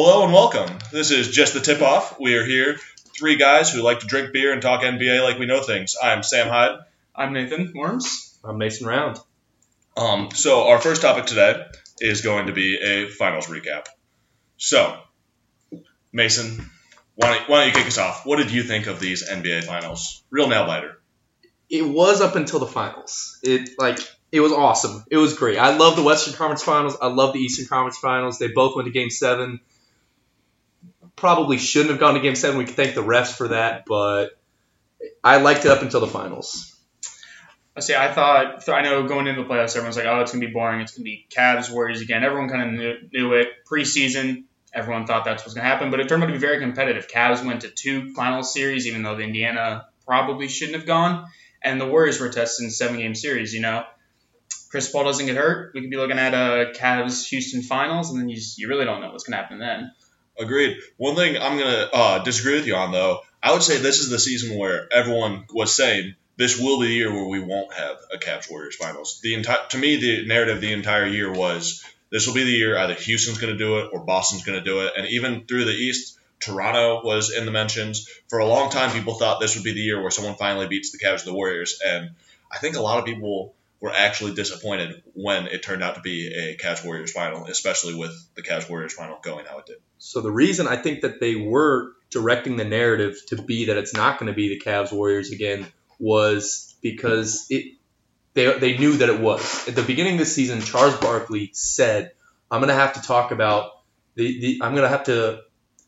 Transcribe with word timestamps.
Hello 0.00 0.22
and 0.22 0.32
welcome. 0.32 0.78
This 0.92 1.10
is 1.10 1.28
just 1.28 1.54
the 1.54 1.60
tip 1.60 1.82
off. 1.82 2.20
We 2.20 2.36
are 2.36 2.44
here, 2.44 2.76
three 3.18 3.34
guys 3.34 3.72
who 3.72 3.82
like 3.82 3.98
to 3.98 4.06
drink 4.06 4.32
beer 4.32 4.52
and 4.52 4.62
talk 4.62 4.82
NBA 4.82 5.24
like 5.24 5.40
we 5.40 5.46
know 5.46 5.60
things. 5.60 5.96
I'm 6.00 6.22
Sam 6.22 6.46
Hyde. 6.46 6.78
I'm 7.16 7.32
Nathan 7.32 7.72
Worms. 7.74 8.38
I'm 8.44 8.58
Mason 8.58 8.86
Round. 8.86 9.18
Um, 9.96 10.28
so 10.32 10.68
our 10.68 10.78
first 10.78 11.02
topic 11.02 11.26
today 11.26 11.64
is 12.00 12.20
going 12.20 12.46
to 12.46 12.52
be 12.52 12.78
a 12.80 13.08
finals 13.08 13.48
recap. 13.48 13.86
So, 14.56 15.00
Mason, 16.12 16.70
why 17.16 17.34
don't, 17.34 17.48
why 17.48 17.64
don't 17.64 17.66
you 17.66 17.74
kick 17.74 17.88
us 17.88 17.98
off? 17.98 18.24
What 18.24 18.36
did 18.36 18.52
you 18.52 18.62
think 18.62 18.86
of 18.86 19.00
these 19.00 19.28
NBA 19.28 19.64
finals? 19.64 20.22
Real 20.30 20.48
nail 20.48 20.64
biter. 20.64 21.00
It 21.68 21.82
was 21.82 22.20
up 22.20 22.36
until 22.36 22.60
the 22.60 22.68
finals. 22.68 23.40
It 23.42 23.70
like 23.78 23.98
it 24.30 24.38
was 24.38 24.52
awesome. 24.52 25.04
It 25.10 25.16
was 25.16 25.34
great. 25.34 25.58
I 25.58 25.76
love 25.76 25.96
the 25.96 26.04
Western 26.04 26.34
Conference 26.34 26.62
Finals. 26.62 26.96
I 27.02 27.08
love 27.08 27.32
the 27.32 27.40
Eastern 27.40 27.66
Conference 27.66 27.98
Finals. 27.98 28.38
They 28.38 28.46
both 28.46 28.76
went 28.76 28.86
to 28.86 28.92
Game 28.92 29.10
Seven. 29.10 29.58
Probably 31.18 31.58
shouldn't 31.58 31.90
have 31.90 31.98
gone 31.98 32.14
to 32.14 32.20
Game 32.20 32.36
Seven. 32.36 32.58
We 32.58 32.64
can 32.64 32.74
thank 32.74 32.94
the 32.94 33.02
refs 33.02 33.36
for 33.36 33.48
that, 33.48 33.84
but 33.86 34.38
I 35.24 35.38
liked 35.38 35.64
it 35.64 35.70
up 35.72 35.82
until 35.82 35.98
the 36.00 36.06
finals. 36.06 36.76
I 37.76 37.80
say 37.80 37.96
I 37.96 38.12
thought 38.12 38.68
I 38.68 38.82
know 38.82 39.06
going 39.08 39.26
into 39.26 39.42
the 39.42 39.48
playoffs, 39.48 39.74
everyone's 39.76 39.96
like, 39.96 40.06
"Oh, 40.06 40.20
it's 40.20 40.30
gonna 40.30 40.46
be 40.46 40.52
boring. 40.52 40.80
It's 40.80 40.96
gonna 40.96 41.02
be 41.02 41.26
Cavs 41.28 41.70
Warriors 41.70 42.00
again." 42.00 42.22
Everyone 42.22 42.48
kind 42.48 42.62
of 42.62 42.78
knew, 42.78 42.94
knew 43.12 43.32
it 43.32 43.48
preseason. 43.68 44.44
Everyone 44.72 45.06
thought 45.06 45.24
that's 45.24 45.42
what's 45.42 45.54
gonna 45.54 45.66
happen, 45.66 45.90
but 45.90 45.98
it 45.98 46.08
turned 46.08 46.22
out 46.22 46.26
to 46.26 46.32
be 46.32 46.38
very 46.38 46.60
competitive. 46.60 47.08
Cavs 47.08 47.44
went 47.44 47.62
to 47.62 47.68
two 47.68 48.14
final 48.14 48.44
series, 48.44 48.86
even 48.86 49.02
though 49.02 49.16
the 49.16 49.24
Indiana 49.24 49.86
probably 50.06 50.46
shouldn't 50.46 50.76
have 50.76 50.86
gone, 50.86 51.26
and 51.62 51.80
the 51.80 51.86
Warriors 51.86 52.20
were 52.20 52.28
tested 52.28 52.64
in 52.64 52.70
seven 52.70 52.98
game 52.98 53.16
series. 53.16 53.52
You 53.52 53.60
know, 53.60 53.84
Chris 54.70 54.88
Paul 54.90 55.04
doesn't 55.04 55.26
get 55.26 55.36
hurt, 55.36 55.72
we 55.74 55.80
could 55.80 55.90
be 55.90 55.96
looking 55.96 56.18
at 56.18 56.34
a 56.34 56.72
Cavs 56.78 57.28
Houston 57.28 57.62
finals, 57.62 58.10
and 58.10 58.20
then 58.20 58.28
you 58.28 58.36
just, 58.36 58.58
you 58.58 58.68
really 58.68 58.84
don't 58.84 59.00
know 59.00 59.10
what's 59.10 59.24
gonna 59.24 59.36
happen 59.36 59.58
then. 59.58 59.92
Agreed. 60.38 60.78
One 60.96 61.16
thing 61.16 61.36
I'm 61.36 61.58
gonna 61.58 61.88
uh, 61.92 62.18
disagree 62.20 62.54
with 62.54 62.66
you 62.66 62.76
on 62.76 62.92
though, 62.92 63.20
I 63.42 63.52
would 63.52 63.62
say 63.62 63.78
this 63.78 63.98
is 63.98 64.08
the 64.08 64.18
season 64.18 64.56
where 64.56 64.88
everyone 64.92 65.44
was 65.52 65.74
saying 65.74 66.14
this 66.36 66.58
will 66.58 66.78
be 66.80 66.86
the 66.86 66.94
year 66.94 67.12
where 67.12 67.26
we 67.26 67.40
won't 67.40 67.72
have 67.72 67.96
a 68.12 68.18
Cavs 68.18 68.48
Warriors 68.48 68.76
finals. 68.76 69.20
The 69.22 69.34
entire 69.34 69.66
to 69.70 69.78
me 69.78 69.96
the 69.96 70.26
narrative 70.26 70.60
the 70.60 70.72
entire 70.72 71.06
year 71.06 71.32
was 71.32 71.84
this 72.10 72.26
will 72.26 72.34
be 72.34 72.44
the 72.44 72.52
year 72.52 72.78
either 72.78 72.94
Houston's 72.94 73.38
going 73.38 73.52
to 73.52 73.58
do 73.58 73.78
it 73.78 73.90
or 73.92 74.00
Boston's 74.00 74.44
going 74.44 74.58
to 74.58 74.64
do 74.64 74.86
it, 74.86 74.92
and 74.96 75.06
even 75.08 75.44
through 75.44 75.64
the 75.64 75.72
East, 75.72 76.18
Toronto 76.40 77.02
was 77.04 77.32
in 77.32 77.44
the 77.44 77.50
mentions 77.50 78.08
for 78.28 78.38
a 78.38 78.46
long 78.46 78.70
time. 78.70 78.92
People 78.92 79.14
thought 79.14 79.40
this 79.40 79.56
would 79.56 79.64
be 79.64 79.72
the 79.72 79.80
year 79.80 80.00
where 80.00 80.12
someone 80.12 80.36
finally 80.36 80.68
beats 80.68 80.92
the 80.92 80.98
Cavs 80.98 81.24
the 81.24 81.34
Warriors, 81.34 81.80
and 81.84 82.10
I 82.50 82.58
think 82.58 82.76
a 82.76 82.80
lot 82.80 82.98
of 82.98 83.04
people 83.04 83.54
were 83.80 83.92
actually 83.92 84.34
disappointed 84.34 85.02
when 85.14 85.46
it 85.46 85.62
turned 85.62 85.82
out 85.82 85.94
to 85.94 86.00
be 86.00 86.26
a 86.34 86.56
Cavs 86.56 86.84
Warriors 86.84 87.12
final, 87.12 87.46
especially 87.46 87.94
with 87.94 88.12
the 88.34 88.42
Cavs 88.42 88.68
Warriors 88.68 88.92
final 88.92 89.18
going 89.22 89.46
how 89.46 89.58
it 89.58 89.66
did. 89.66 89.76
So 89.98 90.20
the 90.20 90.32
reason 90.32 90.66
I 90.66 90.76
think 90.76 91.02
that 91.02 91.20
they 91.20 91.36
were 91.36 91.92
directing 92.10 92.56
the 92.56 92.64
narrative 92.64 93.16
to 93.28 93.40
be 93.40 93.66
that 93.66 93.76
it's 93.76 93.94
not 93.94 94.18
going 94.18 94.32
to 94.32 94.36
be 94.36 94.48
the 94.48 94.60
Cavs 94.60 94.92
Warriors 94.92 95.30
again 95.30 95.66
was 95.98 96.74
because 96.82 97.46
it 97.50 97.74
they, 98.34 98.58
they 98.58 98.78
knew 98.78 98.96
that 98.98 99.08
it 99.08 99.20
was. 99.20 99.68
At 99.68 99.74
the 99.74 99.82
beginning 99.82 100.14
of 100.14 100.20
the 100.20 100.26
season, 100.26 100.60
Charles 100.60 100.96
Barkley 100.96 101.50
said, 101.52 102.12
I'm 102.50 102.60
going 102.60 102.68
to 102.68 102.74
have 102.74 102.94
to 102.94 103.02
talk 103.02 103.32
about 103.32 103.70
the, 104.14 104.40
the 104.40 104.60
I'm 104.62 104.72
going 104.74 104.84
to 104.84 104.88
have 104.88 105.04
to 105.04 105.40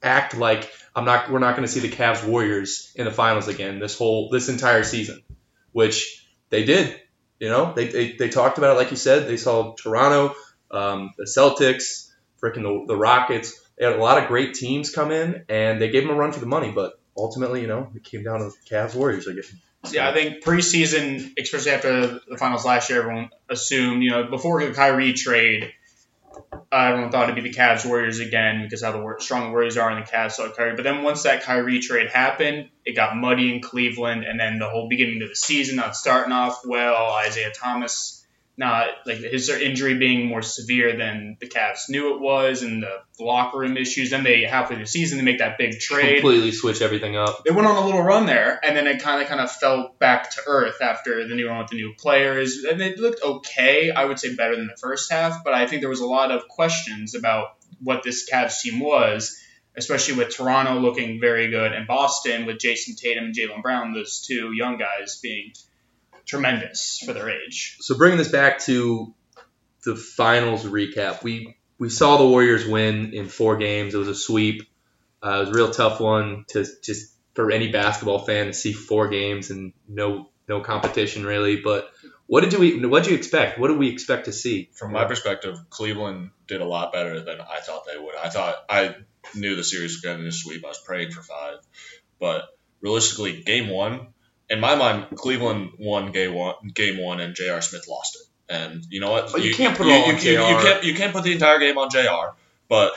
act 0.03 0.37
like 0.37 0.71
I'm 0.95 1.05
not 1.05 1.31
we're 1.31 1.39
not 1.39 1.57
going 1.57 1.67
to 1.67 1.73
see 1.73 1.81
the 1.81 1.95
Cavs 1.95 2.27
Warriors 2.27 2.93
in 2.95 3.05
the 3.05 3.11
finals 3.11 3.49
again 3.49 3.79
this 3.79 3.97
whole 3.97 4.31
this 4.31 4.49
entire 4.49 4.85
season, 4.85 5.23
which 5.73 6.27
they 6.49 6.65
did. 6.65 7.01
You 7.41 7.49
know, 7.49 7.73
they, 7.75 7.89
they, 7.89 8.13
they 8.13 8.29
talked 8.29 8.59
about 8.59 8.77
it 8.77 8.79
like 8.79 8.91
you 8.91 8.97
said. 8.97 9.27
They 9.27 9.39
saw 9.39 9.75
Toronto, 9.75 10.35
um, 10.71 11.11
the 11.17 11.25
Celtics, 11.25 12.11
freaking 12.41 12.63
the, 12.63 12.85
the 12.87 12.97
Rockets. 12.97 13.59
They 13.79 13.87
had 13.87 13.97
a 13.97 13.99
lot 13.99 14.23
of 14.23 14.29
great 14.29 14.55
teams 14.55 14.91
come 14.91 15.11
in, 15.11 15.47
and 15.49 15.81
they 15.81 15.91
gave 15.91 16.03
them 16.03 16.13
a 16.13 16.19
run 16.19 16.33
for 16.33 16.41
the 16.41 16.47
money. 16.47 16.71
But 16.71 17.01
ultimately, 17.17 17.63
you 17.63 17.67
know, 17.67 17.91
it 17.95 18.05
came 18.05 18.23
down 18.23 18.41
to 18.41 18.45
the 18.45 18.57
Cavs 18.71 18.95
Warriors. 18.95 19.27
I 19.27 19.33
guess. 19.33 19.51
Yeah, 19.91 20.11
I 20.11 20.13
think 20.13 20.45
preseason, 20.45 21.33
especially 21.41 21.73
after 21.73 22.21
the 22.29 22.37
finals 22.37 22.67
last 22.67 22.91
year, 22.91 23.01
everyone 23.01 23.31
assumed, 23.49 24.03
you 24.03 24.11
know, 24.11 24.25
before 24.25 24.63
the 24.63 24.75
Kyrie 24.75 25.15
trade, 25.15 25.73
everyone 26.73 27.11
thought 27.11 27.29
it'd 27.29 27.43
be 27.43 27.49
the 27.49 27.57
Cavs 27.57 27.85
Warriors 27.85 28.21
again 28.21 28.63
because 28.63 28.83
how 28.83 28.93
the 28.93 29.17
strong 29.19 29.51
Warriors 29.51 29.77
are 29.77 29.91
in 29.91 29.99
the 29.99 30.07
Cavs 30.07 30.33
saw 30.33 30.49
Kyrie. 30.51 30.77
But 30.77 30.85
then 30.85 31.03
once 31.03 31.25
that 31.25 31.43
Kyrie 31.43 31.81
trade 31.81 32.11
happened, 32.11 32.69
it 32.85 32.95
got 32.95 33.17
muddy 33.17 33.53
in 33.53 33.61
Cleveland, 33.61 34.25
and 34.25 34.39
then 34.39 34.59
the 34.59 34.69
whole 34.69 34.89
beginning 34.89 35.23
of 35.23 35.29
the 35.29 35.35
season 35.35 35.77
not 35.77 35.97
starting 35.97 36.33
off 36.33 36.65
well. 36.65 37.11
Isaiah 37.13 37.53
Thomas 37.53 38.20
not 38.61 38.89
like 39.07 39.17
his 39.17 39.49
injury 39.49 39.95
being 39.95 40.27
more 40.27 40.43
severe 40.43 40.95
than 40.95 41.39
the 41.41 41.49
Cavs 41.49 41.89
knew 41.89 42.15
it 42.15 42.21
was, 42.21 42.63
and 42.63 42.83
the 42.83 42.99
locker 43.19 43.59
room 43.59 43.77
issues. 43.79 44.11
Then 44.11 44.23
they 44.23 44.43
halfway 44.43 44.77
through 44.77 44.85
the 44.85 44.91
season 44.91 45.17
they 45.17 45.25
make 45.25 45.39
that 45.39 45.57
big 45.57 45.81
trade. 45.81 46.21
Completely 46.21 46.53
switch 46.53 46.83
everything 46.83 47.17
up. 47.17 47.43
They 47.43 47.53
went 47.53 47.67
on 47.67 47.83
a 47.83 47.87
little 47.87 48.03
run 48.03 48.27
there, 48.27 48.61
and 48.63 48.77
then 48.77 48.87
it 48.87 49.03
kind 49.03 49.23
of 49.23 49.29
kind 49.29 49.41
of 49.41 49.51
fell 49.51 49.97
back 49.99 50.31
to 50.33 50.43
earth 50.47 50.83
after 50.83 51.27
the 51.27 51.35
new 51.35 51.49
run 51.49 51.59
with 51.59 51.69
the 51.69 51.77
new 51.77 51.95
players, 51.99 52.63
and 52.65 52.81
it 52.83 52.99
looked 52.99 53.25
okay. 53.25 53.91
I 53.91 54.05
would 54.05 54.21
say 54.21 54.35
better 54.37 54.55
than 54.55 54.67
the 54.67 54.77
first 54.77 55.11
half, 55.11 55.43
but 55.43 55.55
I 55.55 55.67
think 55.67 55.81
there 55.81 55.91
was 55.91 56.01
a 56.01 56.07
lot 56.07 56.31
of 56.31 56.47
questions 56.47 57.15
about 57.15 57.57
what 57.83 58.03
this 58.03 58.31
Cavs 58.31 58.61
team 58.61 58.79
was. 58.79 59.37
Especially 59.77 60.17
with 60.17 60.37
Toronto 60.37 60.81
looking 60.81 61.21
very 61.21 61.49
good, 61.49 61.73
and 61.73 61.87
Boston 61.87 62.45
with 62.45 62.59
Jayson 62.59 62.97
Tatum 62.97 63.27
and 63.27 63.35
Jaylen 63.35 63.63
Brown, 63.63 63.95
those 63.95 64.21
two 64.21 64.51
young 64.53 64.79
guys 64.79 65.21
being 65.23 65.53
tremendous 66.27 67.03
for 67.05 67.13
their 67.13 67.31
age. 67.31 67.77
So 67.81 67.97
bringing 67.97 68.19
this 68.19 68.29
back 68.29 68.61
to 68.61 69.15
the 69.85 69.97
finals 69.97 70.65
recap, 70.65 71.23
we 71.23 71.57
we 71.79 71.89
saw 71.89 72.19
the 72.19 72.27
Warriors 72.27 72.67
win 72.67 73.15
in 73.15 73.29
four 73.29 73.57
games. 73.57 73.95
It 73.95 73.99
was 73.99 74.09
a 74.09 74.15
sweep. 74.15 74.63
Uh, 75.23 75.37
it 75.37 75.41
was 75.41 75.49
a 75.49 75.53
real 75.53 75.71
tough 75.71 76.01
one 76.01 76.45
to 76.49 76.67
just 76.83 77.15
for 77.35 77.51
any 77.51 77.73
basketball 77.73 78.19
fan 78.21 78.47
to 78.47 78.53
see 78.53 78.73
four 78.73 79.09
games 79.09 79.51
and 79.51 79.73
no 79.89 80.31
no 80.49 80.61
competition 80.61 81.25
really. 81.25 81.57
But 81.57 81.91
what 82.27 82.43
did 82.43 82.53
you 82.53 82.89
what 82.89 83.05
did 83.05 83.11
you 83.11 83.17
expect? 83.17 83.59
What 83.59 83.69
did 83.69 83.79
we 83.79 83.89
expect 83.89 84.27
to 84.27 84.33
see? 84.33 84.71
From 84.75 84.93
my 84.93 85.05
perspective, 85.05 85.59
Cleveland 85.71 86.31
did 86.47 86.61
a 86.61 86.67
lot 86.67 86.93
better 86.93 87.21
than 87.21 87.41
I 87.41 87.61
thought 87.61 87.87
they 87.91 87.99
would. 87.99 88.15
I 88.15 88.29
thought 88.29 88.57
I 88.69 88.95
knew 89.35 89.57
the 89.57 89.65
series 89.65 89.95
was 89.95 90.01
going 90.01 90.23
to 90.23 90.33
sweep. 90.33 90.65
I 90.65 90.69
was 90.69 90.81
praying 90.85 91.13
for 91.13 91.23
five, 91.23 91.59
but 92.19 92.45
realistically, 92.81 93.43
game 93.43 93.69
one 93.69 94.09
in 94.51 94.61
my 94.61 94.75
mind, 94.75 95.07
Cleveland 95.15 95.71
won 95.79 96.11
game 96.11 96.35
one, 96.35 96.55
game 96.75 96.99
one, 96.99 97.21
and 97.21 97.35
J.R. 97.35 97.63
Smith 97.63 97.87
lost 97.89 98.17
it. 98.17 98.53
And 98.53 98.85
you 98.91 99.01
know 99.01 99.13
what? 99.13 99.31
But 99.31 99.43
you, 99.43 99.51
you 99.51 99.55
can't 99.55 99.77
put 99.77 99.87
you, 99.87 99.93
on 99.93 100.11
you, 100.11 100.21
Jr. 100.21 100.29
You, 100.29 100.37
can't 100.37 100.85
you 100.85 100.95
can't 100.95 101.13
put 101.13 101.23
the 101.23 101.33
entire 101.33 101.61
game 101.61 101.79
on 101.79 101.89
J.R. 101.89 102.35
But 102.69 102.93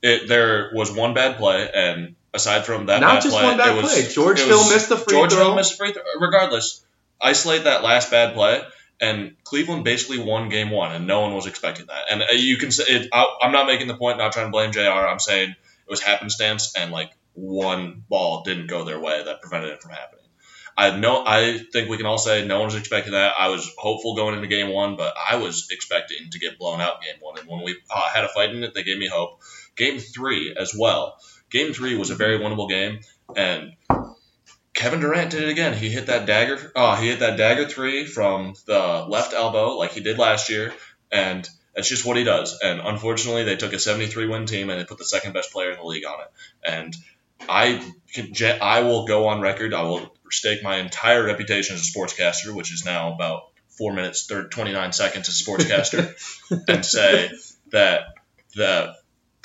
it, 0.00 0.28
there 0.28 0.70
was 0.72 0.92
one 0.92 1.12
bad 1.12 1.38
play, 1.38 1.68
and 1.74 2.14
aside 2.32 2.64
from 2.64 2.86
that, 2.86 3.00
not 3.00 3.14
bad 3.14 3.22
just 3.22 3.34
play, 3.34 3.44
one 3.44 3.58
bad 3.58 3.76
was, 3.76 3.92
play. 3.92 4.08
George 4.08 4.40
Hill 4.40 4.58
was, 4.58 4.72
missed 4.72 4.88
the 4.88 4.96
free 4.96 5.14
George 5.14 5.32
throw. 5.32 5.46
Hill 5.46 5.54
missed 5.56 5.72
the 5.72 5.76
free 5.76 5.92
throw. 5.92 6.02
Regardless, 6.20 6.84
isolate 7.20 7.64
that 7.64 7.82
last 7.82 8.12
bad 8.12 8.34
play, 8.34 8.62
and 9.00 9.34
Cleveland 9.42 9.84
basically 9.84 10.18
won 10.18 10.48
game 10.48 10.70
one, 10.70 10.92
and 10.92 11.08
no 11.08 11.22
one 11.22 11.34
was 11.34 11.46
expecting 11.46 11.86
that. 11.86 12.04
And 12.10 12.22
uh, 12.22 12.26
you 12.32 12.56
can 12.58 12.70
say 12.70 12.84
it, 12.86 13.08
I, 13.12 13.26
I'm 13.42 13.52
not 13.52 13.66
making 13.66 13.88
the 13.88 13.96
point, 13.96 14.18
not 14.18 14.32
trying 14.32 14.46
to 14.46 14.52
blame 14.52 14.70
Jr. 14.70 14.80
I'm 14.80 15.18
saying 15.18 15.50
it 15.50 15.90
was 15.90 16.00
happenstance, 16.00 16.74
and 16.76 16.92
like 16.92 17.10
one 17.34 18.04
ball 18.08 18.44
didn't 18.44 18.68
go 18.68 18.84
their 18.84 19.00
way 19.00 19.22
that 19.24 19.40
prevented 19.40 19.70
it 19.70 19.82
from 19.82 19.90
happening. 19.90 20.21
I 20.76 20.96
know. 20.96 21.22
I 21.26 21.58
think 21.72 21.88
we 21.88 21.96
can 21.96 22.06
all 22.06 22.18
say 22.18 22.46
no 22.46 22.58
one 22.58 22.66
was 22.66 22.74
expecting 22.74 23.12
that. 23.12 23.34
I 23.38 23.48
was 23.48 23.70
hopeful 23.76 24.16
going 24.16 24.34
into 24.34 24.48
game 24.48 24.72
one, 24.72 24.96
but 24.96 25.14
I 25.16 25.36
was 25.36 25.68
expecting 25.70 26.30
to 26.30 26.38
get 26.38 26.58
blown 26.58 26.80
out 26.80 27.02
game 27.02 27.16
one. 27.20 27.38
And 27.38 27.48
when 27.48 27.62
we 27.62 27.76
uh, 27.90 28.08
had 28.08 28.24
a 28.24 28.28
fight 28.28 28.50
in 28.50 28.64
it, 28.64 28.74
they 28.74 28.82
gave 28.82 28.98
me 28.98 29.08
hope. 29.08 29.40
Game 29.76 29.98
three 29.98 30.54
as 30.58 30.74
well. 30.74 31.16
Game 31.50 31.72
three 31.72 31.96
was 31.96 32.10
a 32.10 32.14
very 32.14 32.38
winnable 32.38 32.68
game, 32.68 33.00
and 33.36 33.72
Kevin 34.74 35.00
Durant 35.00 35.30
did 35.30 35.42
it 35.42 35.50
again. 35.50 35.76
He 35.76 35.90
hit 35.90 36.06
that 36.06 36.26
dagger. 36.26 36.72
Oh, 36.74 36.94
he 36.94 37.08
hit 37.08 37.20
that 37.20 37.36
dagger 37.36 37.68
three 37.68 38.06
from 38.06 38.54
the 38.66 39.04
left 39.06 39.34
elbow 39.34 39.76
like 39.76 39.92
he 39.92 40.00
did 40.00 40.18
last 40.18 40.48
year, 40.48 40.72
and 41.10 41.48
that's 41.74 41.88
just 41.88 42.04
what 42.04 42.16
he 42.16 42.24
does. 42.24 42.58
And 42.62 42.80
unfortunately, 42.80 43.44
they 43.44 43.56
took 43.56 43.72
a 43.72 43.78
73 43.78 44.28
win 44.28 44.46
team 44.46 44.70
and 44.70 44.80
they 44.80 44.84
put 44.84 44.98
the 44.98 45.04
second 45.04 45.32
best 45.32 45.52
player 45.52 45.70
in 45.70 45.78
the 45.78 45.84
league 45.84 46.04
on 46.04 46.20
it. 46.20 46.28
And 46.64 46.96
I 47.48 47.92
can, 48.12 48.32
I 48.60 48.80
will 48.80 49.06
go 49.06 49.28
on 49.28 49.40
record. 49.40 49.74
I 49.74 49.82
will 49.82 50.14
stake 50.32 50.62
my 50.62 50.78
entire 50.78 51.24
reputation 51.24 51.74
as 51.76 51.88
a 51.88 51.98
sportscaster, 51.98 52.54
which 52.54 52.72
is 52.72 52.84
now 52.84 53.14
about 53.14 53.42
four 53.78 53.92
minutes, 53.92 54.26
30, 54.26 54.48
29 54.50 54.92
seconds 54.92 55.28
as 55.28 55.40
a 55.40 55.44
sportscaster, 55.44 56.64
and 56.68 56.84
say 56.84 57.30
that 57.70 58.02
the 58.54 58.94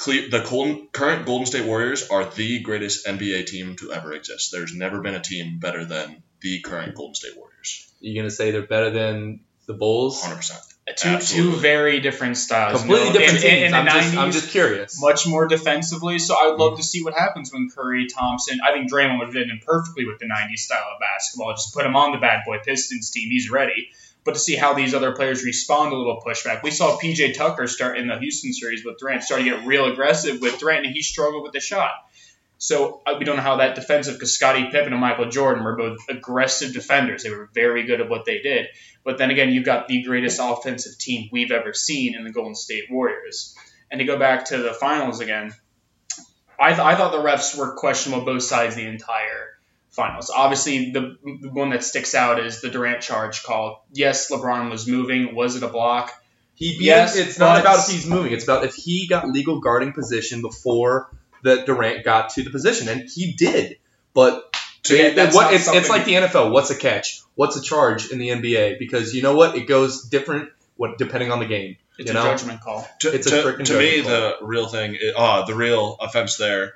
the 0.05 0.87
current 0.91 1.25
Golden 1.25 1.45
State 1.47 1.65
Warriors 1.65 2.07
are 2.09 2.23
the 2.23 2.59
greatest 2.59 3.07
NBA 3.07 3.47
team 3.47 3.75
to 3.77 3.91
ever 3.91 4.13
exist. 4.13 4.51
There's 4.51 4.75
never 4.75 5.01
been 5.01 5.15
a 5.15 5.21
team 5.21 5.57
better 5.59 5.85
than 5.85 6.21
the 6.41 6.59
current 6.61 6.93
Golden 6.93 7.15
State 7.15 7.35
Warriors. 7.35 7.91
Are 8.01 8.05
You 8.05 8.15
gonna 8.21 8.29
say 8.29 8.51
they're 8.51 8.61
better 8.61 8.91
than 8.91 9.41
the 9.65 9.73
Bulls? 9.73 10.21
100. 10.21 10.37
percent 10.37 10.61
Two 10.95 11.19
two 11.19 11.51
very 11.51 11.99
different 11.99 12.37
styles. 12.37 12.79
Completely 12.79 13.07
you 13.07 13.13
know? 13.13 13.19
different 13.19 13.43
in, 13.43 13.49
teams. 13.49 13.59
in, 13.59 13.65
in 13.65 13.71
the 13.71 13.77
I'm, 13.77 13.85
just, 13.85 14.13
90s, 14.13 14.17
I'm 14.17 14.31
just 14.31 14.49
curious. 14.49 15.01
much 15.01 15.27
more 15.27 15.45
defensively. 15.45 16.17
So 16.17 16.33
I 16.33 16.47
would 16.47 16.59
love 16.59 16.73
mm-hmm. 16.73 16.77
to 16.77 16.83
see 16.83 17.03
what 17.03 17.13
happens 17.13 17.51
when 17.51 17.69
Curry, 17.69 18.07
Thompson. 18.07 18.59
I 18.65 18.71
think 18.71 18.89
Draymond 18.89 19.19
would 19.19 19.33
fit 19.33 19.49
in 19.49 19.59
perfectly 19.65 20.05
with 20.05 20.19
the 20.19 20.27
'90s 20.27 20.59
style 20.59 20.85
of 20.93 20.99
basketball. 21.01 21.51
Just 21.51 21.73
put 21.73 21.85
him 21.85 21.97
on 21.97 22.13
the 22.13 22.19
bad 22.19 22.43
boy 22.45 22.59
Pistons 22.63 23.11
team. 23.11 23.29
He's 23.29 23.49
ready. 23.49 23.89
but 24.23 24.35
to 24.35 24.39
see 24.39 24.55
how 24.55 24.73
these 24.73 24.93
other 24.93 25.13
players 25.13 25.43
respond 25.43 25.91
to 25.91 25.95
a 25.95 25.97
little 25.97 26.21
pushback. 26.25 26.63
We 26.63 26.71
saw 26.71 26.97
PJ 26.97 27.35
Tucker 27.35 27.67
start 27.67 27.97
in 27.97 28.07
the 28.07 28.17
Houston 28.17 28.53
series 28.53 28.83
with 28.85 28.97
Durant, 28.97 29.23
start 29.23 29.41
to 29.41 29.45
get 29.45 29.65
real 29.65 29.91
aggressive 29.91 30.41
with 30.41 30.57
Durant, 30.59 30.85
and 30.85 30.93
he 30.93 31.01
struggled 31.01 31.43
with 31.43 31.53
the 31.53 31.59
shot. 31.59 31.91
So 32.57 33.01
uh, 33.05 33.15
we 33.19 33.25
don't 33.25 33.35
know 33.35 33.43
how 33.43 33.57
that 33.57 33.75
defensive 33.75 34.15
because 34.15 34.33
Scottie 34.33 34.69
Pippen 34.71 34.91
and 34.91 35.01
Michael 35.01 35.29
Jordan 35.29 35.63
were 35.63 35.75
both 35.75 35.97
aggressive 36.09 36.73
defenders. 36.73 37.23
They 37.23 37.29
were 37.29 37.49
very 37.53 37.83
good 37.85 38.01
at 38.01 38.09
what 38.09 38.25
they 38.25 38.39
did. 38.39 38.67
But 39.03 39.17
then 39.17 39.29
again, 39.29 39.51
you've 39.51 39.65
got 39.65 39.87
the 39.87 40.03
greatest 40.03 40.39
offensive 40.41 40.97
team 40.97 41.29
we've 41.31 41.51
ever 41.51 41.73
seen 41.73 42.15
in 42.15 42.23
the 42.23 42.31
Golden 42.31 42.55
State 42.55 42.85
Warriors. 42.89 43.55
And 43.91 43.99
to 43.99 44.05
go 44.05 44.17
back 44.17 44.45
to 44.45 44.57
the 44.57 44.73
finals 44.73 45.19
again, 45.19 45.53
I, 46.59 46.69
th- 46.69 46.79
I 46.79 46.95
thought 46.95 47.11
the 47.11 47.19
refs 47.19 47.57
were 47.57 47.75
questionable 47.75 48.25
both 48.25 48.43
sides 48.43 48.75
the 48.75 48.85
entire 48.87 49.57
finals. 49.91 50.31
Obviously, 50.35 50.91
the, 50.91 51.17
the 51.23 51.49
one 51.49 51.69
that 51.69 51.83
sticks 51.83 52.15
out 52.15 52.39
is 52.39 52.61
the 52.61 52.69
Durant 52.69 53.01
charge 53.01 53.43
call. 53.43 53.85
Yes, 53.93 54.31
LeBron 54.31 54.71
was 54.71 54.87
moving. 54.87 55.35
Was 55.35 55.55
it 55.55 55.63
a 55.63 55.67
block? 55.67 56.11
He 56.55 56.77
beat 56.77 56.85
Yes. 56.85 57.15
It's 57.15 57.37
not 57.37 57.59
about 57.59 57.87
if 57.87 57.93
he's 57.93 58.07
moving. 58.07 58.33
It's 58.33 58.43
about 58.43 58.65
if 58.65 58.73
he 58.73 59.07
got 59.07 59.29
legal 59.29 59.59
guarding 59.59 59.93
position 59.93 60.41
before 60.41 61.11
that 61.47 61.65
Durant 61.65 62.03
got 62.05 62.29
to 62.31 62.43
the 62.43 62.49
position, 62.49 62.87
and 62.89 63.09
he 63.09 63.33
did. 63.33 63.77
But 64.13 64.55
To 64.83 64.93
me, 64.93 64.99
it- 64.99 65.15
that's 65.15 65.35
what, 65.35 65.53
it's, 65.53 65.67
it's 65.67 65.89
like 65.89 66.05
the 66.05 66.13
NFL. 66.13 66.51
What's 66.51 66.69
a 66.69 66.75
catch? 66.77 67.21
What's 67.35 67.55
a 67.57 67.61
charge 67.61 68.09
in 68.11 68.19
the 68.19 68.29
NBA? 68.29 68.79
Because 68.79 69.13
you 69.13 69.21
know 69.21 69.35
what, 69.35 69.55
it 69.55 69.67
goes 69.67 70.03
different 70.03 70.49
what 70.75 70.97
depending 70.97 71.31
on 71.31 71.39
the 71.39 71.45
game. 71.45 71.77
It's 71.99 72.11
You 72.11 72.17
a 72.19 72.21
judgment 72.23 72.61
call. 72.61 72.87
To, 72.99 73.13
It's 73.13 73.25
a 73.27 73.31
to, 73.31 73.35
frickin' 73.37 73.65
to 73.65 73.77
me, 73.79 73.97
judgment 74.01 74.39
the 74.39 74.45
real 74.45 74.67
thing, 74.67 74.97
uh, 75.15 75.45
the 75.45 75.55
real 75.55 75.97
offense 75.99 76.37
there 76.37 76.73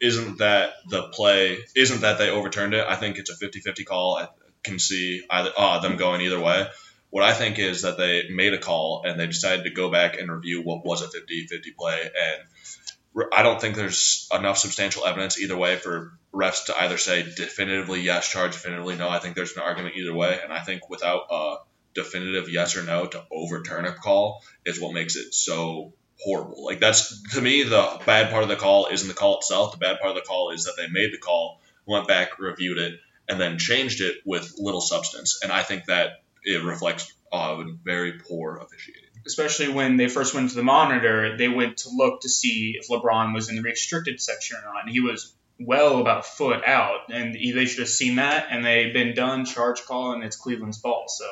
isn't 0.00 0.38
that 0.38 0.74
the 0.90 1.04
play, 1.04 1.58
isn't 1.76 2.00
that 2.00 2.18
they 2.18 2.28
overturned 2.30 2.74
it. 2.74 2.84
I 2.86 2.96
think 2.96 3.18
it's 3.18 3.30
a 3.30 3.36
50-50 3.36 3.84
call. 3.86 4.16
I 4.16 4.28
can 4.64 4.78
see 4.80 5.22
either 5.30 5.50
uh, 5.56 5.78
them 5.80 5.96
going 5.96 6.20
either 6.22 6.40
way. 6.40 6.66
What 7.10 7.22
I 7.22 7.32
think 7.32 7.60
is 7.60 7.82
that 7.82 7.96
they 7.96 8.28
made 8.30 8.54
a 8.54 8.58
call 8.58 9.04
and 9.06 9.18
they 9.18 9.28
decided 9.28 9.64
to 9.64 9.70
go 9.70 9.88
back 9.90 10.18
and 10.18 10.28
review 10.30 10.62
what 10.62 10.84
was 10.84 11.02
a 11.02 11.06
50-50 11.06 11.76
play. 11.78 12.00
And 12.02 12.42
re- 12.42 12.83
I 13.32 13.42
don't 13.42 13.60
think 13.60 13.76
there's 13.76 14.28
enough 14.32 14.58
substantial 14.58 15.06
evidence 15.06 15.38
either 15.38 15.56
way 15.56 15.76
for 15.76 16.18
refs 16.32 16.66
to 16.66 16.82
either 16.82 16.98
say 16.98 17.22
definitively 17.22 18.00
yes, 18.00 18.28
charge 18.28 18.52
definitively 18.52 18.96
no. 18.96 19.08
I 19.08 19.20
think 19.20 19.36
there's 19.36 19.56
an 19.56 19.62
argument 19.62 19.94
either 19.96 20.12
way. 20.12 20.38
And 20.42 20.52
I 20.52 20.60
think 20.60 20.90
without 20.90 21.22
a 21.30 21.56
definitive 21.94 22.48
yes 22.48 22.76
or 22.76 22.82
no 22.82 23.06
to 23.06 23.24
overturn 23.30 23.84
a 23.84 23.92
call 23.92 24.42
is 24.66 24.80
what 24.80 24.92
makes 24.92 25.16
it 25.16 25.32
so 25.32 25.92
horrible. 26.20 26.64
Like 26.64 26.80
that's 26.80 27.22
to 27.34 27.40
me 27.40 27.62
the 27.62 28.00
bad 28.04 28.30
part 28.30 28.42
of 28.42 28.48
the 28.48 28.56
call 28.56 28.88
isn't 28.90 29.06
the 29.06 29.14
call 29.14 29.38
itself. 29.38 29.72
The 29.72 29.78
bad 29.78 30.00
part 30.00 30.10
of 30.10 30.16
the 30.16 30.28
call 30.28 30.50
is 30.50 30.64
that 30.64 30.74
they 30.76 30.88
made 30.88 31.12
the 31.12 31.18
call, 31.18 31.60
went 31.86 32.08
back, 32.08 32.38
reviewed 32.38 32.78
it, 32.78 32.98
and 33.28 33.40
then 33.40 33.58
changed 33.58 34.00
it 34.00 34.16
with 34.24 34.54
little 34.58 34.80
substance. 34.80 35.40
And 35.42 35.52
I 35.52 35.62
think 35.62 35.86
that 35.86 36.22
it 36.42 36.64
reflects 36.64 37.12
uh, 37.32 37.62
very 37.84 38.18
poor 38.18 38.56
officiating. 38.56 39.03
Especially 39.26 39.68
when 39.68 39.96
they 39.96 40.08
first 40.08 40.34
went 40.34 40.50
to 40.50 40.56
the 40.56 40.62
monitor, 40.62 41.36
they 41.36 41.48
went 41.48 41.78
to 41.78 41.90
look 41.90 42.22
to 42.22 42.28
see 42.28 42.76
if 42.78 42.88
LeBron 42.88 43.34
was 43.34 43.48
in 43.48 43.56
the 43.56 43.62
restricted 43.62 44.20
section 44.20 44.56
or 44.58 44.72
not, 44.72 44.84
and 44.84 44.90
he 44.90 45.00
was 45.00 45.34
well 45.58 46.00
about 46.00 46.20
a 46.20 46.22
foot 46.22 46.62
out, 46.66 47.10
and 47.10 47.34
they 47.34 47.66
should 47.66 47.80
have 47.80 47.88
seen 47.88 48.16
that, 48.16 48.48
and 48.50 48.64
they've 48.64 48.92
been 48.92 49.14
done, 49.14 49.44
charge 49.44 49.84
call, 49.84 50.12
and 50.12 50.24
it's 50.24 50.36
Cleveland's 50.36 50.78
ball. 50.78 51.04
So 51.08 51.24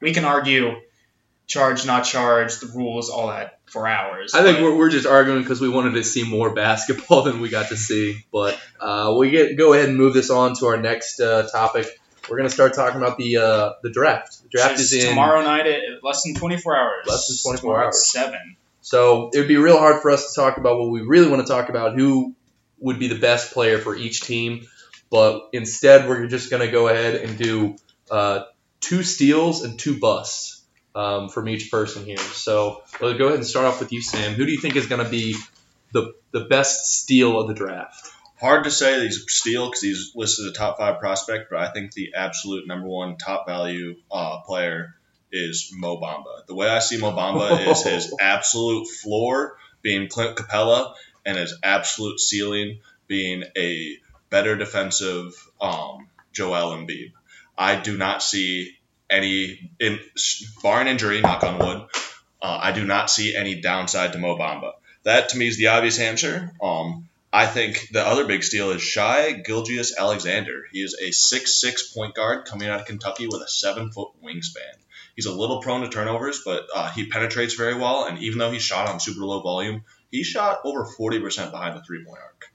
we 0.00 0.12
can 0.12 0.24
argue 0.24 0.80
charge, 1.46 1.84
not 1.86 2.04
charge, 2.04 2.60
the 2.60 2.66
rules, 2.66 3.10
all 3.10 3.28
that 3.28 3.58
for 3.66 3.86
hours. 3.86 4.34
I 4.34 4.42
think 4.42 4.60
we're, 4.60 4.76
we're 4.76 4.90
just 4.90 5.06
arguing 5.06 5.42
because 5.42 5.60
we 5.60 5.68
wanted 5.68 5.94
to 5.94 6.04
see 6.04 6.24
more 6.28 6.54
basketball 6.54 7.22
than 7.22 7.40
we 7.40 7.48
got 7.48 7.68
to 7.68 7.76
see. 7.76 8.24
But 8.32 8.58
uh, 8.80 9.14
we 9.18 9.30
get 9.30 9.56
go 9.56 9.72
ahead 9.72 9.88
and 9.88 9.98
move 9.98 10.14
this 10.14 10.30
on 10.30 10.54
to 10.56 10.66
our 10.66 10.76
next 10.76 11.20
uh, 11.20 11.48
topic. 11.50 11.86
We're 12.28 12.36
gonna 12.38 12.50
start 12.50 12.74
talking 12.74 13.00
about 13.00 13.18
the 13.18 13.36
uh, 13.36 13.72
the 13.82 13.90
draft. 13.90 14.42
The 14.42 14.48
draft 14.48 14.72
it's 14.74 14.92
is 14.92 15.04
in 15.04 15.10
tomorrow 15.10 15.42
night 15.42 15.66
at 15.66 15.82
less 16.02 16.22
than 16.22 16.34
24 16.34 16.76
hours. 16.76 17.06
Less 17.06 17.28
than 17.28 17.52
24 17.52 17.84
hours. 17.84 18.06
Seven. 18.10 18.56
So 18.80 19.30
it 19.32 19.38
would 19.38 19.48
be 19.48 19.56
real 19.56 19.78
hard 19.78 20.02
for 20.02 20.10
us 20.10 20.32
to 20.32 20.40
talk 20.40 20.58
about 20.58 20.78
what 20.78 20.90
we 20.90 21.00
really 21.00 21.28
want 21.28 21.46
to 21.46 21.50
talk 21.50 21.70
about, 21.70 21.96
who 21.96 22.34
would 22.80 22.98
be 22.98 23.08
the 23.08 23.18
best 23.18 23.52
player 23.52 23.78
for 23.78 23.96
each 23.96 24.20
team. 24.20 24.66
But 25.10 25.48
instead, 25.52 26.06
we're 26.06 26.26
just 26.26 26.50
going 26.50 26.66
to 26.66 26.70
go 26.70 26.88
ahead 26.88 27.14
and 27.14 27.38
do 27.38 27.76
uh, 28.10 28.44
two 28.80 29.02
steals 29.02 29.64
and 29.64 29.78
two 29.78 29.98
busts 29.98 30.62
um, 30.94 31.30
from 31.30 31.48
each 31.48 31.70
person 31.70 32.04
here. 32.04 32.18
So 32.18 32.82
we'll 33.00 33.16
go 33.16 33.26
ahead 33.26 33.38
and 33.38 33.46
start 33.46 33.66
off 33.66 33.80
with 33.80 33.92
you, 33.92 34.02
Sam. 34.02 34.34
Who 34.34 34.44
do 34.44 34.52
you 34.52 34.60
think 34.60 34.76
is 34.76 34.86
going 34.86 35.02
to 35.02 35.10
be 35.10 35.36
the, 35.92 36.12
the 36.32 36.40
best 36.44 37.00
steal 37.00 37.40
of 37.40 37.48
the 37.48 37.54
draft? 37.54 38.10
Hard 38.40 38.64
to 38.64 38.70
say 38.70 38.98
that 38.98 39.04
he's 39.04 39.18
a 39.18 39.28
steal 39.28 39.66
because 39.66 39.80
he's 39.80 40.12
listed 40.14 40.46
as 40.46 40.50
a 40.52 40.54
top 40.54 40.78
five 40.78 40.98
prospect, 40.98 41.50
but 41.50 41.60
I 41.60 41.70
think 41.70 41.92
the 41.92 42.14
absolute 42.16 42.66
number 42.66 42.88
one 42.88 43.16
top 43.16 43.46
value 43.46 43.96
uh, 44.10 44.40
player 44.40 44.94
is 45.30 45.72
Mo 45.74 46.00
Bamba. 46.00 46.46
The 46.46 46.54
way 46.54 46.68
I 46.68 46.80
see 46.80 46.98
Mo 46.98 47.12
Bamba 47.12 47.66
is 47.70 47.84
his 47.84 48.14
absolute 48.20 48.88
floor 48.88 49.56
being 49.82 50.08
Clint 50.08 50.36
Capela 50.36 50.94
and 51.24 51.36
his 51.36 51.58
absolute 51.62 52.20
ceiling 52.20 52.80
being 53.06 53.44
a 53.56 53.96
better 54.30 54.56
defensive 54.56 55.32
um, 55.60 56.08
Joel 56.32 56.76
Embiid. 56.76 57.12
I 57.56 57.76
do 57.76 57.96
not 57.96 58.22
see 58.22 58.76
any, 59.08 59.70
in, 59.78 60.00
barring 60.62 60.88
injury, 60.88 61.20
knock 61.20 61.44
on 61.44 61.58
wood, 61.58 61.86
uh, 62.42 62.58
I 62.62 62.72
do 62.72 62.84
not 62.84 63.10
see 63.10 63.34
any 63.34 63.60
downside 63.60 64.12
to 64.12 64.18
Mo 64.18 64.36
Bamba. 64.36 64.72
That 65.04 65.30
to 65.30 65.38
me 65.38 65.48
is 65.48 65.56
the 65.56 65.68
obvious 65.68 65.98
answer. 65.98 66.52
Um, 66.62 67.08
I 67.34 67.46
think 67.46 67.88
the 67.90 68.06
other 68.06 68.26
big 68.26 68.44
steal 68.44 68.70
is 68.70 68.80
Shai 68.80 69.32
Gilgeous 69.32 69.98
Alexander. 69.98 70.68
He 70.70 70.78
is 70.78 70.94
a 70.94 71.10
6'6 71.10 71.92
point 71.92 72.14
guard 72.14 72.46
coming 72.46 72.68
out 72.68 72.78
of 72.78 72.86
Kentucky 72.86 73.26
with 73.26 73.42
a 73.42 73.48
7 73.48 73.90
foot 73.90 74.10
wingspan. 74.22 74.76
He's 75.16 75.26
a 75.26 75.34
little 75.34 75.60
prone 75.60 75.80
to 75.80 75.88
turnovers, 75.88 76.42
but 76.44 76.68
uh, 76.72 76.92
he 76.92 77.08
penetrates 77.08 77.54
very 77.54 77.74
well. 77.74 78.04
And 78.04 78.20
even 78.20 78.38
though 78.38 78.52
he 78.52 78.60
shot 78.60 78.88
on 78.88 79.00
super 79.00 79.24
low 79.24 79.40
volume, 79.40 79.82
he 80.12 80.22
shot 80.22 80.60
over 80.64 80.86
40% 80.86 81.50
behind 81.50 81.76
the 81.76 81.82
three 81.82 82.04
point 82.04 82.20
arc. 82.22 82.46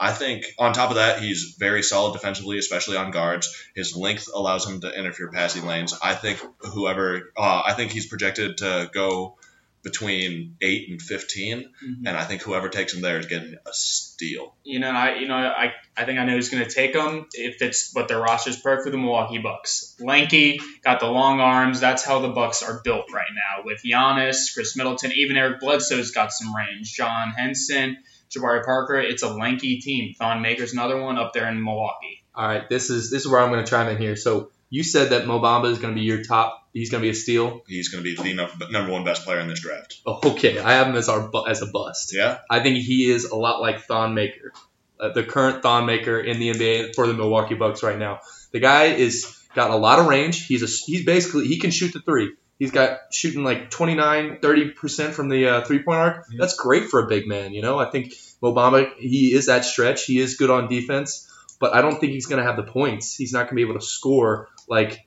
I 0.00 0.12
think 0.12 0.46
on 0.58 0.72
top 0.72 0.88
of 0.88 0.96
that, 0.96 1.20
he's 1.20 1.54
very 1.58 1.82
solid 1.82 2.14
defensively, 2.14 2.56
especially 2.56 2.96
on 2.96 3.10
guards. 3.10 3.54
His 3.74 3.94
length 3.94 4.30
allows 4.34 4.66
him 4.66 4.80
to 4.80 4.98
interfere 4.98 5.30
passing 5.30 5.66
lanes. 5.66 5.92
I 6.02 6.14
think 6.14 6.40
whoever, 6.60 7.32
uh, 7.36 7.62
I 7.66 7.74
think 7.74 7.92
he's 7.92 8.06
projected 8.06 8.56
to 8.58 8.90
go 8.94 9.36
between 9.82 10.56
eight 10.60 10.88
and 10.88 11.02
15 11.02 11.64
Mhm. 11.84 12.06
and 12.06 12.16
I 12.16 12.24
think 12.24 12.42
whoever 12.42 12.68
takes 12.68 12.94
him 12.94 13.00
there 13.02 13.18
is 13.18 13.26
getting 13.26 13.54
a 13.54 13.72
steal. 13.72 14.54
You 14.62 14.78
know, 14.78 14.90
I 14.90 15.16
you 15.16 15.26
know 15.26 15.34
I, 15.34 15.72
I 15.96 16.04
think 16.04 16.18
I 16.18 16.24
know 16.24 16.34
who's 16.34 16.48
going 16.50 16.64
to 16.64 16.70
take 16.70 16.94
him 16.94 17.26
if 17.32 17.60
it's 17.60 17.90
what 17.92 18.08
their 18.08 18.20
roster's 18.20 18.56
perfect 18.60 18.84
for 18.84 18.90
the 18.90 18.98
Milwaukee 18.98 19.38
Bucks. 19.38 19.96
Lanky, 20.00 20.60
got 20.84 21.00
the 21.00 21.06
long 21.06 21.40
arms. 21.40 21.80
That's 21.80 22.04
how 22.04 22.20
the 22.20 22.28
Bucks 22.28 22.62
are 22.62 22.80
built 22.84 23.06
right 23.12 23.30
now 23.34 23.64
with 23.64 23.82
Giannis, 23.84 24.54
Khris 24.54 24.76
Middleton, 24.76 25.12
even 25.16 25.36
Eric 25.36 25.60
Bledsoe's 25.60 26.12
got 26.12 26.32
some 26.32 26.54
range. 26.54 26.92
John 26.92 27.30
Henson, 27.32 27.98
Jabari 28.30 28.64
Parker. 28.64 28.98
It's 29.00 29.22
a 29.22 29.28
lanky 29.28 29.80
team. 29.80 30.14
Thon 30.18 30.42
Maker's 30.42 30.72
another 30.72 31.00
one 31.00 31.18
up 31.18 31.32
there 31.32 31.48
in 31.48 31.62
Milwaukee. 31.62 32.22
All 32.34 32.46
right, 32.46 32.68
this 32.68 32.88
is 32.88 33.10
this 33.10 33.22
is 33.24 33.28
where 33.28 33.40
I'm 33.40 33.50
going 33.50 33.64
to 33.64 33.70
chime 33.70 33.88
in 33.88 33.98
here. 33.98 34.16
So 34.16 34.50
you 34.70 34.82
said 34.84 35.10
that 35.10 35.26
Mo 35.26 35.40
Bamba 35.40 35.70
is 35.70 35.78
going 35.78 35.94
to 35.94 36.00
be 36.00 36.06
your 36.06 36.22
top. 36.22 36.61
He's 36.72 36.90
going 36.90 37.02
to 37.02 37.06
be 37.06 37.10
a 37.10 37.14
steal. 37.14 37.62
He's 37.68 37.88
going 37.90 38.02
to 38.02 38.16
be 38.16 38.22
the 38.22 38.34
num- 38.34 38.70
number 38.70 38.92
one 38.92 39.04
best 39.04 39.24
player 39.24 39.40
in 39.40 39.48
this 39.48 39.60
draft. 39.60 40.00
Okay, 40.06 40.58
I 40.58 40.72
have 40.72 40.86
him 40.86 40.96
as 40.96 41.08
our 41.08 41.30
as 41.48 41.60
a 41.62 41.66
bust. 41.66 42.14
Yeah, 42.14 42.38
I 42.50 42.60
think 42.60 42.78
he 42.78 43.10
is 43.10 43.24
a 43.26 43.36
lot 43.36 43.60
like 43.60 43.82
Thon 43.82 44.14
Maker, 44.14 44.52
uh, 44.98 45.10
the 45.12 45.22
current 45.22 45.62
Thon 45.62 45.84
Maker 45.86 46.18
in 46.18 46.38
the 46.40 46.50
NBA 46.50 46.94
for 46.94 47.06
the 47.06 47.14
Milwaukee 47.14 47.54
Bucks 47.54 47.82
right 47.82 47.98
now. 47.98 48.20
The 48.52 48.60
guy 48.60 48.84
is 48.86 49.38
got 49.54 49.70
a 49.70 49.76
lot 49.76 49.98
of 49.98 50.06
range. 50.06 50.46
He's 50.46 50.62
a 50.62 50.66
he's 50.86 51.04
basically 51.04 51.46
he 51.46 51.58
can 51.58 51.70
shoot 51.70 51.92
the 51.92 52.00
three. 52.00 52.32
He's 52.58 52.70
got 52.70 52.98
shooting 53.12 53.42
like 53.42 53.70
29, 53.70 54.38
30 54.40 54.70
percent 54.70 55.14
from 55.14 55.28
the 55.28 55.48
uh, 55.48 55.64
three 55.64 55.82
point 55.82 55.98
arc. 55.98 56.28
Mhm. 56.28 56.38
That's 56.38 56.54
great 56.54 56.84
for 56.90 57.04
a 57.04 57.08
big 57.08 57.26
man. 57.26 57.52
You 57.52 57.60
know, 57.60 57.78
I 57.78 57.90
think 57.90 58.14
Mo 58.40 58.54
Bamba 58.54 58.90
he 58.98 59.34
is 59.34 59.46
that 59.46 59.64
stretch. 59.64 60.04
He 60.04 60.18
is 60.20 60.36
good 60.36 60.48
on 60.50 60.68
defense, 60.68 61.28
but 61.60 61.74
I 61.74 61.82
don't 61.82 61.98
think 62.00 62.12
he's 62.12 62.26
going 62.26 62.40
to 62.40 62.46
have 62.46 62.56
the 62.56 62.62
points. 62.70 63.14
He's 63.16 63.32
not 63.32 63.40
going 63.40 63.50
to 63.50 63.54
be 63.56 63.62
able 63.62 63.74
to 63.78 63.84
score 63.84 64.48
like 64.68 65.04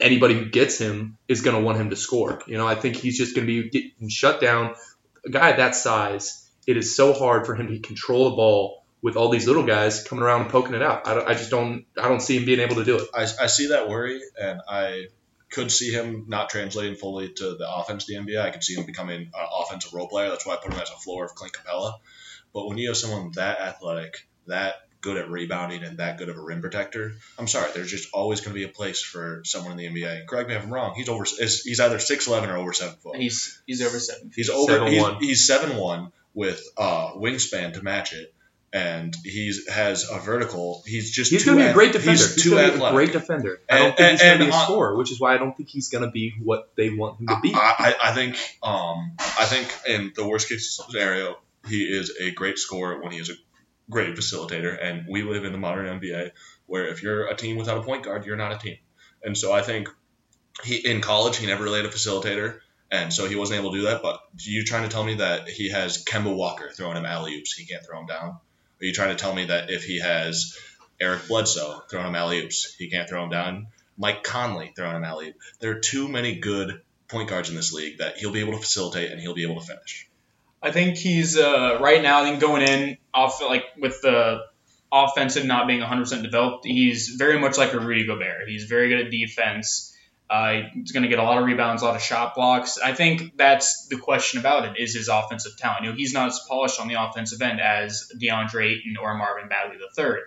anybody 0.00 0.34
who 0.34 0.50
gets 0.50 0.78
him 0.78 1.18
is 1.28 1.42
going 1.42 1.56
to 1.56 1.62
want 1.62 1.78
him 1.78 1.90
to 1.90 1.96
score. 1.96 2.42
You 2.46 2.58
know, 2.58 2.66
I 2.66 2.74
think 2.74 2.96
he's 2.96 3.18
just 3.18 3.34
going 3.34 3.46
to 3.46 3.70
be 3.70 3.94
shut 4.08 4.40
down. 4.40 4.74
A 5.26 5.30
guy 5.30 5.52
that 5.52 5.74
size, 5.74 6.48
it 6.66 6.76
is 6.76 6.96
so 6.96 7.12
hard 7.12 7.46
for 7.46 7.54
him 7.54 7.68
to 7.68 7.78
control 7.78 8.30
the 8.30 8.36
ball 8.36 8.84
with 9.02 9.16
all 9.16 9.28
these 9.28 9.46
little 9.46 9.64
guys 9.66 10.02
coming 10.02 10.24
around 10.24 10.42
and 10.42 10.50
poking 10.50 10.74
it 10.74 10.82
out. 10.82 11.06
I, 11.06 11.24
I 11.24 11.34
just 11.34 11.50
don't 11.50 11.84
I 11.96 12.08
don't 12.08 12.20
see 12.20 12.38
him 12.38 12.46
being 12.46 12.60
able 12.60 12.76
to 12.76 12.84
do 12.84 12.96
it. 12.96 13.08
I, 13.14 13.22
I 13.22 13.46
see 13.46 13.68
that 13.68 13.88
worry, 13.88 14.20
and 14.40 14.60
I 14.68 15.06
could 15.50 15.70
see 15.70 15.92
him 15.92 16.24
not 16.26 16.48
translating 16.48 16.96
fully 16.96 17.32
to 17.34 17.54
the 17.54 17.66
offense 17.70 18.04
of 18.04 18.08
the 18.08 18.32
NBA. 18.32 18.40
I 18.40 18.50
could 18.50 18.64
see 18.64 18.74
him 18.74 18.86
becoming 18.86 19.20
an 19.20 19.46
offensive 19.60 19.92
role 19.92 20.08
player. 20.08 20.30
That's 20.30 20.46
why 20.46 20.54
I 20.54 20.56
put 20.56 20.72
him 20.72 20.78
as 20.78 20.90
a 20.90 20.96
floor 20.96 21.26
of 21.26 21.34
Clint 21.34 21.52
Capela. 21.52 21.92
But 22.52 22.66
when 22.66 22.78
you 22.78 22.88
have 22.88 22.96
someone 22.96 23.30
that 23.34 23.60
athletic, 23.60 24.26
that 24.46 24.74
good 25.04 25.16
at 25.18 25.30
rebounding, 25.30 25.84
and 25.84 25.98
that 25.98 26.18
good 26.18 26.28
of 26.30 26.36
a 26.36 26.40
rim 26.40 26.60
protector, 26.60 27.12
I'm 27.38 27.46
sorry, 27.46 27.70
there's 27.74 27.90
just 27.90 28.08
always 28.12 28.40
going 28.40 28.54
to 28.54 28.58
be 28.58 28.64
a 28.64 28.68
place 28.68 29.00
for 29.02 29.42
someone 29.44 29.78
in 29.78 29.78
the 29.94 30.02
NBA. 30.02 30.26
Correct 30.26 30.48
me 30.48 30.56
if 30.56 30.64
I'm 30.64 30.72
wrong. 30.72 30.94
He's 30.96 31.08
over. 31.08 31.24
is- 31.24 31.62
He's 31.62 31.78
either 31.78 31.98
six 32.00 32.26
eleven 32.26 32.50
or 32.50 32.56
over 32.56 32.72
seven 32.72 32.96
foot. 32.96 33.16
He's 33.16 33.62
he's 33.66 33.80
over 33.82 33.98
seven. 34.00 34.32
He's 34.34 34.50
over. 34.50 34.72
7'1". 34.72 35.18
He's, 35.20 35.28
he's 35.28 35.46
seven 35.46 35.76
one 35.76 36.10
with 36.32 36.60
uh, 36.76 37.12
wingspan 37.12 37.74
to 37.74 37.82
match 37.82 38.12
it, 38.12 38.34
and 38.72 39.14
he's 39.24 39.68
has 39.68 40.08
a 40.10 40.18
vertical. 40.18 40.82
He's 40.86 41.12
just 41.12 41.30
He's 41.30 41.44
going 41.44 41.58
to 41.58 41.64
be 41.64 41.70
a 41.70 41.74
great 41.74 41.92
defender. 41.92 42.10
He's, 42.12 42.34
He's, 42.34 42.42
too 42.44 42.50
going 42.50 42.64
to 42.64 42.70
be 42.70 42.72
a 42.72 42.76
athletic. 42.86 42.96
great 42.96 43.12
defender. 43.12 43.60
I 43.70 43.76
And- 43.76 43.84
don't 43.84 43.96
think 43.96 44.10
he's 44.12 44.20
going 44.22 44.38
to 44.38 44.44
be 44.46 44.50
a 44.50 44.54
and, 44.54 44.62
scorer, 44.64 44.96
which 44.96 45.12
is 45.12 45.20
why 45.20 45.34
I 45.34 45.38
don't 45.38 45.56
think 45.56 45.68
he's 45.68 45.88
going 45.90 46.04
to 46.04 46.10
be 46.10 46.34
what 46.42 46.70
they 46.76 46.90
want 46.90 47.20
him 47.20 47.28
to 47.28 47.38
be. 47.42 47.52
I, 47.54 47.74
I 47.78 48.10
I 48.10 48.12
think 48.14 48.36
um 48.62 49.12
I 49.18 49.44
think 49.44 49.68
in 49.86 50.12
the 50.16 50.26
worst 50.26 50.48
case 50.48 50.80
scenario, 50.90 51.36
he 51.68 51.82
is 51.84 52.12
a 52.20 52.30
great 52.32 52.58
scorer 52.58 53.00
when 53.00 53.12
he 53.12 53.18
is 53.18 53.30
a 53.30 53.34
great 53.90 54.16
facilitator. 54.16 54.76
And 54.80 55.06
we 55.08 55.22
live 55.22 55.44
in 55.44 55.52
the 55.52 55.58
modern 55.58 56.00
NBA 56.00 56.30
where 56.66 56.86
if 56.86 57.02
you're 57.02 57.26
a 57.26 57.36
team 57.36 57.56
without 57.56 57.78
a 57.78 57.82
point 57.82 58.04
guard, 58.04 58.26
you're 58.26 58.36
not 58.36 58.52
a 58.52 58.58
team. 58.58 58.78
And 59.22 59.36
so 59.36 59.52
I 59.52 59.62
think 59.62 59.88
he 60.62 60.76
in 60.76 61.00
college 61.00 61.36
he 61.36 61.46
never 61.46 61.64
really 61.64 61.82
had 61.82 61.86
a 61.86 61.92
facilitator. 61.92 62.60
And 62.90 63.12
so 63.12 63.26
he 63.26 63.34
wasn't 63.34 63.60
able 63.60 63.72
to 63.72 63.78
do 63.78 63.84
that. 63.86 64.02
But 64.02 64.20
you 64.38 64.64
trying 64.64 64.84
to 64.84 64.88
tell 64.88 65.04
me 65.04 65.16
that 65.16 65.48
he 65.48 65.70
has 65.70 66.04
Kemba 66.04 66.34
Walker 66.34 66.70
throwing 66.70 66.96
him 66.96 67.06
alley 67.06 67.34
oops, 67.36 67.54
he 67.54 67.66
can't 67.66 67.84
throw 67.84 68.00
him 68.00 68.06
down? 68.06 68.38
Are 68.80 68.84
you 68.84 68.92
trying 68.92 69.10
to 69.10 69.20
tell 69.20 69.34
me 69.34 69.46
that 69.46 69.70
if 69.70 69.84
he 69.84 70.00
has 70.00 70.58
Eric 71.00 71.26
Bledsoe 71.28 71.82
throwing 71.90 72.08
him 72.08 72.14
alley 72.14 72.40
oops, 72.42 72.74
he 72.74 72.90
can't 72.90 73.08
throw 73.08 73.24
him 73.24 73.30
down? 73.30 73.68
Mike 73.96 74.22
Conley 74.22 74.72
throwing 74.74 74.96
him 74.96 75.04
alley. 75.04 75.34
There 75.60 75.70
are 75.72 75.80
too 75.80 76.08
many 76.08 76.36
good 76.36 76.82
point 77.08 77.28
guards 77.28 77.48
in 77.48 77.56
this 77.56 77.72
league 77.72 77.98
that 77.98 78.18
he'll 78.18 78.32
be 78.32 78.40
able 78.40 78.52
to 78.52 78.58
facilitate 78.58 79.10
and 79.10 79.20
he'll 79.20 79.34
be 79.34 79.44
able 79.44 79.60
to 79.60 79.66
finish. 79.66 80.08
I 80.64 80.70
think 80.70 80.96
he's 80.96 81.36
uh, 81.38 81.78
right 81.78 82.02
now. 82.02 82.22
I 82.22 82.24
think 82.24 82.40
going 82.40 82.62
in 82.62 82.96
off 83.12 83.42
like 83.42 83.64
with 83.78 84.00
the 84.00 84.40
offensive 84.90 85.44
not 85.44 85.66
being 85.66 85.80
100% 85.80 86.22
developed, 86.22 86.64
he's 86.64 87.08
very 87.18 87.38
much 87.38 87.58
like 87.58 87.74
a 87.74 87.80
Rudy 87.80 88.06
Gobert. 88.06 88.48
He's 88.48 88.64
very 88.64 88.88
good 88.88 89.04
at 89.04 89.10
defense. 89.10 89.94
Uh, 90.30 90.62
he's 90.72 90.92
going 90.92 91.02
to 91.02 91.10
get 91.10 91.18
a 91.18 91.22
lot 91.22 91.36
of 91.36 91.44
rebounds, 91.44 91.82
a 91.82 91.84
lot 91.84 91.96
of 91.96 92.00
shot 92.00 92.34
blocks. 92.34 92.78
I 92.78 92.94
think 92.94 93.36
that's 93.36 93.88
the 93.88 93.98
question 93.98 94.40
about 94.40 94.64
it 94.64 94.80
is 94.82 94.94
his 94.94 95.08
offensive 95.08 95.52
talent. 95.58 95.84
You 95.84 95.90
know, 95.90 95.96
he's 95.96 96.14
not 96.14 96.28
as 96.28 96.40
polished 96.48 96.80
on 96.80 96.88
the 96.88 96.94
offensive 96.94 97.42
end 97.42 97.60
as 97.60 98.10
DeAndre 98.18 98.78
Ayton 98.78 98.96
or 98.96 99.14
Marvin 99.18 99.50
Bagley 99.50 99.76
III. 99.76 100.22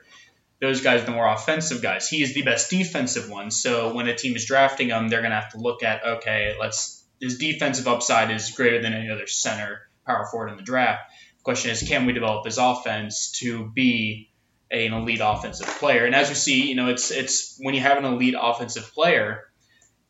Those 0.62 0.82
guys 0.82 1.02
are 1.02 1.06
the 1.06 1.12
more 1.14 1.28
offensive 1.28 1.82
guys. 1.82 2.08
He 2.08 2.22
is 2.22 2.36
the 2.36 2.44
best 2.44 2.70
defensive 2.70 3.28
one. 3.28 3.50
So 3.50 3.92
when 3.92 4.08
a 4.08 4.16
team 4.16 4.36
is 4.36 4.46
drafting 4.46 4.90
him, 4.90 5.08
they're 5.08 5.22
going 5.22 5.32
to 5.32 5.40
have 5.40 5.54
to 5.54 5.58
look 5.58 5.82
at 5.82 6.06
okay, 6.06 6.56
let's 6.60 7.04
his 7.20 7.40
defensive 7.40 7.88
upside 7.88 8.30
is 8.30 8.52
greater 8.52 8.84
than 8.84 8.94
any 8.94 9.10
other 9.10 9.26
center 9.26 9.87
power 10.08 10.26
forward 10.26 10.50
in 10.50 10.58
the 10.58 10.64
draft. 10.64 11.02
The 11.38 11.44
question 11.44 11.72
is, 11.72 11.84
can 11.84 12.06
we 12.06 12.14
develop 12.14 12.46
his 12.46 12.58
offense 12.58 13.32
to 13.40 13.70
be 13.70 14.32
an 14.72 14.94
elite 14.94 15.22
offensive 15.22 15.68
player? 15.68 16.06
And 16.06 16.16
as 16.16 16.30
we 16.30 16.36
see, 16.36 16.70
you 16.70 16.76
know, 16.76 16.90
it's 16.90 17.12
it's 17.12 17.58
when 17.62 17.76
you 17.76 17.82
have 17.82 17.98
an 17.98 18.06
elite 18.06 18.36
offensive 18.40 18.92
player 18.94 19.44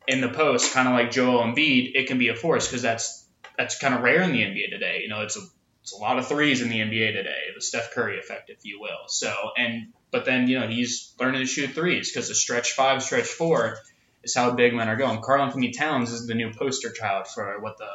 in 0.07 0.21
the 0.21 0.29
post, 0.29 0.73
kind 0.73 0.87
of 0.87 0.93
like 0.93 1.11
Joel 1.11 1.43
Embiid, 1.43 1.91
it 1.95 2.07
can 2.07 2.17
be 2.17 2.29
a 2.29 2.35
force 2.35 2.67
because 2.67 2.81
that's 2.81 3.25
that's 3.57 3.77
kind 3.77 3.93
of 3.93 4.01
rare 4.01 4.21
in 4.21 4.31
the 4.31 4.41
NBA 4.41 4.69
today. 4.69 4.99
You 5.01 5.09
know, 5.09 5.21
it's 5.21 5.35
a 5.35 5.41
it's 5.81 5.93
a 5.93 5.97
lot 5.97 6.19
of 6.19 6.27
threes 6.27 6.61
in 6.61 6.69
the 6.69 6.79
NBA 6.79 7.13
today, 7.13 7.39
the 7.55 7.61
Steph 7.61 7.91
Curry 7.91 8.19
effect, 8.19 8.49
if 8.49 8.59
you 8.63 8.79
will. 8.81 9.07
So 9.07 9.33
and 9.57 9.93
but 10.11 10.25
then 10.25 10.47
you 10.47 10.59
know 10.59 10.67
he's 10.67 11.13
learning 11.19 11.41
to 11.41 11.47
shoot 11.47 11.71
threes 11.71 12.11
because 12.11 12.27
the 12.27 12.35
stretch 12.35 12.73
five, 12.73 13.03
stretch 13.03 13.25
four 13.25 13.77
is 14.23 14.35
how 14.35 14.51
big 14.51 14.73
men 14.73 14.89
are 14.89 14.95
going. 14.95 15.21
Karl 15.21 15.43
Anthony 15.43 15.71
Towns 15.71 16.11
is 16.11 16.27
the 16.27 16.33
new 16.33 16.51
poster 16.51 16.91
child 16.91 17.27
for 17.27 17.59
what 17.61 17.77
the 17.77 17.87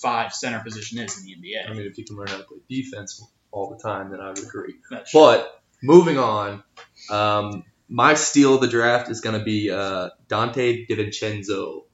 five 0.00 0.32
center 0.34 0.60
position 0.60 0.98
is 0.98 1.18
in 1.18 1.24
the 1.26 1.34
NBA. 1.34 1.68
I 1.70 1.72
mean, 1.72 1.86
if 1.86 1.98
you 1.98 2.04
can 2.04 2.16
learn 2.16 2.28
how 2.28 2.38
to 2.38 2.44
play 2.44 2.58
defense 2.68 3.22
all 3.52 3.70
the 3.70 3.82
time, 3.82 4.10
then 4.10 4.20
I 4.20 4.28
would 4.28 4.38
agree. 4.38 4.74
That's- 4.90 5.10
But 5.12 5.60
moving 5.82 6.18
on, 6.18 6.62
um, 7.10 7.64
my 7.88 8.14
steal 8.14 8.54
of 8.54 8.60
the 8.60 8.68
draft 8.68 9.10
is 9.10 9.20
going 9.20 9.38
to 9.38 9.44
be 9.44 9.70
uh, 9.70 10.10
Donte 10.28 10.86
DiVincenzo. 10.88 11.84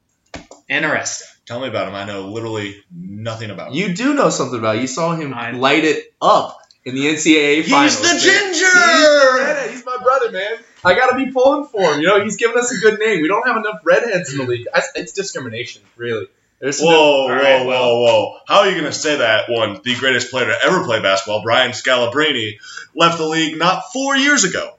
Interesting. 0.68 1.28
Tell 1.46 1.60
me 1.60 1.68
about 1.68 1.88
him. 1.88 1.94
I 1.94 2.04
know 2.04 2.28
literally 2.28 2.76
nothing 2.92 3.50
about 3.50 3.68
him. 3.68 3.75
You 3.75 3.94
do 3.94 4.14
know 4.14 4.30
something 4.30 4.58
about 4.58 4.76
it. 4.76 4.80
You 4.82 4.86
saw 4.88 5.14
him 5.14 5.32
I- 5.32 5.52
light 5.52 5.84
it 5.84 6.04
up 6.20 6.58
in 6.84 6.94
the 6.94 7.06
NCAA 7.06 7.62
finals. 7.64 8.02
man. 8.02 8.18
ginger. 8.18 9.64
He's, 9.64 9.70
he's 9.76 9.86
my 9.86 9.96
brother, 10.02 10.30
man. 10.32 10.58
I 10.84 10.94
gotta 10.94 11.16
be 11.16 11.30
pulling 11.32 11.66
for 11.66 11.94
him. 11.94 12.00
You 12.00 12.06
know, 12.08 12.22
he's 12.22 12.36
giving 12.36 12.58
us 12.58 12.72
a 12.72 12.78
good 12.78 12.98
name. 12.98 13.22
We 13.22 13.28
don't 13.28 13.46
have 13.46 13.56
enough 13.56 13.80
redheads 13.84 14.32
in 14.32 14.38
the 14.38 14.44
league. 14.44 14.66
That's- 14.66 14.90
It's 14.96 15.12
discrimination, 15.12 15.82
really. 15.96 16.26
There's 16.60 16.78
some- 16.78 16.86
Whoa, 16.88 17.26
whoa, 17.26 17.34
right, 17.34 17.60
whoa, 17.60 17.66
well- 17.66 17.96
whoa! 18.00 18.38
How 18.48 18.60
are 18.60 18.66
you 18.68 18.72
going 18.72 18.84
to 18.84 18.92
say 18.92 19.16
that 19.18 19.44
one? 19.48 19.80
The 19.84 19.94
greatest 19.96 20.30
player 20.30 20.46
to 20.46 20.56
ever 20.64 20.84
play 20.84 21.00
basketball, 21.02 21.42
Brian 21.42 21.72
Scalabrine, 21.72 22.54
left 22.94 23.18
the 23.18 23.26
league 23.26 23.58
not 23.58 23.92
four 23.92 24.16
years 24.16 24.44
ago. 24.44 24.75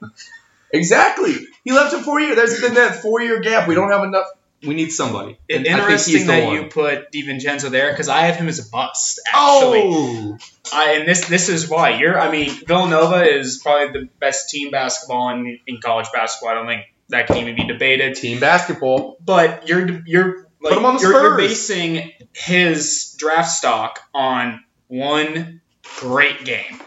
Exactly. 0.72 1.34
He 1.64 1.72
left 1.72 1.94
in 1.94 2.00
four 2.02 2.20
years. 2.20 2.36
There's 2.36 2.60
been 2.60 2.74
that 2.74 2.96
four 3.02 3.20
year 3.22 3.40
gap. 3.40 3.68
We 3.68 3.74
don't 3.74 3.90
have 3.90 4.04
enough. 4.04 4.26
We 4.66 4.74
need 4.74 4.90
somebody. 4.90 5.38
It- 5.48 5.58
And 5.58 5.66
I 5.68 5.70
think 5.70 5.82
interesting 5.82 6.26
that 6.26 6.44
one. 6.44 6.54
you 6.56 6.62
put 6.64 7.12
DiVincenzo 7.12 7.70
there 7.70 7.90
because 7.92 8.08
I 8.08 8.22
have 8.22 8.36
him 8.36 8.48
as 8.48 8.58
a 8.58 8.68
bust. 8.68 9.20
Actually, 9.26 9.82
Oh, 9.84 10.38
I, 10.72 10.92
and 10.94 11.08
this 11.08 11.26
this 11.28 11.48
is 11.48 11.68
why 11.68 11.90
you're. 11.90 12.18
I 12.18 12.30
mean, 12.30 12.50
Villanova 12.66 13.22
is 13.32 13.58
probably 13.62 14.00
the 14.00 14.08
best 14.18 14.50
team 14.50 14.70
basketball 14.72 15.30
in, 15.30 15.60
in 15.66 15.80
college 15.80 16.08
basketball. 16.12 16.50
I 16.50 16.54
don't 16.54 16.66
think 16.66 16.82
that 17.10 17.28
can 17.28 17.36
even 17.36 17.54
be 17.54 17.64
debated. 17.66 18.16
team 18.16 18.40
basketball. 18.40 19.16
But 19.24 19.68
you're 19.68 20.02
you're 20.06 20.47
like 20.60 20.76
him 20.76 20.84
on 20.84 20.96
the 20.96 21.02
you're, 21.02 21.12
you're 21.12 21.36
basing 21.36 22.12
his 22.34 23.14
draft 23.18 23.50
stock 23.50 24.00
on 24.14 24.62
one 24.88 25.60
great 26.00 26.44
game. 26.44 26.80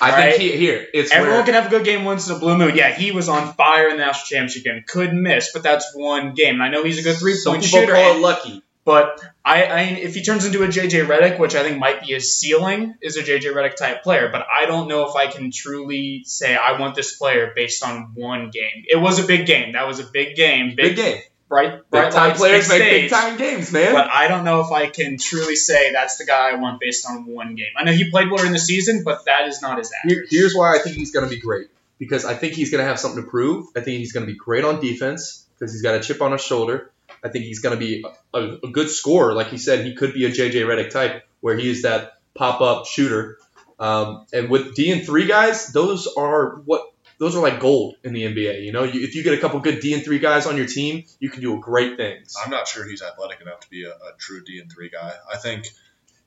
I 0.00 0.10
Right. 0.10 0.34
think 0.36 0.42
he, 0.52 0.56
here 0.56 0.86
it's 0.94 1.12
Everyone 1.12 1.36
where 1.36 1.44
can 1.44 1.54
have 1.54 1.66
a 1.66 1.68
good 1.70 1.84
game 1.84 2.04
once 2.04 2.28
in 2.28 2.36
a 2.36 2.38
blue 2.38 2.56
moon. 2.56 2.74
Yeah, 2.74 2.92
he 2.94 3.12
was 3.12 3.28
on 3.28 3.52
fire 3.54 3.88
in 3.88 3.98
the 3.98 4.04
national 4.06 4.26
championship 4.26 4.64
game. 4.64 4.84
Couldn't 4.86 5.22
miss, 5.22 5.52
but 5.52 5.62
that's 5.62 5.94
one 5.94 6.34
game. 6.34 6.54
And 6.54 6.62
I 6.62 6.68
know 6.68 6.82
he's 6.82 6.98
a 6.98 7.02
good 7.02 7.16
three 7.18 7.36
point 7.44 7.62
shooter. 7.64 7.92
call 7.92 8.16
it 8.16 8.20
lucky. 8.20 8.62
But 8.86 9.20
I, 9.44 9.64
I, 9.64 9.80
if 9.82 10.14
he 10.14 10.22
turns 10.22 10.44
into 10.46 10.62
a 10.62 10.68
JJ 10.68 11.06
Redick, 11.08 11.40
which 11.40 11.56
I 11.56 11.64
think 11.64 11.76
might 11.78 12.02
be 12.02 12.12
his 12.14 12.38
ceiling, 12.38 12.94
is 13.02 13.16
a 13.16 13.22
JJ 13.24 13.52
Redick 13.52 13.74
type 13.74 14.04
player. 14.04 14.28
But 14.30 14.46
I 14.50 14.66
don't 14.66 14.86
know 14.86 15.08
if 15.10 15.16
I 15.16 15.26
can 15.26 15.50
truly 15.50 16.22
say 16.24 16.54
I 16.54 16.78
want 16.78 16.94
this 16.94 17.16
player 17.16 17.52
based 17.54 17.84
on 17.84 18.12
one 18.14 18.50
game. 18.50 18.84
It 18.88 18.96
was 18.96 19.18
a 19.18 19.26
big 19.26 19.44
game. 19.46 19.72
That 19.72 19.88
was 19.88 19.98
a 19.98 20.04
big 20.04 20.36
game. 20.36 20.68
Big 20.76 20.94
Big, 20.94 20.96
game. 20.96 21.20
Bright, 21.48 21.72
Big 21.72 21.90
bright 21.90 22.12
time 22.12 22.36
players 22.36 22.68
big 22.68 22.80
make 22.80 22.90
big 22.90 23.10
time 23.10 23.36
games, 23.36 23.72
man. 23.72 23.92
But 23.92 24.08
I 24.10 24.28
don't 24.28 24.44
know 24.44 24.60
if 24.60 24.72
I 24.72 24.88
can 24.88 25.18
truly 25.18 25.56
say 25.56 25.92
that's 25.92 26.16
the 26.16 26.24
guy 26.24 26.50
I 26.50 26.54
want 26.56 26.80
based 26.80 27.06
on 27.06 27.26
one 27.26 27.54
game. 27.54 27.72
I 27.76 27.84
know 27.84 27.92
he 27.92 28.10
played 28.10 28.30
well 28.30 28.44
in 28.44 28.52
the 28.52 28.58
season, 28.58 29.02
but 29.04 29.24
that 29.26 29.48
is 29.48 29.62
not 29.62 29.78
his 29.78 29.92
Here, 30.04 30.24
here's 30.28 30.54
why 30.54 30.74
I 30.74 30.78
think 30.78 30.96
he's 30.96 31.12
going 31.12 31.24
to 31.24 31.30
be 31.30 31.40
great. 31.40 31.68
Because 31.98 32.24
I 32.24 32.34
think 32.34 32.54
he's 32.54 32.70
going 32.70 32.82
to 32.82 32.88
have 32.88 32.98
something 32.98 33.24
to 33.24 33.30
prove. 33.30 33.68
I 33.74 33.80
think 33.80 33.98
he's 33.98 34.12
going 34.12 34.26
to 34.26 34.32
be 34.32 34.38
great 34.38 34.64
on 34.64 34.80
defense 34.80 35.46
because 35.58 35.72
he's 35.72 35.82
got 35.82 35.94
a 35.94 36.00
chip 36.00 36.20
on 36.20 36.32
his 36.32 36.42
shoulder. 36.42 36.90
I 37.24 37.28
think 37.28 37.46
he's 37.46 37.60
going 37.60 37.74
to 37.74 37.78
be 37.78 38.04
a, 38.34 38.38
a, 38.38 38.58
a 38.64 38.70
good 38.70 38.90
scorer. 38.90 39.32
Like 39.32 39.48
he 39.48 39.58
said, 39.58 39.86
he 39.86 39.94
could 39.94 40.12
be 40.12 40.26
a 40.26 40.30
JJ 40.30 40.52
Redick 40.66 40.90
type 40.90 41.26
where 41.40 41.56
he 41.56 41.70
is 41.70 41.82
that 41.82 42.18
pop 42.34 42.60
up 42.60 42.86
shooter. 42.86 43.38
Um, 43.78 44.26
and 44.32 44.50
with 44.50 44.74
D 44.74 44.92
and 44.92 45.04
three 45.04 45.26
guys, 45.26 45.68
those 45.68 46.06
are 46.06 46.56
what 46.64 46.92
those 47.18 47.34
are 47.36 47.42
like 47.42 47.60
gold 47.60 47.96
in 48.04 48.12
the 48.12 48.24
NBA. 48.24 48.64
You 48.64 48.72
know, 48.72 48.84
you, 48.84 49.02
if 49.02 49.14
you 49.14 49.22
get 49.22 49.34
a 49.34 49.38
couple 49.38 49.60
good 49.60 49.80
D 49.80 49.94
and 49.94 50.04
three 50.04 50.18
guys 50.18 50.46
on 50.46 50.56
your 50.56 50.66
team, 50.66 51.04
you 51.18 51.30
can 51.30 51.40
do 51.40 51.58
great 51.60 51.96
things. 51.96 52.34
I'm 52.42 52.50
not 52.50 52.68
sure 52.68 52.86
he's 52.86 53.02
athletic 53.02 53.40
enough 53.40 53.60
to 53.60 53.70
be 53.70 53.84
a, 53.84 53.90
a 53.90 54.12
true 54.18 54.42
D 54.44 54.58
and 54.60 54.70
three 54.70 54.90
guy. 54.90 55.12
I 55.32 55.36
think, 55.36 55.68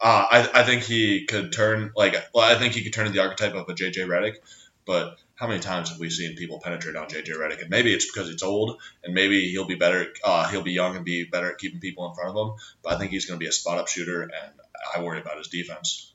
uh, 0.01 0.25
I, 0.31 0.61
I 0.61 0.63
think 0.63 0.83
he 0.83 1.25
could 1.25 1.51
turn 1.53 1.91
like, 1.95 2.15
well, 2.33 2.49
I 2.49 2.57
think 2.57 2.73
he 2.73 2.83
could 2.83 2.93
turn 2.93 3.07
into 3.07 3.17
the 3.17 3.23
archetype 3.23 3.53
of 3.53 3.69
a 3.69 3.73
JJ 3.73 4.07
Redick. 4.07 4.35
But 4.85 5.17
how 5.35 5.47
many 5.47 5.59
times 5.59 5.89
have 5.89 5.99
we 5.99 6.09
seen 6.09 6.35
people 6.35 6.59
penetrate 6.59 6.95
on 6.95 7.07
JJ 7.07 7.29
Redick? 7.37 7.61
And 7.61 7.69
maybe 7.69 7.93
it's 7.93 8.11
because 8.11 8.29
it's 8.29 8.41
old, 8.41 8.81
and 9.03 9.13
maybe 9.13 9.49
he'll 9.51 9.67
be 9.67 9.75
better. 9.75 10.07
Uh, 10.23 10.47
he'll 10.49 10.63
be 10.63 10.71
young 10.71 10.95
and 10.95 11.05
be 11.05 11.25
better 11.25 11.51
at 11.51 11.59
keeping 11.59 11.79
people 11.79 12.07
in 12.09 12.15
front 12.15 12.35
of 12.35 12.47
him. 12.47 12.55
But 12.81 12.93
I 12.93 12.97
think 12.97 13.11
he's 13.11 13.25
going 13.25 13.39
to 13.39 13.43
be 13.43 13.47
a 13.47 13.51
spot 13.51 13.77
up 13.77 13.87
shooter, 13.87 14.23
and 14.23 14.53
I 14.95 15.03
worry 15.03 15.19
about 15.19 15.37
his 15.37 15.47
defense. 15.47 16.13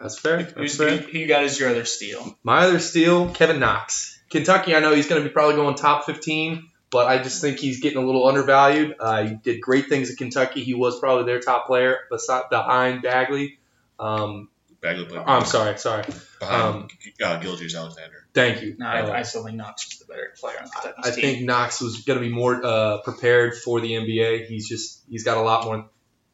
That's 0.00 0.18
fair. 0.18 0.42
That's 0.42 0.52
Who's, 0.54 0.76
fair. 0.76 0.96
who, 0.96 1.06
who 1.10 1.18
you 1.18 1.26
got 1.26 1.44
as 1.44 1.58
your 1.58 1.70
other 1.70 1.84
steal? 1.84 2.36
My 2.42 2.64
other 2.66 2.78
steal, 2.78 3.30
Kevin 3.32 3.60
Knox. 3.60 4.18
Kentucky, 4.30 4.74
I 4.74 4.80
know 4.80 4.94
he's 4.94 5.08
going 5.08 5.22
to 5.22 5.28
be 5.28 5.32
probably 5.32 5.56
going 5.56 5.76
top 5.76 6.04
15, 6.04 6.68
but 6.90 7.06
I 7.06 7.22
just 7.22 7.40
think 7.40 7.58
he's 7.58 7.80
getting 7.80 7.98
a 8.02 8.04
little 8.04 8.26
undervalued. 8.26 8.96
Uh, 8.98 9.22
he 9.24 9.34
did 9.36 9.60
great 9.60 9.88
things 9.88 10.10
at 10.10 10.16
Kentucky. 10.18 10.64
He 10.64 10.74
was 10.74 10.98
probably 10.98 11.24
their 11.24 11.40
top 11.40 11.66
player 11.66 11.98
beside, 12.10 12.50
behind 12.50 13.02
Bagley. 13.02 13.58
Um, 13.98 14.48
Bagley 14.80 15.06
played 15.06 15.22
I'm 15.26 15.44
sorry, 15.44 15.78
sorry. 15.78 16.04
behind 16.40 16.62
um, 16.62 16.88
uh, 17.22 17.38
Gilgeous 17.38 17.74
Alexander. 17.74 18.26
Thank 18.34 18.62
you. 18.62 18.76
No, 18.78 18.86
Uh, 18.86 18.90
I, 18.90 19.18
I 19.18 19.22
still 19.22 19.44
think 19.44 19.56
Knox 19.56 19.88
was 19.88 19.98
the 20.00 20.04
better 20.12 20.32
player 20.38 20.56
on 20.60 20.68
Kentucky's 20.68 21.06
I 21.06 21.10
team. 21.14 21.20
think 21.22 21.46
Knox 21.46 21.80
was 21.80 22.02
going 22.02 22.18
to 22.18 22.24
be 22.24 22.32
more 22.32 22.60
uh, 22.64 22.98
prepared 22.98 23.54
for 23.56 23.80
the 23.80 23.92
NBA. 23.92 24.46
He's 24.46 24.68
just 24.68 25.02
he's 25.08 25.24
got 25.24 25.38
a 25.38 25.40
lot 25.40 25.64
more 25.64 25.88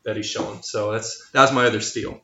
that 0.04 0.16
he's 0.16 0.26
shown. 0.28 0.62
So 0.64 0.90
that's 0.92 1.30
that's 1.32 1.52
my 1.52 1.66
other 1.66 1.80
steal. 1.80 2.20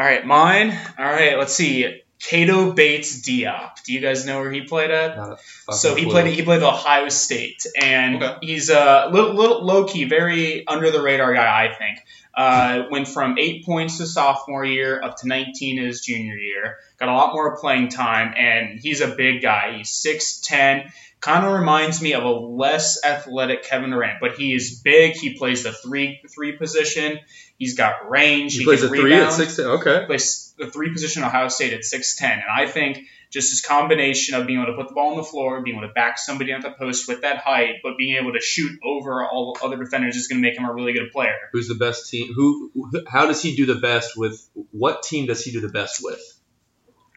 All 0.00 0.06
right, 0.06 0.24
mine. 0.24 0.70
All 0.98 1.04
right, 1.04 1.36
let's 1.36 1.52
see. 1.52 2.00
Keita 2.20 2.74
Bates 2.74 3.20
Diop. 3.20 3.82
Do 3.84 3.92
you 3.92 4.00
guys 4.00 4.24
know 4.24 4.40
where 4.40 4.50
he 4.50 4.62
played 4.62 4.90
at? 4.90 5.38
So 5.72 5.94
he 5.94 6.04
clue. 6.04 6.12
played 6.12 6.26
he 6.28 6.42
played 6.42 6.62
at 6.62 6.72
Ohio 6.72 7.10
State, 7.10 7.66
and 7.78 8.22
Okay. 8.22 8.38
he's 8.40 8.70
a 8.70 9.10
little, 9.12 9.34
little 9.34 9.62
low 9.62 9.84
key, 9.84 10.04
very 10.04 10.66
under 10.66 10.90
the 10.90 11.02
radar 11.02 11.34
guy. 11.34 11.66
I 11.66 11.74
think 11.74 11.98
uh, 12.34 12.84
went 12.90 13.08
from 13.08 13.36
eight 13.38 13.66
points 13.66 13.98
to 13.98 14.06
sophomore 14.06 14.64
year 14.64 15.02
up 15.02 15.18
to 15.18 15.28
19 15.28 15.76
his 15.84 16.00
junior 16.00 16.34
year. 16.34 16.78
Got 16.98 17.10
a 17.10 17.12
lot 17.12 17.34
more 17.34 17.58
playing 17.58 17.88
time, 17.90 18.32
and 18.38 18.80
he's 18.80 19.02
a 19.02 19.08
big 19.08 19.42
guy. 19.42 19.74
He's 19.76 19.90
6'10", 19.90 20.90
kind 21.20 21.44
of 21.44 21.52
reminds 21.52 22.00
me 22.00 22.14
of 22.14 22.24
a 22.24 22.30
less 22.30 23.04
athletic 23.04 23.64
Kevin 23.64 23.90
Durant, 23.90 24.18
but 24.18 24.36
he 24.36 24.54
is 24.54 24.80
big. 24.82 25.12
He 25.12 25.36
plays 25.36 25.62
the 25.64 25.72
three 25.72 26.22
three 26.34 26.52
position. 26.52 27.18
He's 27.60 27.76
got 27.76 28.10
range. 28.10 28.56
He, 28.56 28.64
plays 28.64 28.80
can 28.80 28.86
a 28.88 28.90
three 28.90 29.12
at 29.12 29.16
rebound. 29.18 29.32
six. 29.34 29.58
Okay. 29.60 30.06
plays 30.06 30.52
the 30.58 30.68
three 30.70 30.92
position 30.92 31.22
Ohio 31.22 31.46
State 31.48 31.72
at 31.74 31.82
6'10. 31.82 32.22
And 32.22 32.42
I 32.52 32.66
think 32.66 33.02
just 33.30 33.50
his 33.50 33.60
combination 33.60 34.34
of 34.34 34.46
being 34.46 34.60
able 34.60 34.72
to 34.72 34.76
put 34.76 34.88
the 34.88 34.94
ball 34.94 35.10
on 35.12 35.18
the 35.18 35.22
floor, 35.22 35.60
being 35.62 35.76
able 35.76 35.86
to 35.86 35.92
back 35.94 36.18
somebody 36.18 36.52
at 36.52 36.62
the 36.62 36.70
post 36.72 37.06
with 37.06 37.20
that 37.20 37.36
height, 37.38 37.76
but 37.84 37.96
being 37.98 38.16
able 38.16 38.32
to 38.32 38.40
shoot 38.40 38.72
over 38.82 39.22
all 39.24 39.56
other 39.62 39.76
defenders 39.76 40.16
is 40.16 40.26
going 40.26 40.42
to 40.42 40.48
make 40.48 40.58
him 40.58 40.64
a 40.64 40.72
really 40.72 40.92
good 40.94 41.12
player. 41.12 41.36
Who's 41.52 41.68
the 41.68 41.74
best 41.76 42.10
team? 42.10 42.32
Who? 42.34 42.70
who- 42.74 43.04
How 43.06 43.26
does 43.26 43.40
he 43.42 43.54
do 43.54 43.66
the 43.66 43.76
best 43.76 44.16
with? 44.16 44.40
What 44.72 45.02
team 45.02 45.26
does 45.26 45.44
he 45.44 45.52
do 45.52 45.60
the 45.60 45.68
best 45.68 46.02
with? 46.02 46.20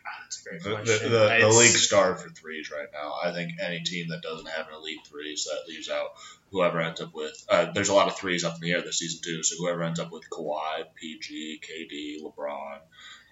Ah, 0.05 0.09
that's 0.23 0.39
a 0.45 0.49
great 0.49 0.61
The, 0.61 0.69
the, 0.69 0.75
question. 0.75 1.11
the, 1.11 1.37
the 1.39 1.47
league 1.57 1.69
star 1.71 2.15
for 2.15 2.29
threes 2.29 2.69
right 2.69 2.87
now. 2.93 3.13
I 3.23 3.31
think 3.33 3.53
any 3.61 3.79
team 3.81 4.09
that 4.09 4.21
doesn't 4.21 4.47
have 4.49 4.67
an 4.67 4.75
elite 4.75 4.99
threes 5.09 5.45
that 5.45 5.67
leaves 5.71 5.89
out 5.89 6.09
whoever 6.53 6.79
ends 6.79 7.01
up 7.01 7.13
with. 7.13 7.35
Uh, 7.49 7.71
there's 7.73 7.89
a 7.89 7.93
lot 7.93 8.07
of 8.07 8.15
threes 8.17 8.45
up 8.45 8.55
in 8.55 8.61
the 8.61 8.71
air 8.71 8.81
this 8.81 8.99
season 8.99 9.19
too. 9.23 9.43
So 9.43 9.55
whoever 9.57 9.83
ends 9.83 9.99
up 9.99 10.11
with 10.11 10.23
Kawhi, 10.29 10.83
PG, 10.95 11.59
KD, 11.67 12.23
LeBron, 12.23 12.79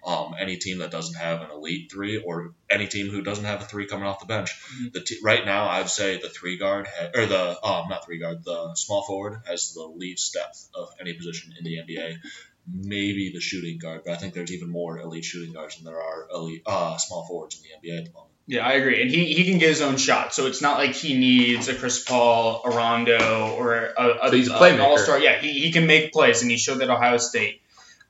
um, 0.04 0.34
any 0.38 0.56
team 0.56 0.78
that 0.78 0.90
doesn't 0.90 1.14
have 1.14 1.42
an 1.42 1.50
elite 1.52 1.90
three, 1.92 2.16
or 2.18 2.54
any 2.68 2.88
team 2.88 3.08
who 3.08 3.22
doesn't 3.22 3.44
have 3.44 3.62
a 3.62 3.64
three 3.64 3.86
coming 3.86 4.06
off 4.06 4.18
the 4.18 4.26
bench. 4.26 4.50
Mhm. 4.74 4.92
The 4.92 5.00
t- 5.00 5.20
right 5.22 5.44
now, 5.46 5.68
I'd 5.68 5.88
say 5.88 6.18
the 6.20 6.28
three 6.28 6.56
guard 6.58 6.88
ha- 6.88 7.10
or 7.14 7.24
the 7.26 7.64
um, 7.64 7.88
not 7.88 8.04
three 8.04 8.18
guard, 8.18 8.42
the 8.44 8.74
small 8.74 9.04
forward 9.06 9.42
has 9.46 9.72
the 9.74 9.84
least 9.84 10.34
depth 10.34 10.68
of 10.74 10.88
any 11.00 11.12
position 11.14 11.54
in 11.56 11.64
the 11.64 11.78
NBA. 11.78 12.18
Maybe 12.66 13.30
the 13.32 13.40
shooting 13.40 13.78
guard, 13.78 14.02
but 14.04 14.12
I 14.12 14.16
think 14.16 14.34
there's 14.34 14.52
even 14.52 14.70
more 14.70 14.98
elite 14.98 15.24
shooting 15.24 15.52
guards 15.52 15.76
than 15.76 15.84
there 15.84 16.00
are 16.02 16.28
elite 16.32 16.62
uh, 16.66 16.96
small 16.96 17.24
forwards 17.26 17.56
in 17.56 17.62
the 17.62 17.88
NBA 17.88 17.98
at 18.00 18.04
the 18.06 18.12
moment. 18.12 18.31
Yeah, 18.46 18.66
I 18.66 18.72
agree. 18.72 19.00
And 19.00 19.10
he, 19.10 19.32
he 19.34 19.44
can 19.44 19.58
get 19.58 19.68
his 19.68 19.80
own 19.80 19.96
shot. 19.96 20.34
So 20.34 20.46
it's 20.46 20.60
not 20.60 20.78
like 20.78 20.94
he 20.94 21.16
needs 21.16 21.68
a 21.68 21.74
Chris 21.74 22.02
Paul, 22.02 22.62
a 22.64 22.70
Rondo, 22.70 23.54
or 23.56 23.74
a, 23.74 24.18
a, 24.22 24.28
So 24.30 24.36
he's 24.36 24.48
a 24.50 24.54
an 24.54 24.58
playmaker. 24.58 24.84
all-star. 24.84 25.18
Yeah, 25.20 25.38
he, 25.38 25.52
he 25.52 25.72
can 25.72 25.86
make 25.86 26.12
plays, 26.12 26.42
and 26.42 26.50
he 26.50 26.56
showed 26.56 26.78
that 26.78 26.90
Ohio 26.90 27.18
State. 27.18 27.60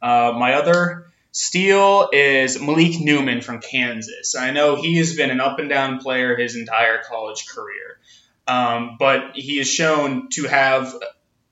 Uh, 0.01 0.33
my 0.37 0.55
other 0.55 1.07
steal 1.31 2.09
is 2.13 2.61
Malik 2.61 2.99
Newman 3.01 3.41
from 3.41 3.61
Kansas. 3.61 4.35
I 4.35 4.51
know 4.51 4.77
he 4.77 4.97
has 4.99 5.15
been 5.15 5.31
an 5.31 5.41
up-and-down 5.41 5.99
player 6.01 6.37
his 6.37 6.57
entire 6.57 7.03
college 7.03 7.47
career. 7.47 7.99
Um, 8.47 8.97
but 8.99 9.37
he 9.37 9.59
has 9.59 9.69
shown 9.69 10.29
to 10.31 10.45
have 10.45 10.95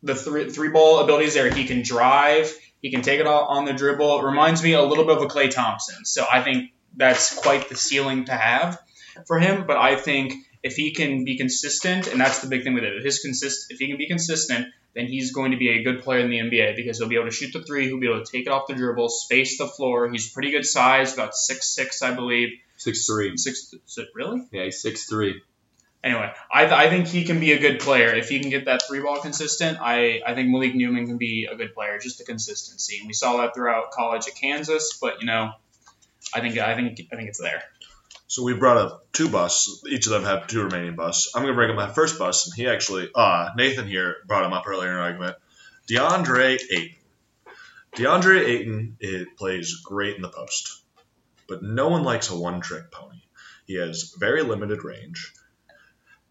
the 0.02 0.14
three, 0.14 0.50
three 0.50 0.70
ball 0.70 1.00
abilities 1.00 1.34
there. 1.34 1.50
He 1.50 1.64
can 1.64 1.82
drive. 1.82 2.52
He 2.82 2.90
can 2.90 3.02
take 3.02 3.20
it 3.20 3.26
all 3.26 3.44
on 3.44 3.66
the 3.66 3.72
dribble. 3.72 4.20
It 4.20 4.24
reminds 4.24 4.62
me 4.62 4.72
a 4.72 4.82
little 4.82 5.04
bit 5.04 5.18
of 5.18 5.22
a 5.22 5.26
Klay 5.26 5.50
Thompson. 5.50 6.04
So 6.04 6.24
I 6.30 6.42
think 6.42 6.72
that's 6.96 7.34
quite 7.38 7.68
the 7.68 7.76
ceiling 7.76 8.26
to 8.26 8.32
have 8.32 8.80
for 9.26 9.38
him. 9.38 9.66
But 9.66 9.76
I 9.76 9.96
think 9.96 10.34
if 10.62 10.76
he 10.76 10.92
can 10.92 11.24
be 11.24 11.36
consistent, 11.36 12.06
and 12.06 12.20
that's 12.20 12.40
the 12.40 12.48
big 12.48 12.64
thing 12.64 12.74
with 12.74 12.84
it, 12.84 13.04
his 13.04 13.20
consist, 13.20 13.66
if 13.70 13.78
he 13.78 13.88
can 13.88 13.96
be 13.96 14.08
consistent, 14.08 14.68
then 14.94 15.06
he's 15.06 15.32
going 15.32 15.52
to 15.52 15.56
be 15.56 15.70
a 15.70 15.82
good 15.82 16.02
player 16.02 16.20
in 16.20 16.30
the 16.30 16.38
NBA 16.38 16.76
because 16.76 16.98
he'll 16.98 17.08
be 17.08 17.14
able 17.14 17.26
to 17.26 17.30
shoot 17.30 17.52
the 17.52 17.62
three, 17.62 17.86
he'll 17.86 18.00
be 18.00 18.08
able 18.08 18.24
to 18.24 18.30
take 18.30 18.46
it 18.46 18.50
off 18.50 18.66
the 18.66 18.74
dribble, 18.74 19.08
space 19.08 19.58
the 19.58 19.66
floor. 19.66 20.10
He's 20.10 20.30
pretty 20.30 20.50
good 20.50 20.66
size, 20.66 21.14
about 21.14 21.34
six 21.34 21.74
six, 21.74 22.02
I 22.02 22.14
believe. 22.14 22.50
Six 22.76 23.06
three. 23.06 23.36
Six, 23.36 23.74
really? 24.14 24.46
Yeah, 24.50 24.64
he's 24.64 24.82
six 24.82 25.04
three. 25.04 25.42
Anyway, 26.02 26.32
I, 26.50 26.64
I 26.64 26.88
think 26.88 27.08
he 27.08 27.24
can 27.24 27.40
be 27.40 27.52
a 27.52 27.58
good 27.58 27.78
player 27.78 28.14
if 28.14 28.30
he 28.30 28.40
can 28.40 28.48
get 28.48 28.64
that 28.64 28.82
three 28.88 29.00
ball 29.00 29.20
consistent. 29.20 29.78
I, 29.80 30.22
I 30.26 30.34
think 30.34 30.48
Malik 30.48 30.74
Newman 30.74 31.06
can 31.06 31.18
be 31.18 31.46
a 31.50 31.54
good 31.56 31.74
player, 31.74 31.98
just 31.98 32.16
the 32.16 32.24
consistency. 32.24 32.98
And 32.98 33.06
we 33.06 33.12
saw 33.12 33.36
that 33.36 33.54
throughout 33.54 33.90
college 33.90 34.26
at 34.26 34.34
Kansas, 34.34 34.98
but 34.98 35.20
you 35.20 35.26
know, 35.26 35.50
I 36.34 36.40
think 36.40 36.58
I 36.58 36.74
think 36.74 37.00
I 37.12 37.16
think 37.16 37.28
it's 37.28 37.40
there. 37.40 37.62
So 38.26 38.44
we 38.44 38.54
brought 38.54 38.76
up 38.76 39.12
two 39.12 39.28
busts. 39.28 39.82
Each 39.88 40.06
of 40.06 40.12
them 40.12 40.22
have 40.22 40.46
two 40.46 40.62
remaining 40.62 40.94
busts. 40.94 41.34
I'm 41.34 41.42
gonna 41.42 41.54
bring 41.54 41.70
up 41.70 41.76
my 41.76 41.92
first 41.92 42.18
bust, 42.18 42.46
and 42.46 42.54
he 42.54 42.68
actually, 42.68 43.10
uh, 43.14 43.50
Nathan 43.56 43.88
here 43.88 44.18
brought 44.26 44.44
him 44.44 44.52
up 44.52 44.68
earlier 44.68 44.90
in 44.90 44.94
an 44.94 45.00
argument. 45.00 45.36
DeAndre 45.88 46.58
Ayton. 46.70 46.94
DeAndre 47.96 48.46
Ayton 48.46 48.96
it 49.00 49.36
plays 49.36 49.80
great 49.84 50.14
in 50.14 50.22
the 50.22 50.28
post, 50.28 50.82
but 51.48 51.62
no 51.62 51.88
one 51.88 52.04
likes 52.04 52.30
a 52.30 52.36
one-trick 52.38 52.92
pony. 52.92 53.20
He 53.66 53.74
has 53.74 54.14
very 54.16 54.42
limited 54.42 54.84
range. 54.84 55.32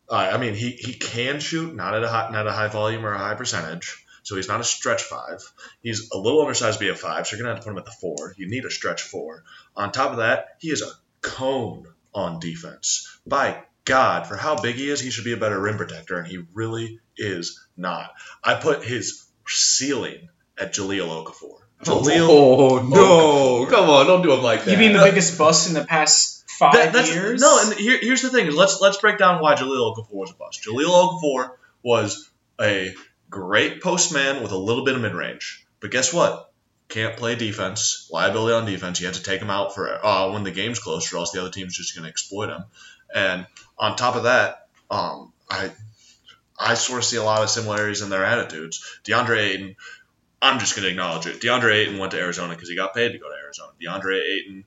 Uh, 0.10 0.29
I 0.34 0.38
mean, 0.38 0.55
he, 0.55 0.72
he 0.72 0.93
can 0.93 1.39
shoot, 1.39 1.75
not 1.75 1.93
at 1.93 2.03
a 2.03 2.08
high, 2.08 2.29
not 2.31 2.48
a 2.48 2.51
high 2.51 2.69
volume 2.69 3.05
or 3.05 3.13
a 3.13 3.17
high 3.17 3.36
percentage. 3.36 4.05
So 4.29 4.36
he's 4.36 4.48
not 4.48 4.62
a 4.62 4.63
stretch 4.63 5.01
five. 5.01 5.41
He's 5.81 6.12
a 6.12 6.17
little 6.19 6.41
undersized 6.41 6.77
to 6.77 6.86
be 6.86 6.91
a 6.91 6.95
five, 6.95 7.25
so 7.25 7.36
you're 7.36 7.43
gonna 7.43 7.55
have 7.55 7.63
to 7.63 7.67
put 7.67 7.71
him 7.71 7.79
at 7.79 7.86
the 7.86 7.98
four. 8.00 8.36
You 8.38 8.48
need 8.48 8.63
a 8.63 8.69
stretch 8.69 9.01
four. 9.01 9.43
On 9.75 9.91
top 9.91 10.12
of 10.12 10.17
that, 10.17 10.50
he 10.59 10.69
is 10.69 10.83
a 10.83 10.91
cone 11.21 11.88
on 12.13 12.39
defense. 12.39 13.09
By 13.25 13.63
God, 13.85 14.27
for 14.27 14.37
how 14.37 14.55
big 14.61 14.75
he 14.75 14.87
is, 14.87 15.00
he 15.00 15.09
should 15.09 15.24
be 15.24 15.33
a 15.33 15.37
better 15.37 15.59
rim 15.59 15.77
protector, 15.77 16.20
and 16.20 16.27
he 16.27 16.46
really 16.53 17.00
is 17.18 17.59
not. 17.75 18.11
I 18.44 18.53
put 18.53 18.83
his 18.83 19.25
ceiling 19.48 20.29
at 20.59 20.75
Jahlil 20.75 21.25
Okafor. 21.25 21.61
Oh, 21.87 22.01
Jahlil, 22.03 22.29
Oh 22.29 22.87
no! 22.87 23.65
Okafor. 23.65 23.70
Come 23.72 23.89
on, 23.89 24.05
don't 24.05 24.22
do 24.22 24.31
him 24.31 24.44
like 24.44 24.63
that. 24.65 24.72
You 24.72 24.77
mean 24.77 24.94
the 24.94 25.01
biggest 25.01 25.39
bust 25.39 25.70
in 25.70 25.74
the 25.74 25.85
past 25.85 26.48
five 26.48 26.74
That- 26.74 26.94
that's, 26.94 27.11
years? 27.11 27.42
No, 27.42 27.61
and 27.63 27.74
here, 27.74 27.98
here's 28.00 28.22
the 28.22 28.29
thing: 28.29 28.46
is 28.46 28.53
let's 28.53 28.79
let's 28.79 28.98
break 28.98 29.18
down 29.18 29.42
why 29.42 29.55
Jahlil 29.55 29.98
Okafor 29.98 30.13
was 30.13 30.29
a 30.29 30.35
bust. 30.35 30.63
Jahlil 30.63 30.85
Okafor 30.85 31.50
was 31.81 32.29
a 32.61 32.94
great 33.29 33.81
postman 33.81 34.42
with 34.42 34.51
a 34.51 34.57
little 34.57 34.85
bit 34.85 34.96
of 34.96 35.01
mid 35.01 35.13
range, 35.13 35.65
but 35.79 35.92
guess 35.92 36.13
what? 36.13 36.51
Can't 36.87 37.18
play 37.18 37.35
defense. 37.35 38.09
Liability 38.11 38.55
on 38.55 38.65
defense. 38.65 39.00
You 39.00 39.07
have 39.07 39.15
to 39.15 39.24
take 39.24 39.42
him 39.42 39.51
out 39.51 39.75
for 39.75 40.03
uh, 40.03 40.31
when 40.31 40.44
the 40.44 40.51
game's 40.51 40.79
close, 40.79 41.13
or 41.13 41.18
else 41.18 41.31
the 41.31 41.42
other 41.42 41.51
team's 41.51 41.77
just 41.77 41.96
going 41.96 42.03
to 42.03 42.09
exploit 42.09 42.50
him. 42.50 42.63
And 43.13 43.46
on 43.77 43.96
top 43.96 44.15
of 44.15 44.24
that, 44.24 44.68
um, 44.89 45.31
I 45.50 45.72
I 46.59 46.74
sort 46.74 47.00
of 47.00 47.05
see 47.05 47.18
a 47.18 47.24
lot 47.24 47.44
of 47.44 47.50
similarities 47.50 48.01
in 48.01 48.09
their 48.09 48.25
attitudes. 48.25 49.00
DeAndre 49.05 49.39
Ayton, 49.39 49.75
I'm 50.42 50.59
just 50.59 50.75
going 50.75 50.83
to 50.83 50.89
acknowledge 50.89 51.27
it. 51.27 51.42
DeAndre 51.42 51.75
Ayton 51.75 52.00
went 52.00 52.11
to 52.11 52.20
Arizona 52.20 52.53
because 52.53 52.70
he 52.70 52.75
got 52.75 52.96
paid 52.96 53.11
to 53.11 53.20
go 53.20 53.29
to 53.29 53.35
Arizona. 53.35 53.72
DeAndre 53.79 54.22
Ayton 54.22 54.65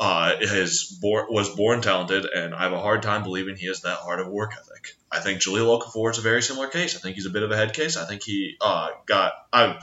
uh, 0.00 0.32
is 0.40 0.98
born, 1.00 1.26
was 1.30 1.54
born 1.54 1.82
talented, 1.82 2.24
and 2.24 2.54
I 2.54 2.62
have 2.62 2.72
a 2.72 2.80
hard 2.80 3.02
time 3.02 3.22
believing 3.22 3.54
he 3.56 3.66
has 3.66 3.82
that 3.82 3.98
hard 3.98 4.18
of 4.18 4.28
a 4.28 4.30
work 4.30 4.52
ethic. 4.58 4.96
I 5.12 5.20
think 5.20 5.40
Jahlil 5.40 5.78
Okafor 5.78 6.10
is 6.10 6.18
a 6.18 6.22
very 6.22 6.42
similar 6.42 6.68
case. 6.68 6.96
I 6.96 7.00
think 7.00 7.16
he's 7.16 7.26
a 7.26 7.30
bit 7.30 7.42
of 7.42 7.50
a 7.50 7.56
head 7.56 7.74
case. 7.74 7.96
I 7.98 8.06
think 8.06 8.22
he 8.22 8.56
uh, 8.60 8.88
got 9.06 9.32
I. 9.52 9.78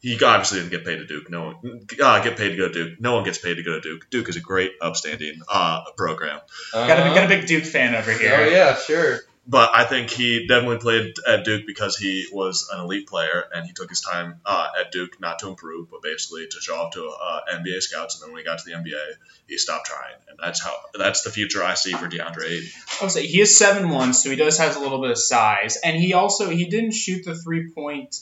He 0.00 0.14
obviously 0.22 0.58
didn't 0.58 0.70
get 0.70 0.84
paid 0.84 0.96
to 0.96 1.06
Duke. 1.06 1.30
No 1.30 1.46
one 1.62 1.86
uh, 2.02 2.22
get 2.22 2.36
paid 2.36 2.50
to 2.50 2.56
go 2.56 2.68
to 2.68 2.72
Duke. 2.72 3.00
No 3.00 3.14
one 3.14 3.24
gets 3.24 3.38
paid 3.38 3.54
to 3.54 3.62
go 3.62 3.72
to 3.74 3.80
Duke. 3.80 4.08
Duke 4.10 4.28
is 4.28 4.36
a 4.36 4.40
great, 4.40 4.72
upstanding 4.80 5.40
uh, 5.48 5.82
program. 5.96 6.40
got, 6.72 6.90
a, 6.90 7.02
Uh-huh. 7.02 7.14
got 7.14 7.24
a 7.24 7.28
big 7.28 7.46
Duke 7.46 7.64
fan 7.64 7.94
over 7.94 8.12
here. 8.12 8.34
Oh 8.36 8.48
yeah, 8.48 8.76
sure. 8.76 9.18
But 9.48 9.70
I 9.74 9.84
think 9.84 10.10
he 10.10 10.48
definitely 10.48 10.78
played 10.78 11.14
at 11.26 11.44
Duke 11.44 11.66
because 11.66 11.96
he 11.96 12.26
was 12.32 12.68
an 12.72 12.80
elite 12.80 13.06
player 13.06 13.44
and 13.54 13.64
he 13.64 13.72
took 13.72 13.88
his 13.88 14.00
time 14.00 14.40
uh, 14.44 14.68
at 14.80 14.90
Duke 14.90 15.20
not 15.20 15.38
to 15.40 15.48
improve, 15.48 15.88
but 15.88 16.02
basically 16.02 16.48
to 16.48 16.60
show 16.60 16.74
off 16.74 16.94
to 16.94 17.08
uh, 17.08 17.40
NBA 17.52 17.80
scouts. 17.80 18.16
And 18.16 18.24
then 18.24 18.32
when 18.32 18.40
he 18.40 18.44
got 18.44 18.58
to 18.58 18.64
the 18.64 18.72
NBA, 18.72 19.04
he 19.46 19.56
stopped 19.56 19.86
trying, 19.86 20.16
and 20.28 20.38
that's 20.42 20.60
how 20.60 20.74
that's 20.98 21.22
the 21.22 21.30
future 21.30 21.62
I 21.62 21.74
see 21.74 21.92
for 21.92 22.08
DeAndre 22.08 22.44
Ayton. 22.44 22.68
I 23.00 23.04
would 23.04 23.12
say 23.12 23.26
he 23.26 23.40
is 23.40 23.56
seven 23.56 23.90
one, 23.90 24.14
so 24.14 24.30
he 24.30 24.36
does 24.36 24.58
have 24.58 24.76
a 24.76 24.80
little 24.80 25.00
bit 25.00 25.12
of 25.12 25.18
size, 25.18 25.76
and 25.76 25.96
he 25.96 26.12
also 26.14 26.50
he 26.50 26.66
didn't 26.66 26.92
shoot 26.92 27.24
the 27.24 27.36
three 27.36 27.70
point. 27.70 28.16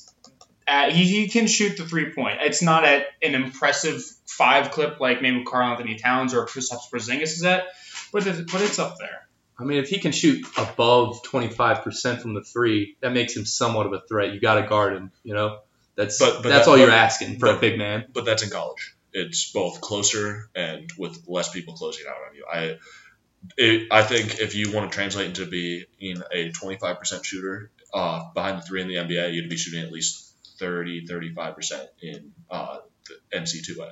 He, 0.91 1.05
he 1.05 1.29
can 1.29 1.47
shoot 1.47 1.79
the 1.79 1.85
three 1.85 2.13
point. 2.13 2.39
It's 2.43 2.61
not 2.61 2.85
at 2.85 3.07
an 3.23 3.35
impressive 3.35 4.03
five 4.27 4.73
clip 4.73 5.01
like 5.01 5.23
maybe 5.23 5.45
Karl 5.45 5.71
Anthony 5.71 5.97
Towns 5.97 6.35
or 6.35 6.47
Kristaps 6.47 6.91
Porzingis 6.93 7.23
is 7.23 7.45
at, 7.45 7.65
but 8.13 8.25
but 8.25 8.61
it's 8.61 8.79
up 8.79 8.99
there. 8.99 9.27
I 9.65 9.67
mean, 9.67 9.79
if 9.79 9.89
he 9.89 9.99
can 9.99 10.13
shoot 10.13 10.45
above 10.59 11.23
twenty 11.23 11.49
five 11.49 11.83
percent 11.83 12.21
from 12.21 12.35
the 12.35 12.43
three, 12.43 12.97
that 13.01 13.13
makes 13.13 13.35
him 13.35 13.47
somewhat 13.47 13.87
of 13.87 13.93
a 13.95 14.01
threat. 14.07 14.35
You 14.35 14.41
got 14.41 14.61
to 14.61 14.67
guard 14.69 14.93
him. 14.95 15.11
You 15.23 15.33
know, 15.35 15.61
that's 15.97 16.19
But- 16.19 16.43
but 16.43 16.51
that's 16.51 16.67
that- 16.67 16.71
all 16.71 16.77
you're 16.79 16.89
but- 16.89 16.95
asking 16.99 17.39
for 17.39 17.49
a 17.49 17.59
big 17.59 17.79
man. 17.79 18.05
But 18.13 18.27
that's 18.27 18.43
in 18.43 18.51
college. 18.51 18.95
It's 19.15 19.51
both 19.53 19.81
closer 19.81 20.51
and 20.55 20.91
with 20.99 21.25
less 21.27 21.49
people 21.51 21.75
closing 21.75 22.05
out 22.07 22.17
on 22.29 22.37
you. 22.37 22.45
I 22.53 22.77
it, 23.57 23.89
I 23.91 24.03
think 24.03 24.39
if 24.41 24.55
you 24.55 24.73
want 24.73 24.91
to 24.91 24.95
translate 24.95 25.27
into 25.29 25.47
being 25.47 26.23
a 26.33 26.51
25% 26.51 27.25
shooter 27.25 27.71
uh, 27.93 28.33
behind 28.35 28.59
the 28.59 28.63
three 28.63 28.81
in 28.83 28.89
the 28.89 28.95
NBA, 28.97 29.33
you'd 29.35 29.49
be 29.51 29.57
shooting 29.57 29.83
at 29.83 29.93
least 29.93 30.31
30, 30.59 31.07
35% 31.07 31.87
in 32.03 32.33
uh, 32.51 32.79
the 33.31 33.39
NC2A. 33.39 33.89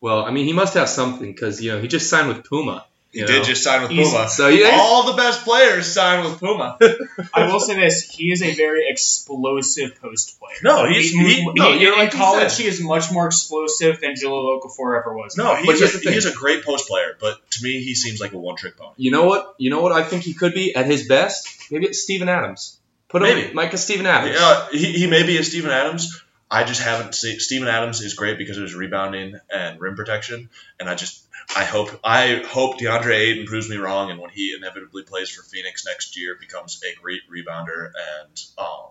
Well, 0.00 0.24
I 0.24 0.30
mean, 0.30 0.44
he 0.46 0.52
must 0.52 0.74
have 0.74 0.88
something 0.88 1.30
because 1.32 1.60
you 1.62 1.72
know 1.72 1.80
he 1.80 1.88
just 1.88 2.08
signed 2.10 2.28
with 2.28 2.44
Puma. 2.44 2.86
He 3.12 3.20
you 3.20 3.26
did 3.26 3.38
know? 3.38 3.44
just 3.44 3.62
sign 3.62 3.80
with 3.82 3.90
Puma. 3.90 4.28
So 4.28 4.48
yeah, 4.48 4.76
All 4.80 5.06
the 5.06 5.14
best 5.16 5.42
players 5.44 5.90
sign 5.92 6.24
with 6.24 6.38
Puma. 6.40 6.76
I 7.34 7.46
will 7.50 7.58
say 7.60 7.74
this: 7.74 8.02
he 8.10 8.30
is 8.30 8.42
a 8.42 8.54
very 8.54 8.86
explosive 8.88 10.00
post 10.00 10.38
player. 10.38 10.56
No, 10.62 10.86
he's- 10.86 11.10
he- 11.10 11.50
no, 11.54 11.72
in- 11.72 11.80
you're 11.80 11.92
in 11.94 11.98
like 11.98 12.12
college. 12.12 12.50
said. 12.52 12.62
He 12.62 12.68
is 12.68 12.80
much 12.80 13.10
more 13.10 13.26
explosive 13.26 14.00
than 14.00 14.12
Jahlil 14.14 14.60
Okafor 14.60 14.98
ever 15.00 15.16
was. 15.16 15.36
No, 15.36 15.54
he's 15.54 15.78
here's 15.80 15.94
a, 16.06 16.10
he's 16.10 16.26
a 16.26 16.32
great 16.32 16.64
post 16.64 16.86
player, 16.88 17.16
but 17.20 17.38
to 17.52 17.62
me, 17.64 17.82
he 17.82 17.94
seems 17.94 18.20
like 18.20 18.32
a 18.32 18.38
one 18.38 18.56
trick 18.56 18.76
pony. 18.76 18.92
you 18.96 19.10
know 19.10 19.24
what? 19.26 19.54
You 19.58 19.70
know 19.70 19.80
what 19.82 19.92
I 19.92 20.02
think 20.02 20.22
he 20.22 20.34
could 20.34 20.54
be 20.54 20.74
at 20.74 20.86
his 20.86 21.08
best. 21.08 21.70
Maybe 21.70 21.86
it's 21.86 22.02
Steven 22.02 22.28
Adams. 22.28 22.78
Put 23.08 23.22
him 23.22 23.28
Maybe. 23.38 23.54
Micah 23.54 23.78
Steven 23.78 24.04
Adams. 24.06 24.36
Yeah, 24.38 24.66
he, 24.70 24.92
he 24.92 25.06
may 25.06 25.22
be 25.22 25.38
a 25.38 25.42
Steven 25.44 25.70
Adams. 25.70 26.22
I 26.50 26.64
just 26.64 26.82
haven't 26.82 27.14
seen 27.14 27.40
Steven 27.40 27.68
Adams 27.68 28.00
is 28.00 28.14
great 28.14 28.38
because 28.38 28.56
of 28.56 28.62
his 28.62 28.74
rebounding 28.74 29.34
and 29.50 29.78
rim 29.80 29.96
protection, 29.96 30.48
and 30.80 30.88
I 30.88 30.94
just 30.94 31.22
I 31.56 31.64
hope 31.64 31.88
I 32.04 32.42
hope 32.46 32.78
DeAndre 32.78 33.14
Ayton 33.14 33.46
proves 33.46 33.68
me 33.68 33.76
wrong, 33.76 34.10
and 34.10 34.20
when 34.20 34.30
he 34.30 34.54
inevitably 34.56 35.02
plays 35.04 35.30
for 35.30 35.42
Phoenix 35.42 35.84
next 35.86 36.16
year, 36.16 36.36
becomes 36.38 36.80
a 36.84 37.00
great 37.00 37.22
rebounder 37.30 37.86
and 37.86 38.40
um, 38.58 38.90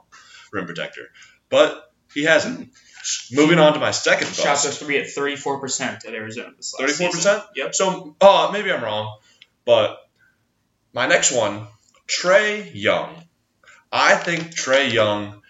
rim 0.52 0.66
protector. 0.66 1.04
But 1.50 1.92
he 2.14 2.24
hasn't. 2.24 2.72
Moving 3.32 3.58
on 3.58 3.74
to 3.74 3.80
my 3.80 3.92
second 3.92 4.28
Shots 4.28 4.66
bust. 4.66 4.82
are 4.82 4.86
three 4.86 4.98
at 4.98 5.10
thirty 5.10 5.38
four 5.38 5.60
percent 5.60 6.04
at 6.06 6.14
Arizona 6.14 6.52
this 6.58 6.74
last 6.78 7.00
34%? 7.00 7.46
Yep. 7.56 7.76
So, 7.76 8.16
uh, 8.20 8.50
maybe 8.52 8.70
I'm 8.72 8.84
wrong, 8.84 9.20
but 9.64 9.98
my 10.94 11.08
next 11.08 11.32
one, 11.32 11.68
Trae 12.08 12.70
Young. 12.74 13.16
I 13.92 14.16
think 14.16 14.56
Trae 14.56 14.92
Young 14.92 15.42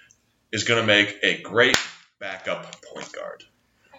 is 0.52 0.66
going 0.66 0.82
to 0.82 0.86
make 0.86 1.18
a 1.24 1.42
great 1.42 1.78
backup 2.20 2.76
point 2.86 3.12
guard. 3.12 3.44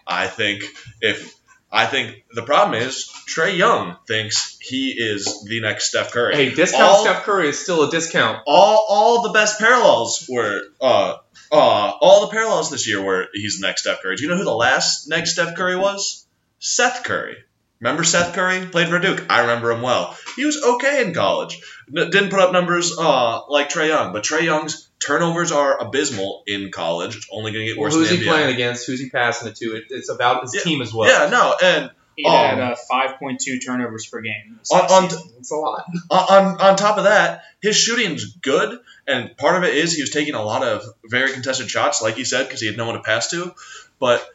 I 0.07 0.27
think 0.29 0.63
if 1.01 1.35
I 1.71 1.85
think 1.87 2.25
the 2.33 2.43
problem 2.43 2.81
is 2.81 3.11
Trae 3.29 3.57
Young 3.57 3.97
thinks 4.07 4.57
he 4.61 4.91
is 4.91 5.45
the 5.45 5.61
next 5.61 5.89
Steph 5.91 6.13
Curry. 6.13 6.35
hey, 6.35 6.55
discount 6.55 6.83
All- 6.83 7.05
Steph 7.05 7.25
Curry 7.25 7.49
is 7.51 7.59
still 7.59 7.83
a 7.85 7.91
discount. 7.91 8.41
all 8.47 8.87
all 8.89 9.23
the 9.23 9.31
best 9.31 9.59
parallels 9.59 10.27
were 10.29 10.63
uh 10.81 11.17
uh 11.53 11.55
all 12.01 12.23
the 12.23 12.29
parallels 12.33 12.71
this 12.71 12.89
year 12.89 13.03
were 13.03 13.27
he's 13.35 13.61
the 13.61 13.67
next 13.67 13.83
Steph 13.83 14.01
Curry. 14.03 14.17
Do 14.17 14.23
you 14.25 14.31
know 14.31 14.37
who 14.37 14.45
the 14.45 14.55
last 14.55 15.09
next 15.09 15.33
Steph 15.33 15.57
Curry 15.57 15.77
was? 15.77 16.27
Seth 16.59 17.05
Curry. 17.05 17.37
Remember 17.81 18.03
Seth 18.05 18.35
Curry 18.35 18.67
played 18.67 18.89
for 18.89 18.99
Duke? 18.99 19.25
I 19.31 19.43
remember 19.43 19.71
him 19.71 19.83
well. 19.83 20.17
He 20.37 20.45
was 20.45 20.61
okay 20.63 21.03
in 21.05 21.15
college. 21.15 21.61
N- 21.89 22.11
didn't 22.11 22.31
put 22.31 22.41
up 22.41 22.53
numbers 22.53 22.97
uh 22.99 23.47
like 23.49 23.69
Trae 23.71 23.89
Young, 23.89 24.13
but 24.13 24.25
Trae 24.25 24.43
Young's 24.43 24.89
turnovers 24.99 25.53
are 25.53 25.81
abysmal 25.81 26.43
in 26.47 26.71
college. 26.73 27.17
It's 27.17 27.29
only 27.31 27.53
going 27.53 27.67
to 27.67 27.73
get 27.73 27.79
Well, 27.81 27.85
worse. 27.87 27.95
who's 27.95 28.11
in 28.11 28.17
he 28.19 28.23
NBA. 28.25 28.29
playing 28.29 28.55
against? 28.55 28.87
Who's 28.87 29.01
he 29.01 29.11
passing 29.11 29.49
it 29.49 29.57
to? 29.57 29.77
It, 29.77 29.85
it's 29.91 30.11
about 30.11 30.43
his 30.43 30.55
Yeah. 30.55 30.61
team 30.63 30.83
as 30.83 30.93
well. 30.93 31.09
Yeah, 31.09 31.31
no, 31.31 31.55
and 31.63 31.91
He 32.17 32.25
Oh. 32.27 32.31
had 32.37 32.59
uh, 32.59 32.75
five 32.91 33.17
point 33.21 33.41
two 33.41 33.61
turnovers 33.61 34.07
per 34.07 34.21
game. 34.21 34.59
On- 34.73 34.81
on- 35.05 35.09
season. 35.11 35.31
It's 35.39 35.53
a 35.53 35.55
lot. 35.55 35.85
on 36.11 36.61
on 36.61 36.75
top 36.77 36.99
of 36.99 37.05
that, 37.05 37.45
his 37.63 37.77
shooting's 37.77 38.25
good, 38.39 38.81
and 39.07 39.37
part 39.37 39.55
of 39.57 39.63
it 39.63 39.77
is 39.77 39.93
he 39.95 40.03
was 40.03 40.11
taking 40.11 40.35
a 40.35 40.43
lot 40.43 40.65
of 40.65 40.83
very 41.05 41.31
contested 41.33 41.71
shots, 41.71 42.03
like 42.03 42.17
he 42.17 42.25
said, 42.25 42.43
because 42.49 42.61
he 42.61 42.67
had 42.67 42.77
no 42.77 42.87
one 42.87 42.97
to 42.97 43.03
pass 43.03 43.31
to. 43.31 43.55
But 44.01 44.29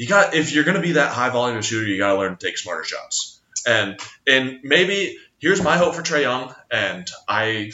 you 0.00 0.06
got 0.08 0.34
if 0.34 0.54
you're 0.54 0.64
going 0.64 0.78
to 0.78 0.82
be 0.82 0.92
that 0.92 1.12
high 1.12 1.28
volume 1.28 1.60
shooter, 1.60 1.86
you 1.86 1.98
got 1.98 2.14
to 2.14 2.18
learn 2.18 2.34
to 2.34 2.46
take 2.46 2.56
smarter 2.56 2.84
shots. 2.84 3.38
And 3.66 4.00
and 4.26 4.60
maybe 4.62 5.18
here's 5.38 5.62
my 5.62 5.76
hope 5.76 5.94
for 5.94 6.00
Trae 6.00 6.22
Young, 6.22 6.54
and 6.70 7.06
I 7.28 7.72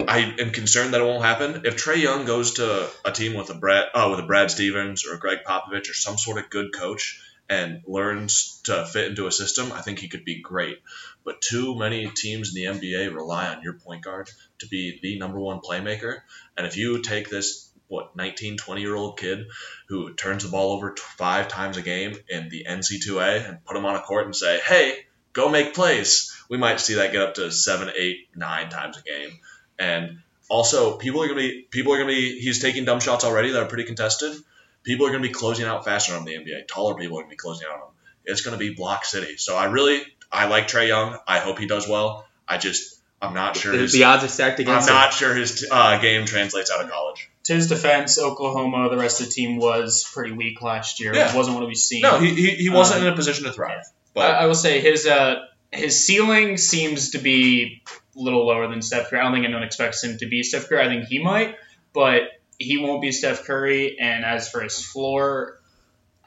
I 0.00 0.20
am 0.38 0.52
concerned 0.52 0.94
that 0.94 1.02
it 1.02 1.04
won't 1.04 1.22
happen. 1.22 1.66
If 1.66 1.76
Trae 1.76 2.00
Young 2.00 2.24
goes 2.24 2.54
to 2.54 2.88
a 3.04 3.12
team 3.12 3.34
with 3.34 3.50
a 3.50 3.54
Brad 3.54 3.88
uh, 3.92 4.08
with 4.10 4.20
a 4.20 4.26
Brad 4.26 4.50
Stevens 4.50 5.06
or 5.06 5.16
a 5.16 5.18
Gregg 5.18 5.40
Popovich 5.46 5.90
or 5.90 5.94
some 5.94 6.16
sort 6.16 6.38
of 6.38 6.48
good 6.48 6.72
coach 6.74 7.20
and 7.50 7.82
learns 7.86 8.62
to 8.64 8.86
fit 8.86 9.08
into 9.08 9.26
a 9.26 9.32
system, 9.32 9.70
I 9.70 9.82
think 9.82 9.98
he 9.98 10.08
could 10.08 10.24
be 10.24 10.40
great. 10.40 10.78
But 11.24 11.42
too 11.42 11.74
many 11.74 12.08
teams 12.08 12.54
in 12.56 12.80
the 12.80 12.80
NBA 12.80 13.14
rely 13.14 13.54
on 13.54 13.62
your 13.62 13.74
point 13.74 14.02
guard 14.02 14.30
to 14.60 14.66
be 14.66 14.98
the 15.02 15.18
number 15.18 15.38
one 15.38 15.60
playmaker. 15.60 16.20
And 16.56 16.66
if 16.66 16.78
you 16.78 17.02
take 17.02 17.28
this, 17.28 17.67
what, 17.88 18.14
19, 18.16 18.56
20 18.58 18.80
year 18.80 18.94
old 18.94 19.18
kid 19.18 19.46
who 19.88 20.14
turns 20.14 20.44
the 20.44 20.50
ball 20.50 20.72
over 20.72 20.92
t- 20.92 21.02
five 21.16 21.48
times 21.48 21.76
a 21.76 21.82
game 21.82 22.16
in 22.28 22.48
the 22.48 22.64
NC2A 22.68 23.48
and 23.48 23.64
put 23.64 23.76
him 23.76 23.84
on 23.86 23.96
a 23.96 24.00
court 24.00 24.26
and 24.26 24.36
say, 24.36 24.60
hey, 24.60 24.94
go 25.32 25.48
make 25.48 25.74
plays, 25.74 26.34
we 26.48 26.56
might 26.58 26.80
see 26.80 26.94
that 26.94 27.12
get 27.12 27.22
up 27.22 27.34
to 27.34 27.50
seven, 27.50 27.90
eight, 27.96 28.28
nine 28.36 28.68
times 28.70 28.96
a 28.98 29.02
game. 29.02 29.38
And 29.78 30.18
also, 30.48 30.96
people 30.96 31.22
are 31.22 31.28
gonna 31.28 31.40
be 31.40 31.66
people 31.70 31.92
are 31.92 31.98
gonna 31.98 32.08
be. 32.08 32.40
He's 32.40 32.58
taking 32.60 32.84
dumb 32.86 33.00
shots 33.00 33.24
already 33.24 33.50
that 33.50 33.62
are 33.62 33.66
pretty 33.68 33.84
contested. 33.84 34.34
People 34.82 35.06
are 35.06 35.10
gonna 35.10 35.22
be 35.22 35.28
closing 35.28 35.66
out 35.66 35.84
faster 35.84 36.14
on 36.14 36.24
the 36.24 36.34
NBA. 36.34 36.66
Taller 36.66 36.94
people 36.94 37.18
are 37.18 37.22
gonna 37.22 37.30
be 37.30 37.36
closing 37.36 37.66
out 37.68 37.74
on 37.74 37.80
him. 37.88 37.94
It's 38.24 38.40
gonna 38.40 38.56
be 38.56 38.72
block 38.74 39.04
city. 39.04 39.36
So 39.36 39.54
I 39.56 39.66
really 39.66 40.00
I 40.32 40.46
like 40.46 40.66
Trae 40.68 40.88
Young. 40.88 41.18
I 41.26 41.38
hope 41.38 41.58
he 41.58 41.66
does 41.66 41.86
well. 41.86 42.26
I 42.48 42.56
just 42.56 42.98
I'm 43.20 43.34
not 43.34 43.56
sure. 43.56 43.72
The, 43.72 43.78
His, 43.78 43.92
the 43.92 44.04
odds 44.04 44.24
are 44.24 44.28
stacked 44.28 44.58
against 44.58 44.88
I'm 44.88 44.94
him. 44.94 45.00
not 45.02 45.12
sure 45.12 45.34
his 45.34 45.66
uh, 45.70 45.98
game 46.00 46.24
translates 46.24 46.70
out 46.70 46.82
of 46.82 46.90
college. 46.90 47.30
To 47.48 47.54
his 47.54 47.66
defense, 47.66 48.18
Oklahoma, 48.18 48.90
the 48.90 48.98
rest 48.98 49.20
of 49.22 49.26
the 49.28 49.32
team 49.32 49.56
was 49.56 50.04
pretty 50.04 50.32
weak 50.32 50.60
last 50.60 51.00
year. 51.00 51.14
Yeah. 51.14 51.30
It 51.30 51.34
wasn't 51.34 51.56
what 51.56 51.66
we've 51.66 51.78
seen. 51.78 52.02
No, 52.02 52.18
he, 52.20 52.34
he, 52.34 52.50
he 52.56 52.68
wasn't 52.68 53.00
Um, 53.00 53.06
in 53.06 53.12
a 53.14 53.16
position 53.16 53.44
to 53.44 53.52
thrive. 53.54 53.78
I, 53.80 53.90
But 54.12 54.34
I 54.34 54.44
will 54.44 54.54
say 54.54 54.80
his 54.80 55.06
uh 55.06 55.46
his 55.72 56.04
ceiling 56.04 56.58
seems 56.58 57.12
to 57.12 57.18
be 57.18 57.82
a 58.16 58.20
little 58.20 58.46
lower 58.46 58.68
than 58.68 58.82
Steph 58.82 59.08
Curry. 59.08 59.20
I 59.20 59.22
don't 59.22 59.32
think 59.32 59.46
anyone 59.46 59.62
expects 59.62 60.04
him 60.04 60.18
to 60.18 60.26
be 60.26 60.42
Steph 60.42 60.68
Curry. 60.68 60.84
I 60.84 60.88
think 60.88 61.04
he 61.08 61.20
might, 61.20 61.56
but 61.94 62.22
he 62.58 62.76
won't 62.76 63.00
be 63.00 63.12
Steph 63.12 63.44
Curry. 63.44 63.98
And 63.98 64.26
as 64.26 64.50
for 64.50 64.60
his 64.60 64.84
floor, 64.84 65.58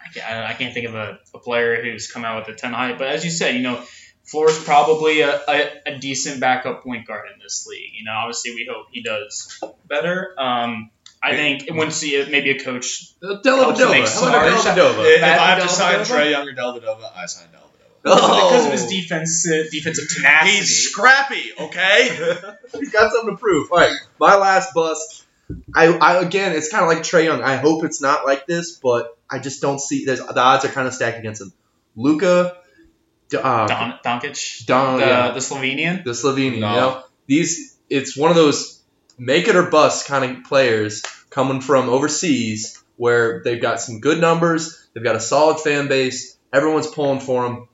I 0.04 0.12
can't, 0.12 0.46
I 0.50 0.54
can't 0.54 0.74
think 0.74 0.88
of 0.88 0.96
a, 0.96 1.20
a 1.36 1.38
player 1.38 1.84
who's 1.84 2.12
come 2.12 2.26
out 2.26 2.48
with 2.48 2.56
a 2.56 2.60
10 2.60 2.74
height. 2.74 2.98
But 2.98 3.10
as 3.10 3.24
you 3.24 3.30
said, 3.30 3.54
you 3.56 3.62
know, 3.62 3.84
floor's 4.24 4.58
probably 4.64 5.22
a, 5.22 5.40
a, 5.48 5.72
a 5.86 5.98
decent 6.00 6.40
backup 6.40 6.84
point 6.84 7.06
guard 7.06 7.28
in 7.32 7.40
this 7.40 7.68
league. 7.68 7.92
You 7.94 8.06
know, 8.06 8.14
obviously 8.14 8.56
we 8.56 8.68
hope 8.72 8.88
he 8.92 9.04
does 9.04 9.62
better. 9.88 10.34
Um, 10.38 10.90
I 11.24 11.36
think 11.36 11.66
once 11.70 12.02
he 12.02 12.24
maybe 12.30 12.52
a 12.52 12.60
coach 12.64 13.06
Dellavedova. 13.22 13.44
Helps 13.44 13.80
him 13.80 13.90
make 13.92 14.08
How 14.08 14.28
about 14.30 14.60
smart 14.62 14.78
Dellavedova? 14.78 15.18
if 15.18 15.24
I 15.24 15.28
have 15.28 15.62
to 15.64 15.70
sign 15.70 16.00
Trae 16.00 16.32
Young 16.32 16.48
or 16.48 16.54
Dellavedova, 16.54 17.12
I 17.16 17.26
sign 17.28 17.48
Dellavedova. 17.48 17.58
because 18.04 18.66
of 18.66 18.72
his 18.72 18.84
Oh. 18.86 18.90
defense, 18.90 19.48
uh, 19.48 19.64
defensive 19.72 20.10
tenacity. 20.10 20.52
He's 20.58 20.90
scrappy, 20.90 21.44
okay? 21.60 22.10
He's 22.80 22.92
got 22.92 23.12
something 23.12 23.36
to 23.36 23.38
prove. 23.40 23.72
All 23.72 23.78
right, 23.78 23.94
my 24.20 24.36
last 24.38 24.74
bust. 24.74 25.24
I, 25.76 25.88
I 25.98 26.22
again, 26.22 26.54
it's 26.54 26.70
kind 26.72 26.84
of 26.84 26.90
like 26.90 27.00
Trae 27.04 27.26
Young. 27.26 27.44
I 27.44 27.58
hope 27.58 27.84
it's 27.84 28.02
not 28.02 28.26
like 28.26 28.48
this, 28.48 28.78
but 28.82 29.16
I 29.30 29.38
just 29.40 29.62
don't 29.62 29.80
see. 29.80 30.06
There's 30.06 30.20
the 30.26 30.40
odds 30.40 30.66
are 30.66 30.70
kind 30.70 30.88
of 30.88 30.94
stacked 30.94 31.20
against 31.20 31.42
him. 31.42 31.54
Luka, 31.96 32.56
uh, 33.38 33.68
Don, 33.68 34.00
Doncic, 34.04 34.66
Don, 34.66 35.00
the, 35.00 35.06
yeah, 35.06 35.32
the 35.32 35.40
Slovenian. 35.40 36.04
the 36.04 36.12
Slovenian. 36.12 36.60
No. 36.60 36.70
You 36.74 36.80
know, 36.80 37.04
these 37.28 37.78
it's 37.90 38.18
one 38.18 38.30
of 38.32 38.36
those 38.38 38.81
make 39.22 39.48
it 39.48 39.56
or 39.56 39.70
bust 39.70 40.08
kind 40.08 40.26
of 40.26 40.44
players 40.46 41.04
coming 41.30 41.62
from 41.62 41.90
overseas 41.90 42.84
where 42.98 43.44
they've 43.44 43.62
got 43.62 43.80
some 43.80 44.00
good 44.00 44.20
numbers, 44.20 44.88
they've 44.94 45.04
got 45.04 45.16
a 45.16 45.20
solid 45.20 45.60
fan 45.60 45.88
base, 45.88 46.38
everyone's 46.52 46.88
pulling 46.88 47.20
for 47.20 47.46
him, 47.46 47.68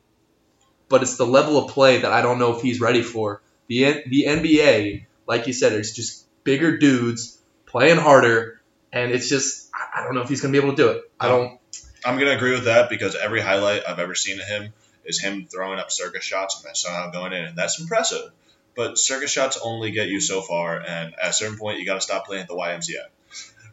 but 0.89 1.01
it's 1.01 1.15
the 1.15 1.25
level 1.25 1.57
of 1.57 1.71
play 1.71 2.01
that 2.01 2.11
I 2.11 2.21
don't 2.21 2.37
know 2.37 2.57
if 2.57 2.61
he's 2.61 2.81
ready 2.81 3.01
for. 3.01 3.41
The 3.67 4.03
the 4.07 4.25
NBA, 4.27 5.05
like 5.25 5.47
you 5.47 5.53
said, 5.53 5.71
it's 5.71 5.93
just 5.93 6.27
bigger 6.43 6.77
dudes 6.77 7.41
playing 7.65 7.97
harder, 7.97 8.61
and 8.91 9.13
it's 9.13 9.29
just 9.29 9.69
I 9.73 10.03
don't 10.03 10.15
know 10.15 10.21
if 10.21 10.29
he's 10.29 10.41
gonna 10.41 10.51
be 10.51 10.57
able 10.57 10.75
to 10.75 10.75
do 10.75 10.89
it. 10.89 11.11
I 11.17 11.29
don't. 11.29 11.59
I'm 12.05 12.19
gonna 12.19 12.35
agree 12.35 12.51
with 12.51 12.65
that 12.65 12.89
because 12.89 13.15
every 13.15 13.41
highlight 13.41 13.83
I've 13.87 13.99
ever 13.99 14.15
seen 14.15 14.39
of 14.39 14.47
him 14.47 14.73
is 15.05 15.21
him 15.21 15.47
throwing 15.47 15.79
up 15.79 15.91
circus 15.91 16.25
shots 16.25 16.57
and 16.57 16.67
then 16.67 16.75
somehow 16.75 17.09
going 17.09 17.31
in, 17.31 17.45
and 17.45 17.57
that's 17.57 17.79
impressive. 17.79 18.31
But 18.77 18.97
circus 18.97 19.31
shots 19.31 19.59
only 19.61 19.91
get 19.91 20.07
you 20.07 20.21
so 20.21 20.39
far, 20.41 20.79
and 20.79 21.13
at 21.21 21.31
a 21.31 21.33
certain 21.33 21.57
point, 21.57 21.79
you 21.79 21.85
got 21.85 21.95
to 21.95 22.01
stop 22.01 22.27
playing 22.27 22.43
at 22.43 22.47
the 22.47 22.55
YMCA. 22.55 23.07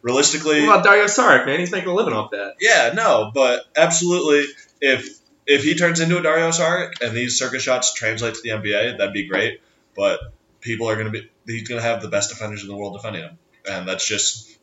Realistically, 0.01 0.61
What 0.61 0.79
about 0.79 0.83
Dario 0.83 1.05
Saric, 1.05 1.45
man? 1.45 1.59
He's 1.59 1.71
making 1.71 1.89
a 1.89 1.93
living 1.93 2.13
off 2.13 2.31
that. 2.31 2.55
yeah, 2.59 2.91
no, 2.93 3.31
but 3.33 3.63
absolutely, 3.77 4.45
if 4.81 5.17
if 5.47 5.63
he 5.63 5.75
turns 5.75 5.99
into 5.99 6.17
a 6.17 6.21
Dario 6.21 6.49
Saric 6.49 7.01
and 7.01 7.15
these 7.15 7.37
circus 7.39 7.63
shots 7.63 7.93
translate 7.93 8.33
to 8.35 8.41
the 8.43 8.49
NBA, 8.49 8.97
that'd 8.97 9.13
be 9.13 9.27
great. 9.27 9.61
But 9.95 10.19
people 10.59 10.89
are 10.89 10.95
gonna 10.95 11.11
be 11.11 11.29
he's 11.47 11.67
gonna 11.67 11.81
have 11.81 12.01
the 12.01 12.07
best 12.07 12.29
defenders 12.29 12.61
in 12.63 12.67
the 12.67 12.75
world 12.75 12.93
defending 12.93 13.23
him, 13.23 13.37
and 13.69 13.87
that's 13.87 14.07
just 14.07 14.57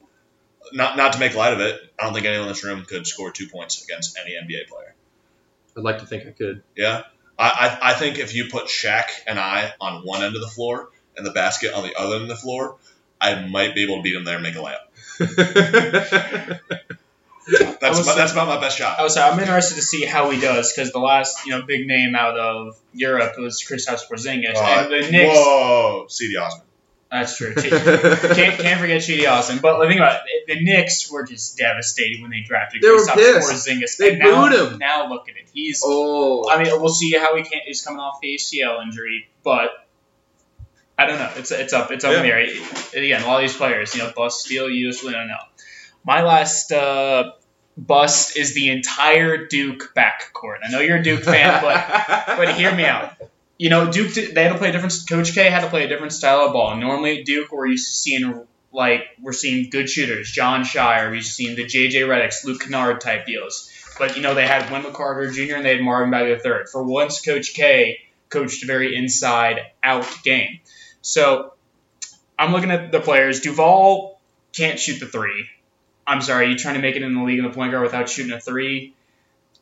not 0.72 0.96
not 0.96 1.14
to 1.14 1.18
make 1.18 1.35
light 1.35 1.52
of 1.52 1.61
it. 1.61 1.81
I 1.98 2.05
don't 2.05 2.14
think 2.14 2.26
anyone 2.26 2.46
in 2.48 2.52
this 2.52 2.64
room 2.64 2.85
could 2.85 3.07
score 3.07 3.31
two 3.31 3.48
points 3.48 3.83
against 3.85 4.18
any 4.18 4.33
NBA 4.33 4.68
player. 4.68 4.94
I'd 5.76 5.83
like 5.85 5.98
to 6.00 6.07
think 6.07 6.26
I 6.26 6.31
could. 6.31 6.62
Yeah, 6.76 7.02
I, 7.42 7.48
I 7.83 7.90
I 7.90 7.94
think 7.94 8.18
if 8.18 8.35
you 8.35 8.46
put 8.50 8.66
Shaq 8.66 9.07
and 9.26 9.38
I 9.38 9.72
on 9.81 10.02
one 10.07 10.22
end 10.22 10.35
of 10.37 10.40
the 10.42 10.48
floor 10.48 10.90
and 11.16 11.26
the 11.26 11.33
basket 11.33 11.72
on 11.74 11.83
the 11.83 11.94
other 11.98 12.14
end 12.14 12.22
of 12.24 12.28
the 12.28 12.37
floor, 12.37 12.76
I 13.20 13.44
might 13.46 13.74
be 13.74 13.83
able 13.85 13.96
to 13.96 14.02
beat 14.02 14.14
him 14.14 14.24
there 14.24 14.37
and 14.37 14.42
make 14.42 14.55
a 14.55 14.59
layup. 14.59 14.88
That's 17.81 18.05
say- 18.05 18.14
that's 18.14 18.31
about 18.33 18.46
my 18.46 18.61
best 18.61 18.78
shot. 18.78 19.00
I 19.00 19.02
was 19.02 19.16
I'm 19.16 19.38
interested 19.40 19.74
to 19.74 19.83
see 19.83 20.05
how 20.05 20.31
he 20.31 20.40
does 20.40 20.72
because 20.72 20.92
the 20.92 21.00
last 21.00 21.44
you 21.44 21.50
know 21.52 21.62
big 21.62 21.88
name 21.88 22.14
out 22.14 22.38
of 22.38 22.78
Europe 22.92 23.35
was 23.37 23.64
Kristaps 23.68 24.02
Porzingis 24.09 24.55
Uh, 24.55 24.85
and 24.85 24.92
the 24.92 25.11
Knicks. 25.11 25.35
Whoa, 25.37 26.07
Cedi 26.09 26.40
Osman. 26.40 26.66
That's 27.12 27.37
true. 27.37 27.53
can't, 27.55 28.59
can't 28.59 28.81
forget 28.81 29.03
Cedi 29.03 29.31
Osman. 29.31 29.59
But 29.59 29.79
the 29.79 29.87
thing 29.87 29.98
about 29.98 30.22
it, 30.27 30.46
the 30.46 30.64
Knicks 30.64 31.11
were 31.11 31.25
just 31.25 31.59
devastated 31.59 32.22
when 32.22 32.31
they 32.31 32.40
drafted 32.40 32.81
They 32.81 32.88
Kristaps. 32.88 33.42
Porzingis. 33.42 33.98
They 33.98 34.12
and 34.12 34.18
now, 34.18 34.48
booed 34.48 34.72
him. 34.72 34.79
Now 34.79 35.11
look 35.11 35.29
at 35.29 35.37
it. 35.37 35.51
He's. 35.53 35.83
oh, 35.85 36.48
I 36.51 36.62
mean, 36.62 36.72
we'll 36.81 36.88
see 36.88 37.12
how 37.12 37.37
he 37.37 37.42
can. 37.42 37.61
He's 37.66 37.83
coming 37.83 38.01
off 38.01 38.18
the 38.22 38.35
ACL 38.35 38.83
injury, 38.83 39.29
but 39.44 39.87
I 40.98 41.05
don't 41.05 41.18
know. 41.18 41.31
It's 41.37 41.51
it's 41.51 41.75
up. 41.75 41.90
It's 41.90 42.03
up 42.03 42.14
in 42.14 42.22
the 42.22 42.29
air. 42.29 42.46
Again, 42.94 43.25
all 43.25 43.38
these 43.38 43.55
players, 43.55 43.94
you 43.94 44.03
know, 44.03 44.11
bust 44.16 44.46
steal. 44.46 44.70
You 44.70 44.90
just 44.90 45.03
really 45.03 45.14
don't 45.14 45.29
know. 45.29 45.37
My 46.05 46.22
last 46.22 46.72
uh, 46.72 47.33
bust 47.77 48.38
is 48.38 48.55
the 48.55 48.70
entire 48.70 49.48
Duke 49.48 49.92
backcourt. 49.94 50.61
I 50.64 50.70
know 50.70 50.81
you're 50.81 50.96
a 50.96 51.03
Duke 51.03 51.25
fan, 51.25 51.61
but 51.62 52.37
but 52.38 52.55
hear 52.55 52.75
me 52.75 52.87
out. 52.87 53.12
You 53.62 53.70
know, 53.70 53.92
Duke 53.92 54.12
they 54.12 54.42
had 54.42 54.55
to 54.55 54.59
play 54.59 54.70
a 54.70 54.72
different. 54.72 54.92
Coach 55.09 55.35
K 55.35 55.48
had 55.48 55.61
to 55.61 55.68
play 55.68 55.85
a 55.85 55.88
different 55.88 56.12
style 56.12 56.46
of 56.46 56.53
ball. 56.53 56.75
Normally, 56.75 57.22
Duke 57.22 57.53
we're 57.53 57.66
used 57.66 57.87
to 57.87 57.94
seeing 57.94 58.44
like 58.72 59.05
we're 59.20 59.33
seeing 59.33 59.70
good 59.70 59.88
shooters, 59.88 60.33
Jon 60.33 60.64
Scheyer, 60.64 61.12
we've 61.12 61.25
seen 61.25 61.55
the 61.55 61.64
JJ 61.64 62.09
Redick's, 62.09 62.44
Luke 62.44 62.62
Kennard 62.62 63.01
type 63.01 63.25
deals. 63.25 63.70
But 64.01 64.16
you 64.16 64.22
know 64.22 64.35
they 64.35 64.48
had 64.48 64.68
Wendell 64.72 64.90
Carter 64.90 65.31
Jr. 65.31 65.55
and 65.55 65.64
they 65.64 65.77
had 65.77 65.81
Marvin 65.81 66.11
Bagley 66.11 66.33
III. 66.33 66.64
For 66.72 66.83
once, 66.83 67.20
Coach 67.20 67.55
K 67.55 68.01
coached 68.31 68.64
a 68.64 68.66
very 68.66 68.96
inside 68.96 69.61
out 69.81 70.09
game. 70.25 70.59
So 71.01 71.53
I'm 72.37 72.51
looking 72.51 72.72
at 72.72 72.90
the 72.90 72.98
players. 72.98 73.42
Duvall 73.42 74.20
can't 74.53 74.81
shoot 74.81 74.98
the 74.98 75.07
three. 75.07 75.46
I'm 76.05 76.20
sorry, 76.20 76.48
you 76.48 76.59
trying 76.59 76.75
to 76.75 76.81
make 76.81 76.96
it 76.96 77.05
in 77.05 77.14
the 77.14 77.22
league 77.22 77.38
in 77.38 77.44
the 77.44 77.53
point 77.53 77.70
guard 77.70 77.85
without 77.85 78.09
shooting 78.09 78.33
a 78.33 78.40
three? 78.40 78.96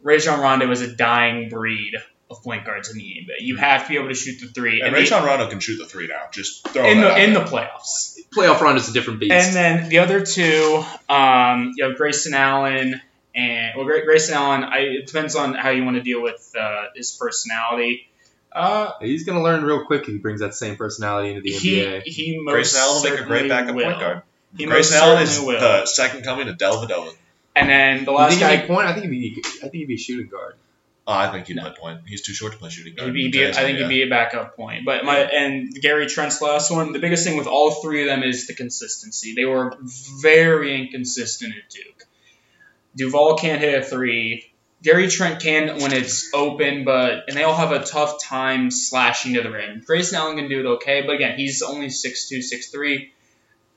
Rajon 0.03 0.41
Rondo 0.41 0.71
is 0.71 0.81
a 0.81 0.91
dying 0.91 1.51
breed 1.51 1.97
of 2.31 2.43
point 2.45 2.65
guards 2.65 2.91
in 2.91 2.97
the 2.99 3.03
NBA. 3.05 3.41
You 3.45 3.57
have 3.57 3.83
to 3.85 3.89
be 3.89 3.97
able 3.97 4.09
to 4.09 4.15
shoot 4.15 4.41
the 4.41 4.47
three. 4.47 4.81
And 4.81 4.95
they- 4.95 5.01
Rajon 5.01 5.25
Rondo 5.25 5.49
can 5.49 5.59
shoot 5.61 5.79
the 5.79 5.87
three 5.87 6.07
now. 6.07 6.29
Just 6.33 6.67
throw 6.69 6.85
in 6.89 7.01
that 7.01 7.05
the 7.09 7.13
out 7.13 7.21
in 7.21 7.33
the 7.35 7.41
there. 7.41 7.49
playoffs. 7.49 8.19
Playoff 8.35 8.61
round 8.61 8.79
is 8.79 8.89
a 8.89 8.93
different 8.93 9.19
beast. 9.21 9.33
And 9.33 9.55
then 9.57 9.89
the 9.89 9.99
other 9.99 10.25
two, 10.25 10.85
um, 11.09 11.73
you 11.77 11.85
have 11.85 11.97
Grayson 11.97 12.33
Allen 12.35 13.01
and 13.35 13.73
well, 13.77 13.85
Grayson 13.85 14.35
Allen. 14.35 14.63
I, 14.65 14.79
it 14.79 15.07
depends 15.09 15.35
on 15.35 15.55
how 15.55 15.71
you 15.71 15.85
want 15.85 15.97
to 15.97 16.03
deal 16.03 16.23
with 16.23 16.55
uh, 16.59 16.85
his 16.95 17.11
personality. 17.13 18.07
Uh, 18.53 18.93
He's 19.01 19.25
gonna 19.25 19.43
learn 19.43 19.63
real 19.65 19.85
quick 19.85 20.03
if 20.03 20.09
he 20.09 20.19
brings 20.19 20.41
that 20.41 20.55
same 20.55 20.77
personality 20.77 21.31
into 21.31 21.41
the 21.43 21.51
he 21.53 21.77
NBA. 21.83 22.03
he 22.05 22.39
most 22.41 22.53
Grayson 22.53 22.81
Allen 22.81 23.03
will 23.03 23.11
make 23.11 23.21
a 23.21 23.25
great 23.25 23.49
backup 23.49 23.75
will. 23.77 23.85
point 23.85 24.01
guard. 24.01 24.23
He 24.57 24.65
Grayson 24.67 24.97
Allen 24.97 25.23
is 25.23 25.41
will. 25.41 25.61
the 25.61 25.87
second 25.87 26.25
coming 26.25 26.47
to 26.47 26.53
Dellavedova. 26.55 27.15
and 27.55 27.69
then 27.69 28.05
the 28.05 28.11
You 28.11 28.17
last 28.19 28.31
think 28.39 28.43
he'd 28.51 28.57
guy, 28.57 28.63
be 28.63 28.67
point? 28.67 28.87
I 28.89 28.93
think 28.93 29.05
he'd 29.07 29.11
be. 29.11 29.43
I 29.59 29.61
think 29.63 29.75
he'd 29.75 29.85
be 29.89 29.97
shooting 29.97 30.27
guard. 30.29 30.55
Oh, 31.11 31.13
I 31.13 31.33
think 31.33 31.49
he'd 31.49 31.57
No. 31.57 31.63
play 31.63 31.73
point. 31.77 32.01
He's 32.07 32.23
too 32.23 32.33
short 32.33 32.53
to 32.53 32.59
play 32.59 32.71
shooting 32.71 32.95
guard. 32.95 33.17
he'd 33.17 33.33
be, 33.33 33.45
I 33.45 33.53
think 33.53 33.79
he'd 33.79 33.89
be 33.89 34.03
a 34.03 34.09
backup 34.09 34.55
point. 34.55 34.85
But 34.85 35.05
my 35.05 35.19
and 35.19 35.75
Gary 35.75 36.07
Trent's 36.07 36.41
last 36.41 36.71
one. 36.71 36.93
The 36.93 37.01
biggest 37.01 37.25
thing 37.25 37.37
with 37.37 37.49
all 37.49 37.83
three 37.83 38.03
of 38.03 38.07
them 38.07 38.23
is 38.23 38.47
the 38.47 38.55
consistency. 38.55 39.35
They 39.35 39.45
were 39.45 39.77
very 40.21 40.81
inconsistent 40.81 41.53
at 41.57 41.69
Duke. 41.69 42.07
Duvall 42.97 43.37
can't 43.37 43.61
hit 43.61 43.83
a 43.83 43.85
three. 43.85 44.47
Gary 44.83 45.09
Trent 45.09 45.43
can 45.43 45.81
when 45.81 45.93
it's 45.93 46.33
open, 46.33 46.85
but 46.85 47.25
and 47.27 47.37
they 47.37 47.43
all 47.43 47.57
have 47.57 47.73
a 47.73 47.85
tough 47.85 48.23
time 48.23 48.71
slashing 48.71 49.35
to 49.35 49.43
the 49.43 49.51
rim. 49.51 49.83
Grayson 49.85 50.17
Allen 50.17 50.37
can 50.37 50.49
do 50.49 50.61
it 50.61 50.67
okay, 50.77 51.03
but 51.03 51.17
again, 51.17 51.37
he's 51.37 51.61
only 51.61 51.89
6'2", 51.89 52.39
6'3". 52.39 53.11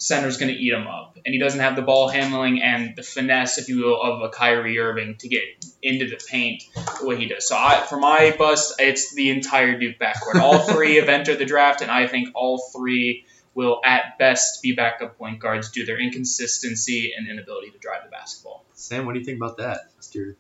Center's 0.04 0.36
going 0.36 0.54
to 0.54 0.60
eat 0.60 0.74
him 0.74 0.86
up, 0.86 1.18
and 1.26 1.34
he 1.34 1.40
doesn't 1.40 1.62
have 1.62 1.78
the 1.78 1.82
ball 1.82 2.10
handling 2.10 2.62
and 2.62 2.94
the 2.96 3.04
finesse, 3.04 3.58
if 3.58 3.70
you 3.70 3.86
will, 3.86 4.02
of 4.02 4.22
a 4.22 4.30
Kyrie 4.30 4.78
Irving 4.78 5.16
to 5.20 5.30
get 5.30 5.44
into 5.82 6.10
the 6.10 6.20
paint 6.30 6.64
the 7.00 7.08
way 7.08 7.16
he 7.16 7.28
does. 7.28 7.48
So 7.48 7.56
I, 7.56 7.86
for 7.88 7.98
my 7.98 8.36
bust, 8.38 8.76
it's 8.80 9.14
the 9.16 9.30
entire 9.30 9.80
Duke 9.80 9.96
backcourt. 10.00 10.42
All 10.42 10.60
three 10.74 10.96
have 10.96 11.08
entered 11.08 11.40
the 11.40 11.46
draft, 11.46 11.82
and 11.82 11.90
I 11.90 12.08
think 12.08 12.30
all 12.36 12.62
three 12.76 13.26
will 13.56 13.80
at 13.86 14.18
best 14.18 14.62
be 14.62 14.74
backup 14.74 15.18
point 15.18 15.40
guards 15.40 15.72
due 15.72 15.82
to 15.82 15.86
their 15.86 16.00
inconsistency 16.00 17.14
and 17.16 17.30
inability 17.30 17.70
to 17.70 17.78
drive 17.78 18.04
the 18.04 18.10
basketball. 18.10 18.66
Sam, 18.74 19.06
what 19.06 19.14
do 19.14 19.20
you 19.20 19.26
think 19.26 19.38
about 19.38 19.58
that, 19.58 19.92
Mister 19.96 20.36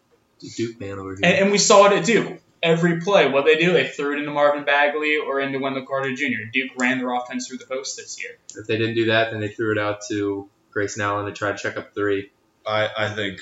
Duke 0.57 0.77
man 0.77 0.99
over 0.99 1.15
here? 1.15 1.19
And, 1.23 1.43
and 1.43 1.51
we 1.51 1.57
saw 1.57 1.85
it 1.85 1.93
at 1.93 2.05
Duke. 2.05 2.41
Every 2.63 3.01
play, 3.01 3.29
what 3.29 3.45
they 3.45 3.57
do, 3.57 3.73
they 3.73 3.87
threw 3.87 4.13
it 4.13 4.19
into 4.19 4.31
Marvin 4.31 4.63
Bagley 4.63 5.17
or 5.17 5.41
into 5.41 5.59
Wendell 5.59 5.85
Carter 5.85 6.15
Jr. 6.15 6.49
Duke 6.51 6.71
ran 6.79 6.97
their 6.97 7.11
offense 7.11 7.47
through 7.47 7.57
the 7.57 7.65
post 7.65 7.97
this 7.97 8.21
year. 8.23 8.37
if 8.55 8.65
they 8.67 8.77
didn't 8.77 8.95
do 8.95 9.05
that, 9.07 9.31
then 9.31 9.41
they 9.41 9.49
threw 9.49 9.73
it 9.73 9.77
out 9.77 9.99
to 10.09 10.49
Grayson 10.71 11.01
Allen 11.01 11.25
to 11.25 11.33
try 11.33 11.51
to 11.51 11.57
check 11.57 11.75
up 11.75 11.93
three. 11.93 12.31
I, 12.65 12.89
I 12.97 13.09
think 13.09 13.41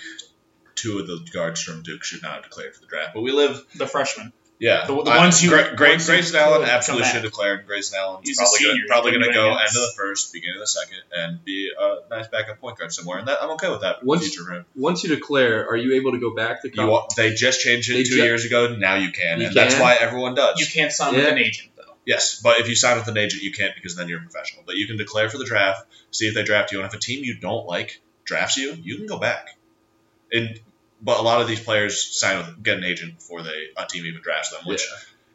two 0.73 0.97
of 0.97 1.07
the 1.07 1.25
guards 1.31 1.61
from 1.61 1.83
Duke 1.83 2.03
should 2.03 2.23
not 2.23 2.33
have 2.33 2.43
declared 2.45 2.73
for 2.73 2.81
the 2.81 2.87
draft. 2.87 3.13
But 3.13 3.21
we 3.21 3.31
live, 3.31 3.63
The 3.75 3.85
freshman. 3.87 4.33
Yeah. 4.61 4.85
The- 4.85 5.03
the 5.03 5.09
I- 5.11 5.17
ones 5.17 5.41
who- 5.41 5.49
Gra- 5.49 5.75
Gra- 5.75 5.89
ones 5.89 6.05
who 6.05 6.13
Grayson 6.13 6.35
Allen 6.37 6.63
absolutely 6.63 7.07
should 7.09 7.23
declare. 7.23 7.55
and 7.55 7.67
Grayson 7.67 7.97
Allen's 7.99 8.27
He's 8.27 8.37
a 8.39 8.43
probably 8.43 8.59
gonna, 8.67 8.87
probably 8.87 9.11
going 9.11 9.23
to 9.23 9.33
go 9.33 9.47
anything 9.47 9.59
end 9.67 9.75
of 9.75 9.81
the 9.89 9.93
first, 9.97 10.31
beginning 10.31 10.55
of 10.55 10.61
the 10.61 10.67
second, 10.67 11.01
and 11.13 11.43
be 11.43 11.71
a 11.77 11.95
nice 12.09 12.27
backup 12.27 12.61
point 12.61 12.77
guard 12.77 12.93
somewhere. 12.93 13.17
And 13.19 13.27
that, 13.27 13.39
I'm 13.41 13.49
okay 13.51 13.69
with 13.69 13.81
that 13.81 14.03
Once- 14.03 14.21
future 14.21 14.45
for 14.45 14.51
him. 14.53 14.65
Once 14.75 15.03
you 15.03 15.09
declare, 15.09 15.67
are 15.67 15.75
you 15.75 15.95
able 15.95 16.11
to 16.13 16.19
go 16.19 16.29
back 16.35 16.61
to 16.61 16.69
You, 16.69 16.75
college? 16.75 17.15
they 17.17 17.33
just 17.33 17.59
changed 17.61 17.89
it 17.89 17.93
They 17.95 18.03
two 18.03 18.15
ju- 18.17 18.23
years 18.23 18.45
ago. 18.45 18.75
Now 18.75 18.95
you 18.95 19.11
can, 19.11 19.41
You 19.41 19.47
and 19.47 19.55
that's 19.55 19.75
why 19.79 19.95
everyone 19.95 20.35
does. 20.35 20.59
You 20.59 20.67
can't 20.67 20.91
sign 20.93 21.13
Yeah. 21.15 21.19
with 21.21 21.27
an 21.33 21.37
agent, 21.39 21.69
though. 21.75 21.95
Yes, 22.05 22.39
but 22.41 22.59
if 22.59 22.69
you 22.69 22.75
sign 22.75 22.97
with 22.97 23.07
an 23.07 23.17
agent, 23.17 23.41
you 23.43 23.51
can't 23.51 23.73
because 23.75 23.95
then 23.95 24.07
you're 24.09 24.19
a 24.19 24.23
professional. 24.23 24.63
But 24.65 24.75
you 24.75 24.85
can 24.87 24.97
declare 24.97 25.29
for 25.29 25.37
the 25.39 25.45
draft, 25.45 25.85
see 26.11 26.27
if 26.27 26.35
they 26.35 26.43
draft 26.43 26.71
you, 26.71 26.79
and 26.79 26.87
if 26.87 26.93
a 26.93 26.99
team 26.99 27.23
you 27.23 27.35
don't 27.35 27.65
like 27.67 27.99
drafts 28.25 28.57
you, 28.57 28.77
you 28.83 28.97
can 28.97 29.07
go 29.07 29.17
back. 29.17 29.57
And 30.31 30.59
but 31.01 31.19
a 31.19 31.23
lot 31.23 31.41
of 31.41 31.47
these 31.47 31.59
players 31.59 32.19
sign 32.19 32.37
with 32.37 32.63
get 32.63 32.77
an 32.77 32.83
agent 32.83 33.17
before 33.17 33.41
they 33.41 33.69
a 33.77 33.85
team 33.85 34.05
even 34.05 34.21
drafts 34.21 34.51
them. 34.51 34.61
Which, 34.65 34.87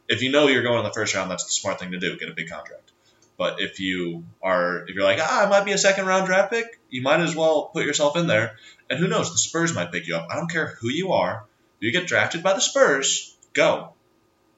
if 0.07 0.21
you 0.21 0.31
know 0.31 0.47
you're 0.47 0.63
going 0.63 0.79
in 0.79 0.85
the 0.85 0.93
first 0.93 1.13
round, 1.15 1.29
that's 1.29 1.45
the 1.45 1.51
smart 1.51 1.79
thing 1.79 1.91
to 1.91 1.99
do. 1.99 2.17
Get 2.17 2.29
a 2.29 2.33
big 2.33 2.49
contract. 2.49 2.91
But 3.37 3.61
if 3.61 3.79
you 3.79 4.25
are, 4.41 4.85
if 4.87 4.95
you're 4.95 5.03
like, 5.03 5.19
ah, 5.21 5.45
I 5.45 5.49
might 5.49 5.63
be 5.63 5.71
a 5.71 5.77
second 5.77 6.07
round 6.07 6.25
draft 6.25 6.51
pick, 6.51 6.79
you 6.89 7.03
might 7.03 7.19
as 7.19 7.35
well 7.35 7.69
put 7.71 7.85
yourself 7.85 8.17
in 8.17 8.25
there. 8.25 8.57
And 8.89 8.97
who 8.99 9.07
knows, 9.07 9.31
the 9.31 9.37
Spurs 9.37 9.75
might 9.75 9.91
pick 9.91 10.07
you 10.07 10.15
up. 10.15 10.27
I 10.31 10.35
don't 10.35 10.49
care 10.49 10.77
who 10.81 10.89
you 10.89 11.11
are. 11.13 11.45
You 11.79 11.91
get 11.91 12.07
drafted 12.07 12.41
by 12.41 12.53
the 12.53 12.61
Spurs, 12.61 13.35
go. 13.53 13.93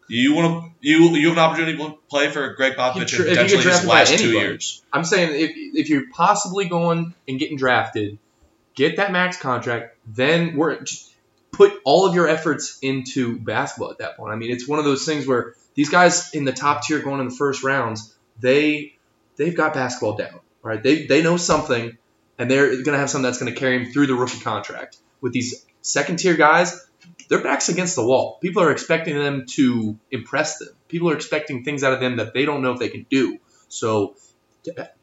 You 0.07 0.33
want 0.33 0.63
to 0.63 0.71
you 0.81 1.15
you 1.15 1.29
have 1.29 1.37
an 1.37 1.43
opportunity 1.43 1.77
to 1.77 1.97
play 2.09 2.29
for 2.29 2.53
Gregg 2.55 2.73
Popovich 2.73 3.17
you 3.17 3.25
potentially 3.25 3.63
his 3.63 3.85
last 3.85 4.17
two 4.17 4.31
years. 4.31 4.81
I'm 4.91 5.03
saying 5.03 5.39
if 5.39 5.51
if 5.55 5.89
you're 5.89 6.09
possibly 6.11 6.67
going 6.67 7.13
and 7.27 7.37
getting 7.37 7.57
drafted, 7.57 8.17
get 8.79 8.95
that 8.95 9.11
max 9.11 9.37
contract. 9.37 9.97
Then 10.07 10.55
we're 10.55 10.79
put 11.51 11.73
all 11.83 12.07
of 12.07 12.15
your 12.15 12.29
efforts 12.29 12.79
into 12.81 13.37
basketball 13.37 13.91
at 13.91 13.97
that 13.97 14.15
point. 14.15 14.31
I 14.31 14.37
mean, 14.37 14.51
it's 14.51 14.67
one 14.67 14.79
of 14.79 14.85
those 14.85 15.05
things 15.05 15.27
where 15.27 15.55
these 15.75 15.89
guys 15.89 16.33
in 16.33 16.45
the 16.45 16.53
top 16.53 16.83
tier 16.83 16.99
going 16.99 17.19
in 17.19 17.27
the 17.27 17.35
first 17.35 17.61
rounds, 17.61 18.15
they 18.39 18.95
they've 19.35 19.55
got 19.55 19.73
basketball 19.73 20.15
down. 20.15 20.39
Right? 20.63 20.81
They 20.81 21.05
they 21.07 21.21
know 21.21 21.35
something, 21.35 21.97
and 22.37 22.49
they're 22.49 22.69
going 22.69 22.85
to 22.85 22.97
have 22.97 23.09
something 23.09 23.23
that's 23.23 23.39
going 23.39 23.53
to 23.53 23.59
carry 23.59 23.83
them 23.83 23.91
through 23.91 24.07
the 24.07 24.15
rookie 24.15 24.39
contract. 24.39 24.97
With 25.19 25.33
these 25.33 25.65
second 25.81 26.19
tier 26.19 26.35
guys, 26.35 26.87
their 27.27 27.43
backs 27.43 27.67
against 27.67 27.97
the 27.97 28.05
wall. 28.05 28.37
People 28.41 28.63
are 28.63 28.71
expecting 28.71 29.15
them 29.15 29.45
to 29.55 29.97
impress 30.09 30.57
them. 30.57 30.69
People 30.87 31.09
are 31.09 31.15
expecting 31.15 31.65
things 31.65 31.83
out 31.83 31.91
of 31.91 31.99
them 31.99 32.17
that 32.17 32.33
they 32.33 32.45
don't 32.45 32.61
know 32.61 32.71
if 32.71 32.79
they 32.79 32.89
can 32.89 33.05
do. 33.09 33.39
So 33.67 34.15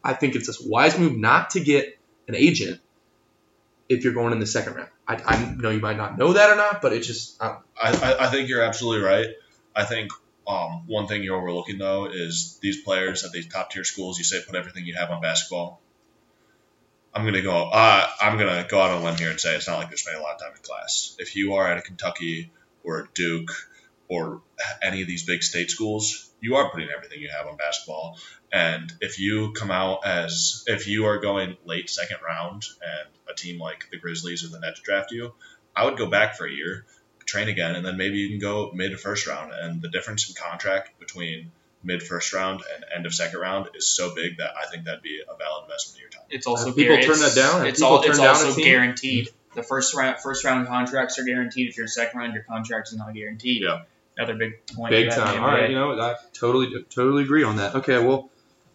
I 0.03 0.15
think 0.15 0.35
it's 0.35 0.49
a 0.49 0.69
wise 0.69 0.99
move 0.99 1.17
not 1.17 1.51
to 1.51 1.61
get 1.61 1.99
an 2.27 2.35
agent 2.35 2.81
if 3.89 4.05
you're 4.05 4.13
going 4.13 4.33
in 4.33 4.41
the 4.41 4.47
second 4.47 4.75
round. 4.75 4.89
I, 5.07 5.17
I 5.25 5.55
know 5.55 5.71
you 5.71 5.81
might 5.81 5.97
not 5.97 6.19
know 6.19 6.33
that 6.33 6.51
or 6.51 6.57
not, 6.57 6.83
but 6.83 6.93
it's 6.93 7.07
just 7.07 7.41
I, 7.43 7.59
I, 7.81 7.93
I, 7.93 8.27
I 8.27 8.31
think 8.31 8.49
you're 8.49 8.63
absolutely 8.63 9.07
right. 9.07 9.29
I 9.75 9.85
think 9.85 10.11
um, 10.47 10.85
one 10.87 11.07
thing 11.07 11.23
you're 11.23 11.37
overlooking 11.37 11.79
though 11.79 12.07
is 12.07 12.59
these 12.61 12.83
players 12.83 13.25
at 13.25 13.33
these 13.33 13.47
top 13.47 13.71
tier 13.71 13.85
schools. 13.85 14.19
You 14.19 14.25
say 14.25 14.41
put 14.47 14.55
everything 14.55 14.85
you 14.87 14.95
have 14.95 15.11
on 15.11 15.21
basketball. 15.21 15.81
I'm 17.15 17.25
gonna 17.25 17.43
go. 17.43 17.71
Uh, 17.71 18.07
I'm 18.21 18.39
gonna 18.39 18.67
go 18.69 18.81
out 18.81 18.91
on 18.91 19.03
a 19.03 19.05
limb 19.05 19.17
here 19.17 19.31
and 19.31 19.41
say 19.41 19.55
it's 19.57 19.67
not 19.67 19.79
like 19.79 19.89
they're 19.89 19.97
spending 19.97 20.21
a 20.21 20.25
lot 20.25 20.35
of 20.35 20.41
time 20.41 20.53
in 20.55 20.63
class. 20.63 21.17
If 21.19 21.35
you 21.35 21.55
are 21.55 21.67
at 21.67 21.79
a 21.79 21.83
Kentucky 21.83 22.51
or 22.85 23.01
a 23.01 23.09
Duke 23.15 23.51
or 24.09 24.43
any 24.83 25.03
of 25.03 25.09
these 25.09 25.25
big 25.25 25.43
state 25.43 25.71
schools, 25.71 26.31
you 26.41 26.57
are 26.57 26.71
putting 26.71 26.89
everything 26.95 27.21
you 27.21 27.31
have 27.37 27.47
on 27.47 27.57
basketball. 27.57 28.19
And 28.53 28.93
if 29.01 29.19
you 29.19 29.53
come 29.53 29.71
out 29.71 30.07
as 30.07 30.65
if 30.67 30.87
you 30.87 31.07
are 31.07 31.19
going 31.19 31.57
late 31.65 31.91
second 31.91 32.19
round 32.25 32.65
and 32.81 33.09
a 33.29 33.35
team 33.35 33.59
like 33.59 33.89
the 33.91 33.99
Grizzlies 33.99 34.45
or 34.45 34.49
the 34.49 34.61
Nets 34.61 34.81
draft 34.81 35.11
you, 35.11 35.35
I 35.75 35.85
would 35.85 35.99
go 35.99 36.07
back 36.07 36.37
for 36.37 36.47
a 36.47 36.53
year 36.53 36.87
train 37.27 37.49
again, 37.49 37.75
and 37.75 37.85
then 37.85 37.97
maybe 37.97 38.19
you 38.19 38.31
can 38.31 38.39
go 38.39 38.71
mid 38.73 38.93
to 38.93 38.97
first 38.97 39.27
round. 39.27 39.53
And 39.53 39.83
the 39.83 39.89
difference 39.89 40.29
in 40.29 40.35
contract 40.35 40.99
between 40.99 41.51
mid 41.83 42.03
first 42.03 42.33
round 42.33 42.63
and 42.75 42.85
end 42.95 43.07
of 43.07 43.13
second 43.13 43.41
round 43.41 43.69
is 43.75 43.87
so 43.87 44.15
big 44.15 44.39
that 44.39 44.51
I 44.57 44.67
think 44.71 44.85
that'd 44.85 45.03
be 45.03 45.21
a 45.21 45.37
valid 45.37 45.65
investment 45.65 45.97
of 45.97 46.01
your 46.01 46.11
time. 46.11 46.23
It's 46.31 46.47
also 46.47 46.67
Have 46.67 46.77
people 46.77 46.97
guar- 46.97 47.05
turn 47.05 47.19
that 47.19 47.35
down? 47.35 47.67
It's, 47.67 47.83
all, 47.83 48.03
it's 48.03 48.19
also 48.19 48.55
guaranteed. 48.61 49.29
The 49.55 49.63
first 49.63 49.95
round 49.95 50.19
first 50.21 50.45
round 50.45 50.67
contracts 50.67 51.19
are 51.19 51.25
guaranteed. 51.25 51.69
If 51.69 51.77
you're 51.77 51.87
second 51.87 52.21
round, 52.21 52.35
your 52.35 52.43
contract 52.45 52.89
is 52.89 52.97
not 52.97 53.15
guaranteed. 53.15 53.63
Yeah. 53.63 53.83
Another 54.17 54.35
big 54.35 54.67
point. 54.69 54.91
big 54.91 55.05
you 55.07 55.11
have 55.11 55.19
in 55.21 55.25
time. 55.35 55.43
All 55.43 55.49
right, 55.51 55.69
you 55.71 55.77
know 55.77 56.01
I 56.01 56.15
totally 56.33 56.85
totally 56.95 57.25
agree 57.25 57.45
on 57.45 57.57
that. 57.57 57.75
Okay, 57.77 57.99
well, 58.05 58.31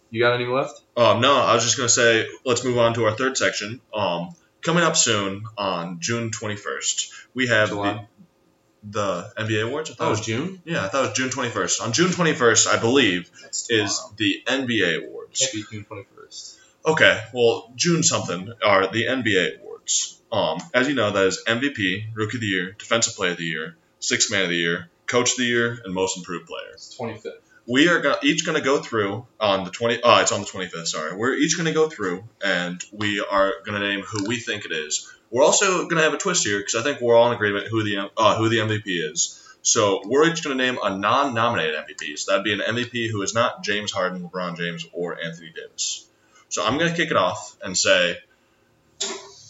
you 0.10 0.22
got 0.22 0.34
any 0.36 0.46
left? 0.46 0.82
Um, 0.98 1.22
no, 1.22 1.34
I 1.36 1.54
was 1.56 1.64
just 1.64 1.78
gonna 1.78 1.90
say 1.90 2.28
let's 2.46 2.64
move 2.64 2.78
on 2.78 2.94
to 2.96 3.06
our 3.06 3.16
third 3.16 3.38
section. 3.38 3.82
Um, 3.94 4.36
coming 4.62 4.84
up 4.84 4.96
soon 4.96 5.44
on 5.58 6.00
June 6.00 6.30
21st, 6.32 7.12
we 7.34 7.48
have 7.48 7.70
July. 7.70 8.08
the, 8.84 9.32
the 9.38 9.44
NBA 9.44 9.68
awards. 9.68 9.90
I 9.92 9.94
thought 9.96 10.04
it 10.04 10.08
Oh, 10.08 10.10
was 10.12 10.22
June. 10.22 10.62
yeah, 10.66 10.86
I 10.86 10.88
thought 10.90 11.06
it 11.06 11.08
was 11.10 11.18
June 11.18 11.30
21st. 11.30 11.82
On 11.82 11.94
June 11.94 12.10
21st, 12.10 12.68
I 12.68 12.80
believe 12.80 13.30
is 13.70 14.02
the 14.18 14.44
NBA 14.46 15.08
awards. 15.08 15.40
Can't 15.40 15.54
be 15.54 15.64
June 15.72 15.86
twenty 15.86 16.06
first. 16.16 16.60
Okay, 16.86 17.22
well, 17.34 17.72
June 17.76 18.04
something 18.04 18.52
are 18.66 18.88
the 18.92 19.06
NBA 19.06 19.62
awards. 19.62 20.20
Um, 20.32 20.60
as 20.74 20.88
you 20.88 20.94
know, 20.96 21.12
that 21.12 21.26
is 21.28 21.44
MVP, 21.48 22.06
Rookie 22.16 22.38
of 22.38 22.42
the 22.42 22.48
Year, 22.48 22.72
Defensive 22.78 23.16
Player 23.16 23.32
of 23.32 23.38
the 23.38 23.44
Year, 23.46 23.76
Sixth 24.00 24.32
Man 24.32 24.44
of 24.44 24.50
the 24.50 24.56
Year, 24.56 24.90
Coach 25.12 25.32
of 25.32 25.38
the 25.38 25.44
Year, 25.46 25.80
and 25.84 25.94
Most 25.94 26.18
Improved 26.18 26.48
Player. 26.48 26.76
Twenty 26.98 27.18
fifth. 27.20 27.42
We 27.68 27.88
are 27.90 28.00
go- 28.00 28.16
each 28.24 28.44
going 28.44 28.58
to 28.58 28.64
go 28.64 28.80
through 28.82 29.28
on 29.40 29.66
the 29.66 29.70
20. 29.70 30.00
Oh, 30.04 30.20
it's 30.22 30.32
on 30.32 30.42
the 30.42 30.48
25th. 30.48 30.88
Sorry, 30.88 31.16
we're 31.16 31.36
each 31.36 31.56
going 31.56 31.68
to 31.68 31.74
go 31.74 31.88
through, 31.90 32.24
and 32.44 32.84
we 32.92 33.24
are 33.30 33.54
going 33.64 33.80
to 33.80 33.88
name 33.88 34.02
who 34.02 34.26
we 34.28 34.38
think 34.40 34.66
it 34.66 34.72
is. 34.72 35.08
We're 35.30 35.44
also 35.44 35.84
going 35.84 35.98
to 35.98 36.02
have 36.02 36.14
a 36.14 36.18
twist 36.18 36.44
here 36.44 36.58
because 36.58 36.74
I 36.76 36.82
think 36.82 37.02
we're 37.02 37.16
all 37.16 37.28
in 37.28 37.34
agreement 37.36 37.68
who 37.68 37.84
the 37.84 38.10
uh, 38.18 38.36
who 38.38 38.50
the 38.50 38.58
MVP 38.58 38.82
is. 39.12 39.38
So 39.62 40.02
we're 40.06 40.28
each 40.28 40.44
going 40.44 40.58
to 40.58 40.64
name 40.64 40.80
a 40.82 40.98
non-nominated 40.98 41.76
MVP. 41.76 42.18
So 42.18 42.32
that'd 42.32 42.44
be 42.44 42.54
an 42.54 42.62
MVP 42.62 43.12
who 43.12 43.22
is 43.22 43.36
not 43.36 43.64
James 43.64 43.92
Harden, 43.92 44.28
LeBron 44.28 44.58
James, 44.58 44.86
or 44.92 45.22
Anthony 45.24 45.54
Davis. 45.56 46.08
So 46.50 46.66
I'm 46.66 46.78
gonna 46.80 46.94
kick 46.96 47.12
it 47.12 47.16
off 47.18 47.56
and 47.64 47.78
say, 47.78 48.18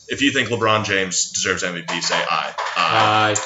if 0.08 0.22
you 0.22 0.32
think 0.32 0.50
LeBron 0.50 0.86
James 0.86 1.32
deserves 1.32 1.64
MVP, 1.64 2.02
say 2.02 2.16
aye. 2.16 2.54
Aye. 2.76 3.36
Uh, 3.38 3.42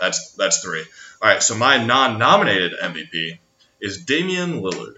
That's 0.00 0.32
that's 0.32 0.62
three. 0.62 0.84
All 1.20 1.28
right. 1.28 1.42
So 1.42 1.54
my 1.56 1.84
non-nominated 1.84 2.74
MVP 2.82 3.38
is 3.80 4.04
Damian 4.04 4.60
Lillard, 4.60 4.96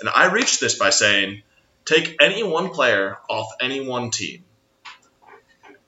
and 0.00 0.08
I 0.08 0.32
reached 0.32 0.60
this 0.60 0.78
by 0.78 0.90
saying, 0.90 1.42
take 1.84 2.16
any 2.20 2.42
one 2.42 2.70
player 2.70 3.18
off 3.28 3.48
any 3.60 3.86
one 3.86 4.10
team, 4.10 4.44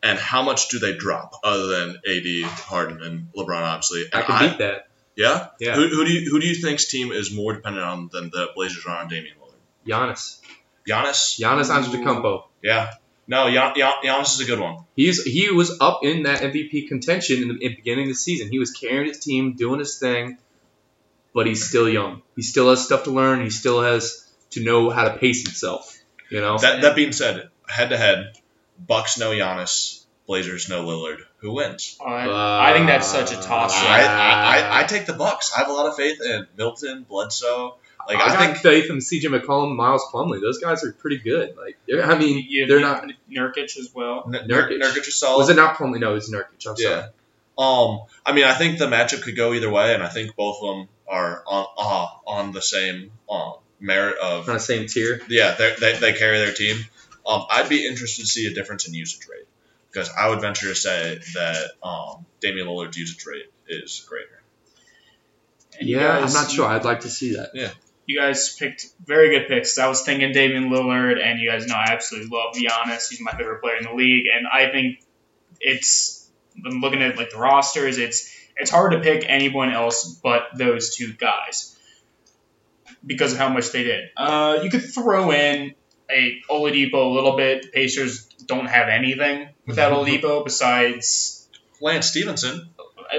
and 0.02 0.18
how 0.18 0.42
much 0.42 0.68
do 0.68 0.78
they 0.78 0.94
drop 0.96 1.34
other 1.42 1.66
than 1.66 1.90
AD, 2.08 2.42
Harden, 2.44 3.02
and 3.02 3.28
LeBron, 3.36 3.62
obviously. 3.62 4.04
I 4.12 4.18
And 4.18 4.26
can 4.26 4.48
beat 4.50 4.58
that. 4.58 4.88
yeah. 5.16 5.48
Yeah. 5.60 5.74
Who, 5.76 5.88
who 5.88 6.04
do 6.04 6.12
you 6.12 6.30
who 6.30 6.40
do 6.40 6.46
you 6.46 6.54
think's 6.54 6.86
team 6.86 7.12
is 7.12 7.32
more 7.32 7.52
dependent 7.54 7.84
on 7.84 8.08
than 8.12 8.30
the 8.30 8.48
Blazers 8.54 8.84
are 8.86 8.96
on 8.98 9.08
Damian 9.08 9.36
Lillard? 9.36 9.50
Giannis. 9.86 10.40
Giannis. 10.88 11.40
Giannis 11.40 11.70
Antetokounmpo. 11.70 12.44
Yeah. 12.62 12.92
No, 13.26 13.50
Gian, 13.50 13.74
Gian, 13.74 13.92
Giannis 14.04 14.34
is 14.34 14.40
a 14.40 14.44
good 14.44 14.60
one. 14.60 14.84
He's 14.96 15.22
he 15.24 15.50
was 15.50 15.78
up 15.80 16.00
in 16.02 16.24
that 16.24 16.40
MVP 16.40 16.88
contention 16.88 17.42
in 17.42 17.48
the, 17.48 17.66
in 17.66 17.74
beginning 17.76 18.04
of 18.04 18.08
the 18.10 18.14
season. 18.14 18.50
He 18.50 18.58
was 18.58 18.70
carrying 18.72 19.06
his 19.08 19.18
team, 19.18 19.54
doing 19.56 19.78
his 19.78 19.98
thing, 19.98 20.38
but 21.32 21.46
he's 21.46 21.66
still 21.66 21.88
young. 21.88 22.22
He 22.36 22.42
still 22.42 22.68
has 22.70 22.84
stuff 22.84 23.04
to 23.04 23.10
learn. 23.10 23.42
He 23.42 23.50
still 23.50 23.82
has 23.82 24.30
to 24.50 24.62
know 24.62 24.90
how 24.90 25.08
to 25.08 25.16
pace 25.16 25.42
himself. 25.42 25.96
You 26.30 26.40
know. 26.40 26.58
That 26.58 26.82
that 26.82 26.96
being 26.96 27.12
said, 27.12 27.48
head 27.68 27.90
to 27.90 27.96
head, 27.96 28.32
Bucks 28.78 29.18
no 29.18 29.30
Giannis, 29.30 30.04
Blazers 30.26 30.68
no 30.68 30.84
Lillard. 30.84 31.20
Who 31.38 31.52
wins? 31.52 31.98
I, 32.04 32.70
I 32.70 32.72
think 32.74 32.86
that's 32.86 33.06
such 33.06 33.32
a 33.32 33.36
toss 33.36 33.74
Uh, 33.74 33.86
I. 33.86 34.00
I, 34.02 34.58
I, 34.58 34.80
I 34.80 34.84
take 34.84 35.06
the 35.06 35.12
Bucks. 35.12 35.52
I 35.54 35.60
have 35.60 35.68
a 35.68 35.72
lot 35.72 35.86
of 35.86 35.96
faith 35.96 36.20
in 36.22 36.46
Middleton, 36.56 37.04
Bledsoe. 37.08 37.76
Like 38.08 38.18
I, 38.18 38.24
I, 38.24 38.28
got 38.28 38.38
think 38.38 38.56
faith 38.58 38.90
in 38.90 38.98
CJ 38.98 39.24
McCollum, 39.40 39.76
Miles 39.76 40.04
Plumlee. 40.12 40.40
Those 40.40 40.58
guys 40.58 40.84
are 40.84 40.92
pretty 40.92 41.18
good. 41.18 41.56
Like 41.56 41.78
I 42.04 42.18
mean, 42.18 42.44
You- 42.48 42.66
they're 42.66 42.78
you- 42.78 42.82
not. 42.84 43.04
Nurkic 43.30 43.76
as 43.78 43.90
well. 43.94 44.24
N- 44.26 44.48
Nurkic. 44.48 44.78
Nurkic, 44.78 44.82
Nurkic 44.82 45.08
is 45.08 45.16
solid. 45.16 45.38
Was 45.38 45.48
it 45.50 45.56
not 45.56 45.76
Plumlee? 45.76 46.00
No, 46.00 46.10
it 46.12 46.14
was 46.14 46.30
Nurkic. 46.30 46.66
I'm 46.68 46.76
sorry. 46.76 46.94
Yeah. 46.94 47.06
Um, 47.56 48.00
I 48.26 48.32
mean, 48.32 48.44
I 48.44 48.54
think 48.54 48.78
the 48.78 48.86
matchup 48.86 49.22
could 49.22 49.36
go 49.36 49.52
either 49.52 49.70
way, 49.70 49.94
and 49.94 50.02
I 50.02 50.08
think 50.08 50.34
both 50.36 50.58
of 50.62 50.76
them 50.76 50.88
are 51.08 51.42
on 51.46 51.66
uh, 51.78 52.06
on 52.30 52.52
the 52.52 52.60
same 52.62 53.12
um, 53.30 53.54
merit 53.80 54.18
of 54.18 54.48
On 54.48 54.54
the 54.54 54.60
same 54.60 54.86
tier. 54.88 55.20
yeah, 55.28 55.52
they're- 55.54 55.76
they 55.78 55.96
they 55.96 56.12
carry 56.14 56.38
their 56.38 56.52
team. 56.52 56.76
Um, 57.26 57.44
I'd 57.50 57.68
be 57.68 57.86
interested 57.86 58.22
to 58.22 58.26
see 58.28 58.46
a 58.46 58.54
difference 58.54 58.86
in 58.88 58.92
usage 58.94 59.26
rate 59.30 59.46
because 59.90 60.10
I 60.10 60.28
would 60.28 60.40
venture 60.40 60.68
to 60.68 60.74
say 60.74 61.20
that 61.34 61.70
um, 61.82 62.26
Damian 62.40 62.66
Lillard's 62.66 62.96
usage 62.98 63.24
rate 63.24 63.46
is 63.68 64.04
greater. 64.08 64.42
And 65.78 65.88
Yeah, 65.88 66.20
guys- 66.20 66.34
I'm 66.34 66.42
not 66.42 66.50
sure. 66.52 66.66
I'd 66.66 66.84
like 66.84 67.00
to 67.00 67.10
see 67.10 67.36
that. 67.36 67.50
You 68.06 68.20
guys 68.20 68.54
picked 68.54 68.86
very 69.04 69.30
good 69.30 69.48
picks. 69.48 69.78
I 69.78 69.88
was 69.88 70.02
thinking 70.02 70.32
Damian 70.32 70.70
Lillard, 70.70 71.22
and 71.22 71.40
you 71.40 71.50
guys 71.50 71.66
know 71.66 71.74
I 71.74 71.92
absolutely 71.92 72.30
love 72.30 72.54
Giannis. 72.54 73.08
He's 73.08 73.20
my 73.20 73.32
favorite 73.32 73.60
player 73.62 73.76
in 73.76 73.84
the 73.84 73.94
league, 73.94 74.26
and 74.34 74.46
I 74.46 74.70
think 74.70 75.02
it's. 75.60 76.30
I'm 76.64 76.80
looking 76.80 77.02
at 77.02 77.16
like 77.16 77.30
the 77.30 77.38
rosters. 77.38 77.98
It's 77.98 78.30
it's 78.56 78.70
hard 78.70 78.92
to 78.92 79.00
pick 79.00 79.24
anyone 79.26 79.72
else 79.72 80.20
but 80.22 80.42
those 80.56 80.94
two 80.94 81.12
guys 81.14 81.76
because 83.04 83.32
of 83.32 83.38
how 83.38 83.48
much 83.48 83.72
they 83.72 83.82
did. 83.82 84.10
Uh, 84.16 84.60
you 84.62 84.70
could 84.70 84.84
throw 84.84 85.32
in 85.32 85.74
a 86.10 86.40
Oladipo 86.50 86.94
a 86.94 87.14
little 87.14 87.36
bit. 87.36 87.62
The 87.62 87.68
Pacers 87.68 88.26
don't 88.46 88.66
have 88.66 88.88
anything 88.88 89.48
without 89.66 89.92
Oladipo 90.06 90.44
besides. 90.44 91.48
Lance 91.80 92.06
Stephenson, 92.06 92.70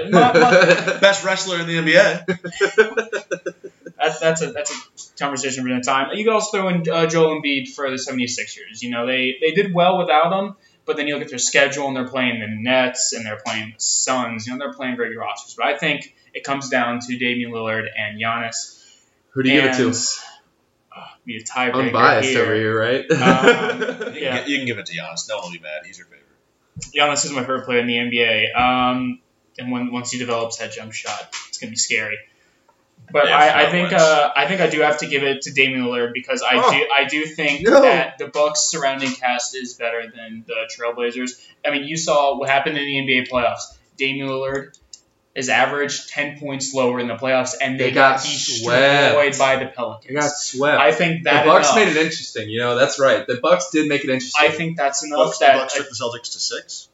Not, 0.08 0.34
not, 0.34 0.40
best 1.00 1.24
wrestler 1.24 1.60
in 1.60 1.66
the 1.66 1.76
NBA. 1.76 3.70
That's 3.98 4.18
that's 4.20 4.42
a 4.42 4.52
that's 4.52 4.70
a 4.70 5.18
conversation 5.18 5.62
for 5.64 5.68
another 5.70 5.82
time. 5.84 6.08
You 6.14 6.24
could 6.24 6.32
also 6.34 6.56
throw 6.58 6.68
in 6.68 6.88
uh, 6.88 7.06
Joel 7.06 7.40
Embiid 7.40 7.68
for 7.74 7.90
the 7.90 7.96
76ers. 7.96 8.82
You 8.82 8.90
know, 8.90 9.06
they 9.06 9.36
they 9.40 9.52
did 9.52 9.72
well 9.72 9.98
without 9.98 10.32
him, 10.32 10.54
but 10.84 10.96
then 10.96 11.06
you 11.06 11.14
look 11.14 11.22
at 11.22 11.30
their 11.30 11.38
schedule 11.38 11.86
and 11.88 11.96
they're 11.96 12.08
playing 12.08 12.40
the 12.40 12.46
Nets 12.48 13.12
and 13.12 13.24
they're 13.24 13.40
playing 13.44 13.72
the 13.74 13.80
Suns. 13.80 14.46
You 14.46 14.52
know, 14.52 14.58
they're 14.58 14.74
playing 14.74 14.96
very 14.96 15.10
good 15.14 15.18
rosters. 15.20 15.54
But 15.54 15.66
I 15.66 15.78
think 15.78 16.14
it 16.34 16.44
comes 16.44 16.68
down 16.68 17.00
to 17.00 17.16
Damian 17.18 17.50
Lillard 17.52 17.86
and 17.96 18.20
Giannis. 18.20 18.82
Who 19.30 19.42
do 19.42 19.50
you 19.50 19.60
give 19.62 19.70
it 19.70 19.76
to? 19.78 19.86
And, 19.88 19.96
uh, 20.94 21.04
be 21.24 21.36
a 21.36 21.42
tiebreaker 21.42 21.86
Unbiased 21.86 22.28
here. 22.28 22.42
over 22.42 22.54
here, 22.54 22.78
right? 22.78 23.10
Um, 23.10 23.80
You, 23.80 23.86
can, 23.96 24.14
Yeah. 24.14 24.46
you 24.46 24.56
can 24.58 24.66
give 24.66 24.78
it 24.78 24.86
to 24.86 24.92
Giannis. 24.96 25.28
No 25.28 25.36
one 25.36 25.44
will 25.46 25.52
be 25.52 25.58
mad. 25.58 25.82
He's 25.86 25.98
your 25.98 26.06
favorite. 26.06 26.22
Giannis 26.94 27.24
is 27.24 27.32
my 27.32 27.40
favorite 27.40 27.64
player 27.64 27.80
in 27.80 27.86
the 27.86 27.96
NBA. 27.96 28.54
Um, 28.58 29.20
and 29.58 29.70
when 29.72 29.90
once 29.92 30.10
he 30.10 30.18
develops 30.18 30.58
that 30.58 30.72
jump 30.72 30.92
shot, 30.92 31.34
it's 31.48 31.58
gonna 31.58 31.70
be 31.70 31.76
scary. 31.76 32.18
But 33.12 33.26
Yeah, 33.28 33.36
I, 33.38 33.66
I 33.66 33.70
think 33.70 33.92
uh, 33.92 34.32
I 34.34 34.46
think 34.46 34.60
I 34.60 34.68
do 34.68 34.80
have 34.80 34.98
to 34.98 35.06
give 35.06 35.22
it 35.22 35.42
to 35.42 35.52
Damian 35.52 35.82
Lillard 35.84 36.12
because 36.12 36.42
I 36.42 36.56
Oh. 36.56 36.70
do 36.70 36.86
I 36.94 37.04
do 37.04 37.24
think 37.24 37.62
No. 37.62 37.82
that 37.82 38.18
the 38.18 38.26
Bucks 38.28 38.60
surrounding 38.70 39.12
cast 39.12 39.54
is 39.54 39.74
better 39.74 40.02
than 40.14 40.44
the 40.46 40.68
Trailblazers. 40.76 41.30
I 41.64 41.70
mean, 41.70 41.84
you 41.84 41.96
saw 41.96 42.36
what 42.38 42.48
happened 42.48 42.76
in 42.78 42.84
the 42.84 42.98
NBA 42.98 43.28
playoffs. 43.28 43.62
Damian 43.96 44.28
Lillard 44.28 44.76
is 45.34 45.48
averaged 45.50 46.08
ten 46.08 46.38
points 46.40 46.72
lower 46.74 46.98
in 46.98 47.08
the 47.08 47.14
playoffs, 47.14 47.54
and 47.60 47.78
they, 47.78 47.88
They 47.88 47.92
got 47.92 48.22
destroyed 48.22 49.34
swept. 49.34 49.38
by 49.38 49.56
the 49.56 49.66
Pelicans. 49.66 50.06
They 50.08 50.14
got 50.14 50.30
swept. 50.30 50.80
I 50.80 50.92
think 50.92 51.24
that 51.24 51.30
the 51.32 51.38
that 51.40 51.46
Bucks 51.46 51.66
enough, 51.72 51.76
made 51.76 51.88
it 51.88 51.96
interesting. 51.96 52.48
You 52.48 52.60
know, 52.60 52.74
that's 52.74 52.98
right. 52.98 53.26
The 53.26 53.36
Bucks 53.42 53.70
did 53.70 53.86
make 53.86 54.02
it 54.02 54.10
interesting. 54.10 54.48
I 54.48 54.50
think 54.50 54.76
that's 54.78 55.04
enough 55.04 55.18
Bucks, 55.18 55.38
that 55.38 55.58
Bucks 55.58 55.74
took 55.74 55.88
the 55.90 55.94
Celtics 55.94 56.32
to 56.32 56.38
six, 56.40 56.88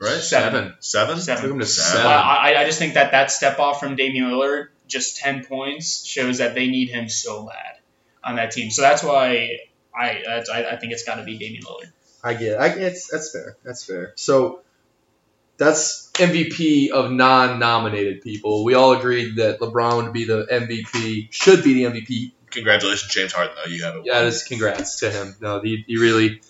right? 0.00 0.20
seven. 0.20 0.74
Seven. 0.78 1.18
Seven. 1.18 1.42
Took 1.42 1.52
'em 1.52 1.58
to 1.58 1.66
Seven. 1.66 1.92
seven. 2.02 2.06
I, 2.12 2.52
I, 2.54 2.60
I 2.60 2.64
just 2.64 2.78
think 2.78 2.94
that 2.94 3.10
that 3.10 3.30
step 3.32 3.58
off 3.58 3.80
from 3.80 3.96
Damian 3.96 4.26
Lillard, 4.30 4.68
just 4.90 5.16
10 5.18 5.44
points, 5.46 6.04
shows 6.04 6.38
that 6.38 6.54
they 6.54 6.66
need 6.68 6.90
him 6.90 7.08
so 7.08 7.46
bad 7.46 7.78
on 8.22 8.36
that 8.36 8.50
team. 8.50 8.70
So 8.70 8.82
that's 8.82 9.02
why 9.02 9.58
I 9.94 10.22
that's, 10.26 10.50
I, 10.50 10.64
I 10.64 10.76
think 10.76 10.92
it's 10.92 11.04
got 11.04 11.16
to 11.16 11.24
be 11.24 11.38
Damian 11.38 11.62
Lillard. 11.62 11.90
I 12.22 12.34
get. 12.34 12.52
It. 12.52 12.58
I 12.60 12.68
get. 12.68 12.78
It's, 12.82 13.08
that's 13.08 13.32
fair. 13.32 13.56
That's 13.64 13.84
fair. 13.84 14.12
So 14.16 14.60
that's 15.56 16.10
MVP 16.14 16.90
of 16.90 17.10
non-nominated 17.10 18.22
people. 18.22 18.64
We 18.64 18.74
all 18.74 18.92
agreed 18.92 19.36
that 19.36 19.60
LeBron 19.60 20.04
would 20.04 20.12
be 20.12 20.24
the 20.24 20.46
MVP. 20.50 21.28
Should 21.32 21.64
be 21.64 21.74
the 21.74 21.84
MVP. 21.84 22.32
Congratulations, 22.50 23.12
James 23.12 23.32
Harden. 23.32 23.54
Though 23.56 23.70
you 23.70 23.84
have 23.84 23.96
it. 23.96 24.02
Yeah, 24.06 24.22
just 24.24 24.48
congrats 24.48 25.00
to 25.00 25.10
him. 25.10 25.36
No, 25.40 25.60
he, 25.60 25.84
he 25.86 25.96
really 25.98 26.40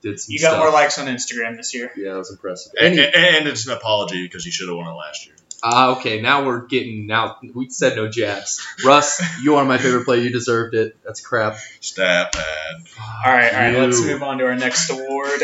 did 0.00 0.18
some 0.20 0.32
You 0.32 0.40
got 0.40 0.50
stuff. 0.50 0.58
more 0.60 0.70
likes 0.72 0.98
on 0.98 1.06
Instagram 1.06 1.56
this 1.56 1.74
year. 1.74 1.90
Yeah, 1.96 2.14
it 2.14 2.18
was 2.18 2.30
impressive. 2.30 2.72
And, 2.80 2.98
Any- 2.98 3.12
and 3.14 3.48
it's 3.48 3.66
an 3.66 3.72
apology 3.72 4.22
because 4.22 4.44
he 4.44 4.50
should 4.50 4.68
have 4.68 4.76
won 4.76 4.86
it 4.86 4.96
last 4.96 5.26
year. 5.26 5.34
Ah, 5.62 5.96
okay. 5.96 6.20
Now 6.20 6.44
we're 6.44 6.66
getting. 6.66 7.06
Now 7.06 7.36
we 7.54 7.68
said 7.70 7.94
no 7.96 8.08
jabs. 8.08 8.60
Russ, 8.84 9.22
you 9.42 9.56
are 9.56 9.64
my 9.64 9.78
favorite 9.78 10.04
player. 10.04 10.20
You 10.20 10.30
deserved 10.30 10.74
it. 10.74 10.96
That's 11.04 11.20
crap. 11.20 11.56
Stat 11.80 12.34
man. 12.34 12.84
All 13.24 13.32
right, 13.32 13.52
all 13.54 13.60
right. 13.60 13.78
Let's 13.78 14.00
move 14.04 14.22
on 14.22 14.38
to 14.38 14.44
our 14.46 14.54
next 14.56 14.90
award, 14.90 15.40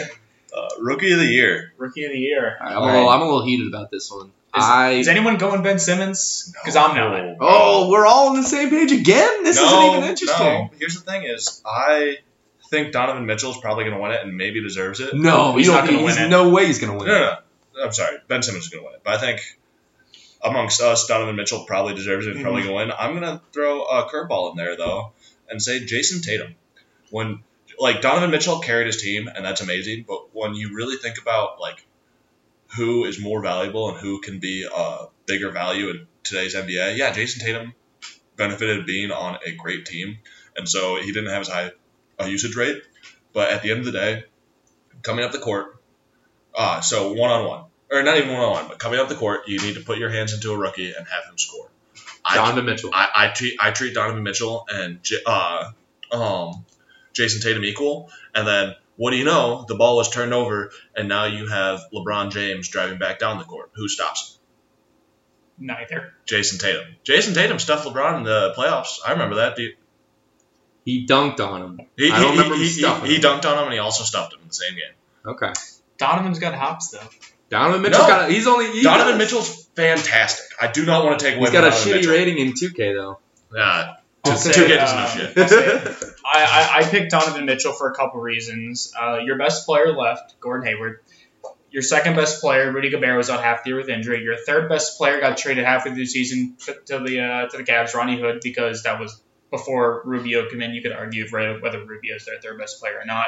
Uh, 0.57 0.69
rookie 0.81 1.13
of 1.13 1.19
the 1.19 1.27
year. 1.27 1.73
Rookie 1.77 2.05
of 2.05 2.11
the 2.13 2.19
Year. 2.19 2.57
All 2.61 2.67
right, 2.67 2.77
I'm, 2.77 2.83
a 2.83 2.87
little, 2.87 3.09
I'm 3.11 3.21
a 3.21 3.25
little 3.25 3.45
heated 3.45 3.69
about 3.69 3.91
this 3.93 4.11
one. 4.11 4.33
I. 4.53 4.93
Is 4.93 5.07
anyone 5.09 5.37
going 5.37 5.63
Ben 5.63 5.79
Simmons? 5.79 6.53
Because 6.53 6.75
I'm 6.75 6.97
not. 6.97 7.37
oh, 7.41 7.91
we're 7.91 8.07
all 8.07 8.31
on 8.31 8.37
the 8.37 8.43
same 8.43 8.71
page 8.71 8.91
again. 8.91 9.45
This 9.45 9.57
no, 9.57 9.67
isn't 9.67 9.97
even 9.99 10.11
interesting. 10.11 10.47
No. 10.47 10.71
Here's 10.81 10.95
the 10.95 11.03
thing: 11.09 11.25
is 11.25 11.63
I 11.65 12.17
think 12.71 12.93
Donovan 12.93 13.25
Mitchell's 13.27 13.61
probably 13.61 13.85
going 13.85 13.97
to 13.97 14.03
win 14.03 14.11
it 14.13 14.23
and 14.25 14.37
maybe 14.37 14.61
deserves 14.63 14.99
it. 15.01 15.15
No, 15.15 15.55
He's 15.57 15.69
not 15.69 15.85
gonna 15.87 15.99
He's 15.99 16.17
win 16.17 16.25
it. 16.25 16.29
no 16.29 16.49
way 16.51 16.67
he's 16.67 16.81
gonna 16.81 16.95
No, 16.95 16.99
win. 16.99 17.07
no, 17.09 17.15
it. 17.15 17.39
no. 17.77 17.85
I'm 17.85 17.93
sorry. 17.93 18.17
Ben 18.27 18.43
Simmons 18.43 18.65
is 18.65 18.71
going 18.71 18.83
to 18.83 18.87
win 18.87 18.95
it, 18.97 19.03
but 19.05 19.15
I 19.15 19.19
think 19.19 19.41
amongst 20.43 20.81
us, 20.81 21.07
Donovan 21.07 21.37
Mitchell 21.37 21.65
probably 21.65 21.95
deserves 21.95 22.27
it. 22.27 22.35
and 22.35 22.43
Probably 22.43 22.63
Mm-hmm. 22.63 22.71
going 22.71 22.89
to 22.89 22.95
win. 22.95 22.99
I'm 22.99 23.19
going 23.21 23.39
to 23.39 23.43
throw 23.53 23.85
a 23.85 24.09
curveball 24.09 24.53
in 24.53 24.57
there 24.57 24.77
though, 24.77 25.13
and 25.51 25.61
say 25.63 25.81
Jayson 25.85 26.23
Tatum. 26.23 26.55
When 27.11 27.43
like 27.79 28.01
Donovan 28.01 28.31
Mitchell 28.31 28.59
carried 28.61 28.87
his 28.87 29.01
team, 29.01 29.29
and 29.29 29.45
that's 29.45 29.61
amazing. 29.61 30.05
But 30.07 30.35
when 30.35 30.55
you 30.55 30.75
really 30.75 30.97
think 30.97 31.21
about 31.21 31.61
like 31.61 31.85
who 32.77 33.05
is 33.05 33.21
more 33.21 33.41
valuable 33.43 33.89
and 33.91 33.99
who 33.99 34.21
can 34.21 34.39
be 34.41 34.67
a 34.73 35.07
bigger 35.27 35.51
value 35.51 35.89
in 35.91 36.07
today's 36.23 36.55
NBA, 36.55 36.97
yeah, 36.97 37.13
Jayson 37.13 37.41
Tatum 37.45 37.75
benefited 38.37 38.85
being 38.87 39.11
on 39.11 39.39
a 39.47 39.53
great 39.53 39.87
team, 39.87 40.19
and 40.57 40.69
so 40.69 40.97
he 40.97 41.13
didn't 41.13 41.31
have 41.31 41.43
as 41.43 41.49
high 41.49 41.71
a 42.19 42.29
usage 42.29 42.57
rate. 42.57 42.83
But 43.33 43.51
at 43.51 43.63
the 43.63 43.71
end 43.71 43.81
of 43.81 43.87
the 43.87 43.93
day, 43.93 44.25
coming 45.03 45.25
up 45.25 45.33
the 45.33 45.39
court, 45.39 45.81
uh, 46.55 46.81
so 46.81 47.13
one 47.13 47.31
on 47.31 47.47
one, 47.47 47.65
or 47.91 48.03
not 48.03 48.19
even 48.19 48.33
one 48.33 48.43
on 48.43 48.51
one, 48.51 48.69
but 48.69 48.79
coming 48.79 48.99
up 48.99 49.09
the 49.09 49.15
court, 49.15 49.49
you 49.49 49.59
need 49.59 49.75
to 49.75 49.81
put 49.81 49.99
your 49.99 50.11
hands 50.11 50.35
into 50.35 50.53
a 50.53 50.57
rookie 50.57 50.93
and 50.93 51.07
have 51.07 51.25
him 51.31 51.39
score. 51.39 51.69
I, 52.25 52.37
Donovan 52.37 52.67
Mitchell. 52.67 52.91
I, 52.93 53.09
I 53.15 53.29
treat 53.29 53.57
I 53.61 53.71
treat 53.71 53.95
Donovan 53.95 54.23
Mitchell 54.23 54.67
and 54.69 55.05
uh, 55.27 55.71
um, 56.13 56.65
Jayson 57.15 57.41
Tatum 57.43 57.65
equal, 57.65 58.11
and 58.35 58.47
then 58.47 58.75
what 58.97 59.13
do 59.13 59.17
you 59.17 59.25
know? 59.25 59.65
The 59.67 59.77
ball 59.77 59.97
was 59.97 60.11
turned 60.11 60.35
over, 60.35 60.71
and 60.95 61.09
now 61.09 61.25
you 61.27 61.47
have 61.47 61.81
LeBron 61.95 62.33
James 62.33 62.69
driving 62.69 62.99
back 62.99 63.19
down 63.19 63.39
the 63.39 63.45
court. 63.45 63.71
Who 63.75 63.89
stops 63.89 64.33
him? 65.59 65.67
Neither. 65.67 66.13
Jayson 66.27 66.59
Tatum. 66.59 66.87
Jayson 67.05 67.35
Tatum 67.35 67.59
stuffed 67.59 67.87
LeBron 67.87 68.19
in 68.19 68.23
the 68.25 68.55
playoffs. 68.57 68.99
I 69.07 69.13
remember 69.13 69.37
that. 69.37 69.57
Dude. 69.57 69.75
He 70.85 71.07
dunked 71.07 71.41
on 71.41 71.63
him. 71.63 71.81
He, 71.97 72.11
I 72.11 72.21
don't 72.21 72.33
he, 72.33 72.39
remember 72.39 72.57
he, 72.57 72.63
him 72.63 72.69
stuffing 72.69 73.11
he 73.11 73.17
him. 73.17 73.23
dunked 73.23 73.45
on 73.45 73.59
him, 73.59 73.65
and 73.65 73.73
he 73.73 73.79
also 73.79 74.05
stuffed 74.05 74.33
him 74.33 74.41
in 74.43 74.49
the 74.49 74.55
same 74.55 74.75
game. 74.75 74.95
Okay. 75.27 75.53
Donovan's 75.99 76.39
got 76.39 76.55
hops 76.55 76.89
though. 76.91 77.09
Donovan 77.51 77.83
Mitchell's 77.83 78.03
No. 78.03 78.09
got. 78.09 78.29
A, 78.29 78.33
he's 78.33 78.47
only. 78.47 78.71
He 78.73 78.83
Donovan 78.83 79.19
does. 79.19 79.33
Mitchell's 79.33 79.65
fantastic. 79.75 80.47
I 80.61 80.67
do 80.71 80.85
not 80.85 81.05
want 81.05 81.19
to 81.19 81.25
take 81.25 81.37
away 81.37 81.45
He's 81.47 81.53
got 81.53 81.65
a 81.65 81.71
Donovan 81.71 81.93
shitty 81.93 81.97
Mitchell. 81.97 82.13
rating 82.13 82.39
in 82.39 82.53
2K 82.53 82.95
though. 82.95 83.19
Yeah, 83.55 83.95
I'll 84.25 84.33
To- 84.33 84.39
say, 84.39 84.53
to 84.53 84.69
get 84.69 84.77
to 84.79 84.83
uh, 84.85 85.07
some 85.07 85.19
shit. 85.21 85.39
I'll 85.39 85.49
say- 85.49 86.09
I, 86.31 86.45
I, 86.45 86.79
I 86.81 86.83
picked 86.85 87.11
Donovan 87.13 87.47
Mitchell 87.47 87.73
for 87.73 87.91
a 87.91 87.95
couple 87.95 88.21
reasons. 88.21 88.93
Uh, 89.01 89.19
your 89.25 89.39
best 89.39 89.65
player 89.65 89.93
left, 89.97 90.39
Gordon 90.41 90.67
Hayward. 90.67 91.01
Your 91.71 91.83
second 91.83 92.17
best 92.17 92.41
player, 92.41 92.71
Rudy 92.73 92.91
Gobert, 92.91 93.17
was 93.17 93.29
out 93.31 93.43
half 93.43 93.63
the 93.65 93.71
year 93.71 93.79
with 93.79 93.89
injury. 93.91 94.23
Your 94.23 94.37
third 94.37 94.69
best 94.71 94.97
player 94.99 95.21
got 95.21 95.37
traded 95.37 95.65
halfway 95.65 95.91
through 95.93 95.99
the 96.01 96.07
season 96.07 96.57
to, 96.67 96.75
to 96.87 96.99
the 97.05 97.21
uh, 97.21 97.49
to 97.49 97.57
the 97.59 97.63
Cavs, 97.63 97.95
Rodney 97.95 98.19
Hood, 98.21 98.41
because 98.43 98.83
that 98.85 98.99
was 99.01 99.21
before 99.51 100.03
Rubio 100.05 100.49
came 100.51 100.61
in. 100.63 100.73
You 100.75 100.83
could 100.83 100.93
argue 100.93 101.27
whether 101.31 101.85
Rubio 101.85 102.17
is 102.17 102.25
their 102.27 102.41
third 102.41 102.59
best 102.59 102.81
player 102.81 102.99
or 102.99 103.05
not. 103.07 103.27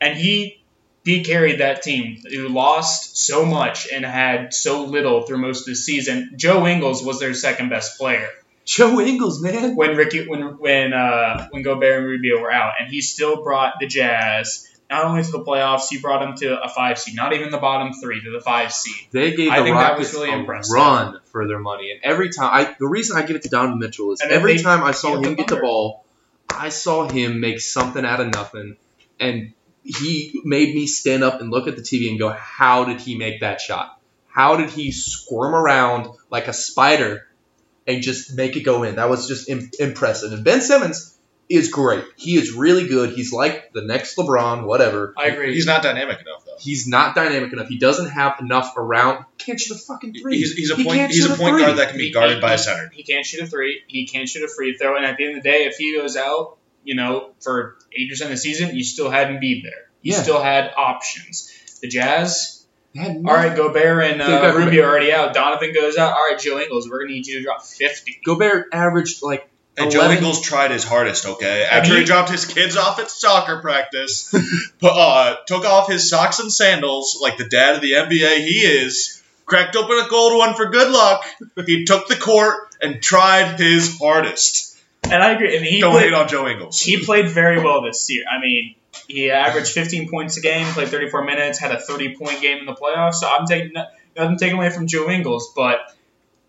And 0.00 0.16
he 0.18 0.63
he 1.04 1.22
carried 1.22 1.60
that 1.60 1.82
team 1.82 2.22
who 2.28 2.48
lost 2.48 3.16
so 3.16 3.44
much 3.44 3.88
and 3.92 4.04
had 4.04 4.54
so 4.54 4.84
little 4.84 5.22
through 5.22 5.38
most 5.38 5.60
of 5.60 5.66
the 5.66 5.74
season. 5.74 6.32
Joe 6.36 6.66
Ingles 6.66 7.04
was 7.04 7.20
their 7.20 7.34
second 7.34 7.68
best 7.68 7.98
player 7.98 8.28
Joe 8.64 8.98
Ingles, 9.00 9.42
man. 9.42 9.76
when 9.76 9.96
Ricky 9.96 10.26
when 10.26 10.58
when 10.58 10.92
uh, 10.92 11.48
when 11.50 11.62
Gobert 11.62 11.98
and 11.98 12.06
Rubio 12.06 12.40
were 12.40 12.52
out, 12.52 12.74
and 12.80 12.88
he 12.90 13.00
still 13.02 13.42
brought 13.42 13.74
the 13.78 13.86
Jazz 13.86 14.70
not 14.90 15.06
only 15.06 15.22
to 15.22 15.32
the 15.32 15.40
playoffs, 15.40 15.88
he 15.88 15.98
brought 15.98 16.20
them 16.20 16.36
to 16.36 16.62
a 16.62 16.68
five 16.68 16.98
seed, 16.98 17.16
not 17.16 17.32
even 17.32 17.50
the 17.50 17.58
bottom 17.58 17.92
three, 17.94 18.22
to 18.22 18.30
the 18.30 18.40
five 18.40 18.72
seed. 18.72 19.08
They 19.10 19.34
gave 19.34 19.50
I 19.50 19.58
the 19.58 19.64
think 19.64 19.76
that 19.76 19.90
Rockets 19.90 20.12
was 20.12 20.20
really 20.22 20.34
a 20.34 20.38
impressive. 20.38 20.72
run 20.72 21.20
for 21.26 21.46
their 21.46 21.58
money, 21.58 21.90
and 21.90 22.00
every 22.02 22.30
time 22.30 22.50
I 22.52 22.74
the 22.78 22.86
reason 22.86 23.16
I 23.16 23.22
give 23.22 23.36
it 23.36 23.42
to 23.42 23.48
Donovan 23.48 23.78
Mitchell 23.78 24.12
is 24.12 24.22
every 24.22 24.56
they 24.56 24.62
time 24.62 24.82
I 24.82 24.92
saw 24.92 25.20
him 25.20 25.34
get 25.34 25.48
the 25.48 25.56
ball, 25.56 26.04
I 26.48 26.70
saw 26.70 27.08
him 27.08 27.40
make 27.40 27.60
something 27.60 28.04
out 28.04 28.20
of 28.20 28.28
nothing, 28.32 28.76
and 29.20 29.52
he 29.84 30.40
made 30.44 30.74
me 30.74 30.86
stand 30.86 31.22
up 31.22 31.40
and 31.40 31.50
look 31.50 31.68
at 31.68 31.76
the 31.76 31.82
TV 31.82 32.08
and 32.10 32.18
go, 32.18 32.30
"How 32.30 32.84
did 32.84 33.00
he 33.00 33.16
make 33.16 33.40
that 33.40 33.60
shot? 33.60 34.00
How 34.28 34.56
did 34.56 34.70
he 34.70 34.90
squirm 34.92 35.54
around 35.54 36.08
like 36.30 36.48
a 36.48 36.52
spider 36.52 37.26
and 37.86 38.02
just 38.02 38.34
make 38.34 38.56
it 38.56 38.60
go 38.62 38.82
in?" 38.82 38.96
That 38.96 39.08
was 39.10 39.28
just 39.28 39.48
Im- 39.48 39.70
impressive. 39.78 40.32
And 40.32 40.42
Ben 40.44 40.60
Simmons 40.60 41.10
is 41.50 41.68
great. 41.68 42.02
He 42.16 42.36
is 42.36 42.52
really 42.52 42.88
good. 42.88 43.10
He's 43.10 43.30
like 43.32 43.72
the 43.74 43.82
next 43.82 44.16
LeBron, 44.16 44.64
whatever. 44.64 45.12
I 45.18 45.26
agree. 45.26 45.52
He's 45.52 45.66
not 45.66 45.82
dynamic 45.82 46.18
enough 46.22 46.42
though. 46.46 46.56
He's 46.58 46.86
not 46.88 47.14
dynamic 47.14 47.52
enough. 47.52 47.68
He 47.68 47.76
doesn't 47.78 48.08
have 48.08 48.40
enough 48.40 48.72
around. 48.78 49.26
Can't 49.36 49.60
shoot 49.60 49.74
a 49.76 49.78
fucking 49.78 50.14
three. 50.14 50.38
He's, 50.38 50.54
he's 50.54 50.70
a 50.70 50.76
He 50.76 50.84
point. 50.84 50.96
can't 50.96 51.12
He's 51.12 51.22
shoot 51.22 51.32
a 51.34 51.36
point 51.36 51.56
three. 51.56 51.64
guard 51.66 51.78
that 51.78 51.88
can 51.90 51.98
be 51.98 52.04
He- 52.06 52.12
guarded 52.12 52.36
he- 52.36 52.40
by 52.40 52.54
a 52.54 52.58
center. 52.58 52.90
He 52.94 53.02
can't 53.02 53.26
shoot 53.26 53.42
a 53.42 53.46
three. 53.46 53.82
He 53.86 54.06
can't 54.06 54.26
shoot 54.26 54.42
a 54.42 54.48
free 54.48 54.76
throw. 54.78 54.96
And 54.96 55.04
at 55.04 55.18
the 55.18 55.26
end 55.26 55.36
of 55.36 55.42
the 55.42 55.50
day, 55.50 55.64
if 55.66 55.76
he 55.76 55.94
goes 55.94 56.16
out, 56.16 56.56
you 56.84 56.94
know, 56.94 57.30
for 57.40 57.76
eighty 57.92 58.08
percent 58.08 58.30
of 58.30 58.36
the 58.36 58.40
season, 58.40 58.76
you 58.76 58.84
still 58.84 59.10
had 59.10 59.28
Embiid 59.28 59.62
there. 59.62 59.72
You 60.02 60.12
Yeah. 60.12 60.22
still 60.22 60.42
had 60.42 60.72
options. 60.76 61.50
The 61.82 61.88
Jazz, 61.88 62.64
They 62.94 63.00
had 63.02 63.16
all 63.16 63.22
right, 63.34 63.54
Gobert 63.56 64.04
and 64.04 64.20
They've 64.20 64.28
uh, 64.28 64.52
got- 64.52 64.54
Rubio 64.56 64.84
are 64.84 64.88
already 64.90 65.12
out. 65.12 65.34
Donovan 65.34 65.72
goes 65.74 65.96
out. 65.96 66.12
All 66.16 66.28
right, 66.30 66.38
Joe 66.38 66.58
Ingles, 66.60 66.88
we're 66.88 67.00
gonna 67.00 67.12
need 67.14 67.26
you 67.26 67.38
to 67.38 67.44
drop 67.44 67.64
fifty. 67.64 68.20
Gobert 68.24 68.68
averaged 68.72 69.22
like 69.22 69.48
And 69.76 69.90
Joe 69.90 69.98
11 70.00 70.18
Ingles 70.18 70.40
tried 70.42 70.70
his 70.70 70.84
hardest, 70.84 71.26
okay? 71.26 71.64
After 71.68 71.94
he, 71.94 72.00
he- 72.00 72.04
dropped 72.04 72.30
his 72.30 72.44
kids 72.46 72.76
off 72.76 72.98
at 73.00 73.10
soccer 73.10 73.60
practice, 73.60 74.28
put, 74.80 74.92
uh, 74.92 75.36
took 75.46 75.64
off 75.64 75.88
his 75.90 76.08
socks 76.08 76.38
and 76.38 76.52
sandals 76.52 77.18
like 77.20 77.36
the 77.38 77.48
dad 77.48 77.74
of 77.74 77.80
the 77.82 77.92
NBA 77.92 78.36
he 78.46 78.60
is, 78.60 79.20
cracked 79.46 79.74
open 79.74 79.98
a 79.98 80.08
gold 80.08 80.38
one 80.38 80.54
for 80.54 80.66
good 80.70 80.90
luck. 80.92 81.24
He 81.66 81.84
took 81.84 82.06
the 82.08 82.14
court 82.16 82.54
and 82.80 83.02
tried 83.02 83.58
his 83.58 83.98
hardest. 83.98 84.73
And 85.04 85.22
I 85.22 85.32
agree. 85.32 85.56
And 85.56 85.64
he 85.64 85.80
Don't 85.80 85.92
played, 85.92 86.04
hate 86.06 86.14
on 86.14 86.28
Joe 86.28 86.46
Ingles. 86.48 86.80
he 86.80 87.04
played 87.04 87.28
very 87.28 87.62
well 87.62 87.82
this 87.82 88.08
year. 88.10 88.24
I 88.30 88.40
mean, 88.40 88.74
he 89.08 89.30
averaged 89.30 89.72
15 89.72 90.08
points 90.08 90.36
a 90.36 90.40
game, 90.40 90.66
played 90.72 90.88
34 90.88 91.24
minutes, 91.24 91.58
had 91.58 91.72
a 91.72 91.80
30 91.80 92.16
point 92.16 92.40
game 92.40 92.58
in 92.58 92.66
the 92.66 92.74
playoffs. 92.74 93.14
So 93.14 93.28
I'm 93.28 93.46
taking 93.46 93.72
nothing 94.16 94.38
taken 94.38 94.56
away 94.56 94.70
from 94.70 94.86
Joe 94.86 95.08
Ingles, 95.10 95.52
but 95.54 95.78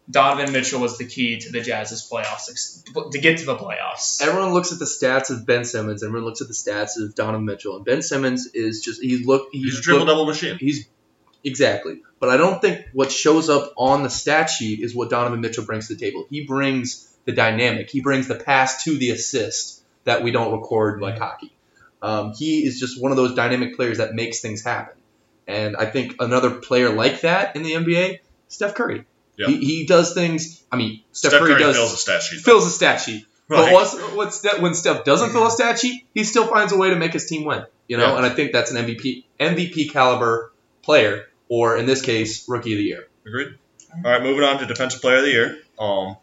Donovan 0.09 0.51
Mitchell 0.53 0.79
was 0.79 0.97
the 0.99 1.05
key 1.05 1.39
to 1.39 1.51
the 1.51 1.61
Jazz's 1.61 2.07
playoffs 2.09 2.83
to 3.11 3.19
get 3.19 3.39
to 3.39 3.45
the 3.45 3.55
playoffs. 3.55 4.21
everyone 4.21 4.53
looks 4.53 4.71
at 4.71 4.77
the 4.79 4.85
stats 4.85 5.31
of 5.31 5.45
Ben 5.47 5.65
Simmons. 5.65 6.03
Everyone 6.03 6.25
looks 6.25 6.41
at 6.41 6.47
the 6.47 6.53
stats 6.53 6.99
of 7.01 7.15
Donovan 7.15 7.45
Mitchell, 7.45 7.75
and 7.77 7.85
Ben 7.85 8.01
Simmons 8.03 8.47
is 8.53 8.81
just 8.83 9.01
he 9.01 9.23
look 9.25 9.49
he's, 9.51 9.63
He's 9.63 9.79
a 9.79 9.81
triple 9.81 9.99
look- 10.01 10.09
double 10.09 10.25
machine. 10.27 10.57
He's 10.59 10.87
exactly, 11.43 12.01
but 12.19 12.29
I 12.29 12.37
don't 12.37 12.61
think 12.61 12.85
what 12.93 13.11
shows 13.11 13.49
up 13.49 13.73
on 13.77 14.03
the 14.03 14.09
stat 14.09 14.49
sheet 14.51 14.79
is 14.79 14.95
what 14.95 15.09
Donovan 15.09 15.41
Mitchell 15.41 15.65
brings 15.65 15.87
to 15.87 15.95
the 15.95 15.99
table. 15.99 16.27
He 16.29 16.45
brings 16.45 17.11
the 17.25 17.31
dynamic. 17.31 17.89
He 17.89 18.01
brings 18.01 18.27
the 18.27 18.35
pass 18.35 18.83
to 18.85 18.97
the 18.97 19.11
assist 19.11 19.83
that 20.03 20.23
we 20.23 20.31
don't 20.31 20.51
record 20.51 21.01
like 21.01 21.17
hockey. 21.17 21.51
Um, 22.01 22.33
he 22.37 22.63
is 22.65 22.79
just 22.79 23.01
one 23.01 23.11
of 23.11 23.17
those 23.17 23.33
dynamic 23.35 23.75
players 23.75 23.97
that 23.97 24.13
makes 24.13 24.39
things 24.41 24.63
happen. 24.63 24.95
And 25.47 25.75
I 25.75 25.85
think 25.85 26.15
another 26.19 26.51
player 26.51 26.89
like 26.89 27.21
that 27.21 27.55
in 27.55 27.63
the 27.63 27.71
NBA, 27.73 28.19
Steph 28.47 28.75
Curry. 28.75 29.05
Yeah. 29.37 29.47
He, 29.47 29.57
he 29.57 29.85
does 29.85 30.13
things. 30.13 30.63
I 30.71 30.75
mean, 30.77 31.01
Steph, 31.11 31.31
Steph 31.31 31.41
Curry, 31.41 31.51
Curry 31.53 31.63
does 31.63 31.75
fills 31.75 31.93
a 31.93 31.97
stat 31.97 32.21
sheet. 32.21 32.39
fills 32.41 32.65
a 32.65 32.69
stat 32.69 33.01
sheet. 33.01 33.25
But 33.47 33.71
what's, 33.73 33.95
what's 34.13 34.41
that, 34.41 34.61
when 34.61 34.73
Steph 34.73 35.03
doesn't 35.03 35.31
fill 35.31 35.45
a 35.45 35.51
stat 35.51 35.79
sheet, 35.79 36.05
he 36.15 36.23
still 36.23 36.47
finds 36.47 36.73
a 36.73 36.77
way 36.77 36.89
to 36.89 36.95
make 36.95 37.13
his 37.13 37.27
team 37.27 37.45
win. 37.45 37.65
You 37.87 37.97
know, 37.97 38.07
Yeah. 38.13 38.17
and 38.17 38.25
I 38.25 38.29
think 38.29 38.51
that's 38.53 38.71
an 38.71 38.83
MVP 38.85 39.25
MVP 39.39 39.91
caliber 39.91 40.51
player, 40.81 41.25
or 41.47 41.77
in 41.77 41.85
this 41.85 42.01
case, 42.01 42.47
rookie 42.49 42.73
of 42.73 42.77
the 42.79 42.83
year. 42.85 43.07
Agreed. 43.25 43.49
All 43.93 44.11
right, 44.11 44.23
moving 44.23 44.43
on 44.43 44.57
to 44.59 44.65
defensive 44.65 45.01
player 45.01 45.17
of 45.17 45.23
the 45.23 45.29
year. 45.31 45.59
Um, 45.77 46.17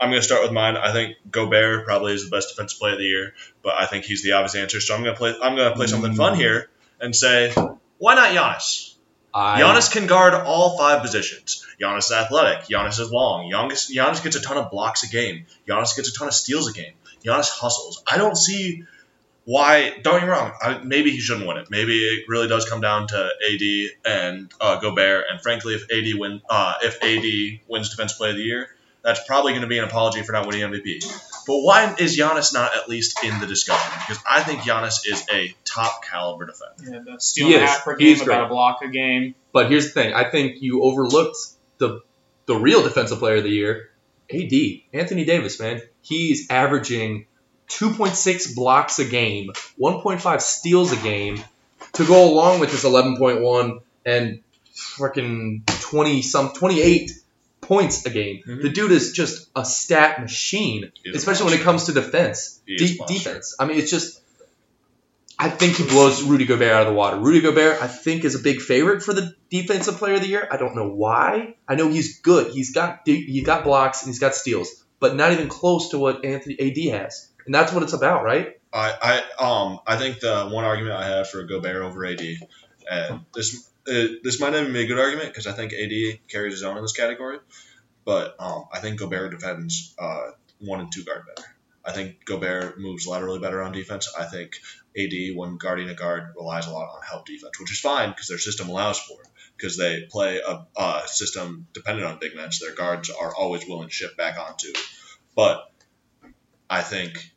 I'm 0.00 0.10
going 0.10 0.20
to 0.20 0.26
start 0.26 0.42
with 0.42 0.52
mine. 0.52 0.76
I 0.76 0.92
think 0.92 1.16
Gobert 1.30 1.86
probably 1.86 2.12
is 2.14 2.28
the 2.28 2.36
best 2.36 2.50
defensive 2.50 2.78
player 2.78 2.92
of 2.92 2.98
the 2.98 3.04
year, 3.04 3.34
but 3.62 3.74
I 3.74 3.86
think 3.86 4.04
he's 4.04 4.22
the 4.22 4.32
obvious 4.32 4.54
answer. 4.54 4.80
So 4.80 4.94
I'm 4.94 5.02
going 5.02 5.14
to 5.14 5.18
play. 5.18 5.34
I'm 5.40 5.56
going 5.56 5.70
to 5.70 5.76
play 5.76 5.86
something 5.86 6.14
fun 6.14 6.36
here 6.36 6.68
and 7.00 7.14
say, 7.14 7.52
why 7.98 8.14
not 8.14 8.30
Giannis? 8.30 8.94
I, 9.32 9.60
Giannis 9.60 9.90
can 9.90 10.06
guard 10.06 10.34
all 10.34 10.78
five 10.78 11.02
positions. 11.02 11.66
Giannis 11.80 12.06
is 12.06 12.12
athletic. 12.12 12.68
Giannis 12.68 13.00
is 13.00 13.10
long. 13.10 13.50
Giannis, 13.50 13.90
Giannis 13.90 14.22
gets 14.22 14.36
a 14.36 14.40
ton 14.40 14.56
of 14.56 14.70
blocks 14.70 15.02
a 15.02 15.08
game. 15.08 15.46
Giannis 15.66 15.96
gets 15.96 16.08
a 16.08 16.12
ton 16.12 16.28
of 16.28 16.34
steals 16.34 16.68
a 16.68 16.72
game. 16.72 16.92
Giannis 17.24 17.48
hustles. 17.48 18.02
I 18.06 18.16
don't 18.16 18.36
see 18.36 18.84
why. 19.44 19.98
Don't 20.02 20.20
get 20.20 20.26
me 20.26 20.28
wrong. 20.28 20.52
I, 20.62 20.78
maybe 20.78 21.10
he 21.10 21.18
shouldn't 21.18 21.48
win 21.48 21.56
it. 21.56 21.68
Maybe 21.70 21.96
it 21.98 22.26
really 22.28 22.46
does 22.46 22.68
come 22.68 22.80
down 22.80 23.08
to 23.08 23.30
AD 23.52 24.12
and 24.12 24.52
uh, 24.60 24.78
Gobert. 24.80 25.24
And 25.30 25.40
frankly, 25.40 25.74
if 25.74 25.90
AD 25.90 26.18
win, 26.18 26.40
uh, 26.48 26.74
if 26.82 27.02
AD 27.02 27.60
wins 27.68 27.90
Defensive 27.90 28.18
Player 28.18 28.30
of 28.30 28.36
the 28.36 28.44
Year, 28.44 28.68
that's 29.04 29.22
probably 29.26 29.52
going 29.52 29.62
to 29.62 29.68
be 29.68 29.78
an 29.78 29.84
apology 29.84 30.22
for 30.22 30.32
not 30.32 30.46
winning 30.46 30.62
MVP. 30.62 31.04
But 31.46 31.58
why 31.58 31.94
is 31.98 32.16
Giannis 32.16 32.54
not 32.54 32.74
at 32.74 32.88
least 32.88 33.22
in 33.22 33.38
the 33.38 33.46
discussion? 33.46 33.92
Because 34.00 34.22
I 34.28 34.42
think 34.42 34.60
Giannis 34.60 35.00
is 35.06 35.24
a 35.30 35.54
top 35.64 36.02
caliber 36.04 36.46
defender. 36.46 36.96
Yeah, 36.96 37.12
the 37.14 37.20
steal 37.20 37.46
and 37.48 37.56
a 37.56 37.58
He 37.58 37.64
half 37.64 37.84
per 37.84 37.96
game, 37.96 38.20
about 38.22 38.46
a 38.46 38.48
block 38.48 38.80
a 38.82 38.88
game. 38.88 39.34
But 39.52 39.70
here's 39.70 39.84
the 39.84 39.90
thing: 39.92 40.14
I 40.14 40.30
think 40.30 40.62
you 40.62 40.82
overlooked 40.82 41.36
the 41.78 42.00
the 42.46 42.56
real 42.56 42.82
defensive 42.82 43.18
player 43.18 43.36
of 43.36 43.44
the 43.44 43.50
year, 43.50 43.90
AD 44.32 44.52
Anthony 44.92 45.26
Davis. 45.26 45.60
Man, 45.60 45.82
he's 46.00 46.50
averaging 46.50 47.26
2.6 47.68 48.54
blocks 48.54 48.98
a 48.98 49.04
game, 49.04 49.50
1.5 49.78 50.40
steals 50.40 50.92
a 50.92 50.96
game, 50.96 51.42
to 51.92 52.06
go 52.06 52.32
along 52.32 52.60
with 52.60 52.70
his 52.70 52.84
11.1 52.84 53.80
and 54.06 54.40
freaking 54.74 55.64
20 55.66 56.22
some 56.22 56.52
28 56.52 57.10
points 57.66 58.04
a 58.06 58.10
game. 58.10 58.42
Mhm. 58.46 58.62
The 58.62 58.68
dude 58.70 58.92
is 58.92 59.12
just 59.12 59.48
a 59.56 59.64
stat 59.64 60.20
machine, 60.20 60.92
He 61.02 61.10
especially 61.10 61.46
when 61.50 61.60
it 61.60 61.62
comes 61.62 61.84
to 61.84 61.92
defense, 61.92 62.60
He 62.66 62.76
de- 62.76 62.98
defense. 63.06 63.56
I 63.58 63.66
mean, 63.66 63.78
it's 63.78 63.90
just. 63.90 64.20
I 65.36 65.48
think 65.50 65.76
he 65.76 65.82
blows 65.82 66.22
Rudy 66.22 66.44
Gobert 66.46 66.70
out 66.72 66.82
of 66.82 66.86
the 66.88 66.94
water. 66.94 67.16
Rudy 67.16 67.40
Gobert, 67.40 67.82
I 67.82 67.88
think, 67.88 68.24
is 68.24 68.36
a 68.36 68.38
big 68.38 68.60
favorite 68.60 69.02
for 69.02 69.12
the 69.12 69.34
defensive 69.50 69.96
player 69.96 70.14
of 70.14 70.20
the 70.20 70.28
year. 70.28 70.46
I 70.50 70.56
don't 70.56 70.76
know 70.76 70.88
why. 70.88 71.56
I 71.66 71.74
know 71.74 71.88
he's 71.88 72.20
good. 72.20 72.52
He's 72.52 72.72
got 72.72 73.00
he's 73.04 73.44
got 73.44 73.64
blocks 73.64 74.02
and 74.02 74.08
he's 74.10 74.20
got 74.20 74.36
steals, 74.36 74.70
but 75.00 75.16
not 75.16 75.32
even 75.32 75.48
close 75.48 75.88
to 75.88 75.98
what 75.98 76.24
Anthony 76.24 76.56
AD 76.60 76.90
has. 76.96 77.28
And 77.46 77.54
that's 77.54 77.72
what 77.72 77.82
it's 77.82 77.92
about, 77.94 78.22
right? 78.22 78.60
I, 78.72 79.22
I 79.40 79.44
um 79.44 79.80
I 79.86 79.96
think 79.96 80.20
the 80.20 80.48
one 80.50 80.64
argument 80.64 80.94
I 80.96 81.06
have 81.08 81.28
for 81.28 81.42
Gobert 81.42 81.82
over 81.82 82.06
AD, 82.06 82.22
and 82.88 83.20
this 83.34 83.68
uh, 83.88 84.06
this 84.22 84.40
might 84.40 84.50
not 84.52 84.62
even 84.62 84.72
be 84.72 84.84
a 84.84 84.86
good 84.86 84.98
argument 84.98 85.28
because 85.28 85.46
I 85.46 85.52
think 85.52 85.72
AD 85.72 86.28
carries 86.28 86.54
his 86.54 86.62
own 86.62 86.76
in 86.76 86.82
this 86.82 86.92
category, 86.92 87.38
but 88.04 88.36
um 88.38 88.64
I 88.72 88.80
think 88.80 88.98
Gobert 88.98 89.32
defends 89.32 89.94
uh 89.98 90.30
one 90.60 90.80
and 90.80 90.92
two 90.92 91.04
guard 91.04 91.24
better. 91.26 91.48
I 91.84 91.92
think 91.92 92.24
Gobert 92.24 92.78
moves 92.78 93.06
laterally 93.06 93.40
better 93.40 93.62
on 93.62 93.72
defense. 93.72 94.12
I 94.18 94.24
think 94.24 94.58
AD 94.96 95.36
when 95.36 95.58
guarding 95.58 95.90
a 95.90 95.94
guard 95.94 96.32
relies 96.36 96.66
a 96.66 96.70
lot 96.70 96.88
on 96.94 97.02
help 97.02 97.26
defense, 97.26 97.60
which 97.60 97.72
is 97.72 97.80
fine 97.80 98.10
because 98.10 98.28
their 98.28 98.38
system 98.38 98.68
allows 98.70 98.98
for 98.98 99.20
it. 99.20 99.28
Because 99.56 99.76
they 99.76 100.06
play 100.10 100.40
a, 100.40 100.66
a 100.76 101.02
system 101.06 101.68
dependent 101.74 102.08
on 102.08 102.18
big 102.18 102.34
men, 102.34 102.50
so 102.50 102.66
their 102.66 102.74
guards 102.74 103.10
are 103.10 103.32
always 103.34 103.64
willing 103.68 103.88
to 103.88 103.94
shift 103.94 104.16
back 104.16 104.36
onto. 104.38 104.72
But 105.36 105.70
I 106.68 106.82
think 106.82 107.30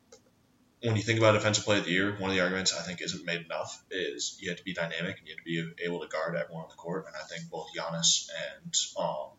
when 0.84 0.96
you 0.96 1.02
think 1.02 1.20
about 1.20 1.34
defensive 1.34 1.66
play 1.66 1.80
of 1.80 1.86
the 1.86 1.92
year, 1.92 2.16
one 2.20 2.30
of 2.30 2.36
the 2.36 2.42
arguments 2.42 2.74
I 2.74 2.82
think 2.84 3.02
isn't 3.02 3.26
made 3.26 3.42
enough 3.42 3.84
is 3.90 4.38
you 4.40 4.50
have 4.50 4.60
to 4.60 4.64
be 4.64 4.74
dynamic 4.74 5.18
and 5.18 5.28
you 5.28 5.36
have 5.36 5.70
to 5.70 5.76
be 5.76 5.84
able 5.84 6.02
to 6.02 6.08
guard 6.08 6.36
everyone 6.36 6.64
on 6.64 6.70
the 6.70 6.76
court. 6.76 7.06
And 7.08 7.16
I 7.16 7.26
think 7.26 7.50
both 7.50 7.68
Giannis 7.76 8.30
and 8.54 8.76
um, 9.00 9.30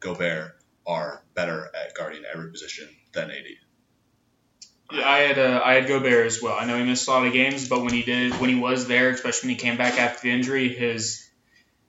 Gobert 0.00 0.56
are 0.86 1.22
better 1.34 1.70
at 1.74 1.94
guarding 1.94 2.22
every 2.32 2.50
position 2.50 2.88
than 3.12 3.30
AD. 3.30 3.44
Yeah, 4.92 5.08
I 5.08 5.18
had 5.18 5.38
uh, 5.38 5.60
I 5.64 5.74
had 5.74 5.88
Gobert 5.88 6.26
as 6.26 6.40
well. 6.40 6.56
I 6.58 6.64
know 6.64 6.78
he 6.78 6.84
missed 6.84 7.08
a 7.08 7.10
lot 7.10 7.26
of 7.26 7.32
games, 7.32 7.68
but 7.68 7.80
when 7.82 7.92
he 7.92 8.02
did, 8.02 8.38
when 8.40 8.50
he 8.50 8.56
was 8.56 8.86
there, 8.86 9.10
especially 9.10 9.48
when 9.48 9.56
he 9.56 9.60
came 9.60 9.76
back 9.76 9.98
after 9.98 10.28
the 10.28 10.30
injury, 10.30 10.68
his 10.68 11.28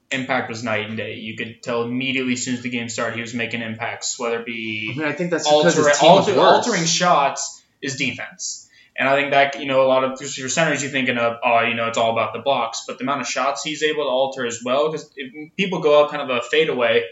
impact 0.09 0.49
was 0.49 0.63
night 0.63 0.87
and 0.87 0.97
day. 0.97 1.15
You 1.15 1.35
could 1.35 1.61
tell 1.61 1.83
immediately 1.83 2.33
as 2.33 2.43
soon 2.43 2.55
as 2.55 2.63
the 2.63 2.69
game 2.69 2.89
started 2.89 3.15
he 3.15 3.21
was 3.21 3.35
making 3.35 3.61
impacts, 3.61 4.17
whether 4.17 4.39
it 4.39 4.45
be 4.47 4.89
I 4.89 4.93
be 4.93 4.99
mean, 4.99 5.07
I 5.07 5.11
think 5.11 5.29
that's 5.29 5.43
because 5.43 5.77
alter, 5.77 5.89
his 5.89 5.99
team 5.99 6.11
was 6.11 6.29
alter, 6.29 6.39
altering 6.39 6.85
shots 6.85 7.63
is 7.81 7.97
defense. 7.97 8.66
And 8.99 9.07
I 9.07 9.15
think 9.15 9.31
that, 9.31 9.59
you 9.59 9.67
know, 9.67 9.81
a 9.81 9.87
lot 9.87 10.03
of 10.03 10.19
your 10.37 10.49
centers, 10.49 10.81
you're 10.81 10.91
thinking 10.91 11.19
of, 11.19 11.37
oh, 11.43 11.61
you 11.61 11.75
know, 11.75 11.87
it's 11.87 11.99
all 11.99 12.11
about 12.11 12.33
the 12.33 12.39
blocks. 12.39 12.83
But 12.87 12.97
the 12.97 13.03
amount 13.03 13.21
of 13.21 13.27
shots 13.27 13.63
he's 13.63 13.83
able 13.83 14.05
to 14.05 14.09
alter 14.09 14.45
as 14.45 14.61
well, 14.65 14.91
because 14.91 15.11
if 15.15 15.55
people 15.55 15.81
go 15.81 16.03
up 16.03 16.09
kind 16.09 16.23
of 16.23 16.35
a 16.35 16.41
fadeaway, 16.41 17.03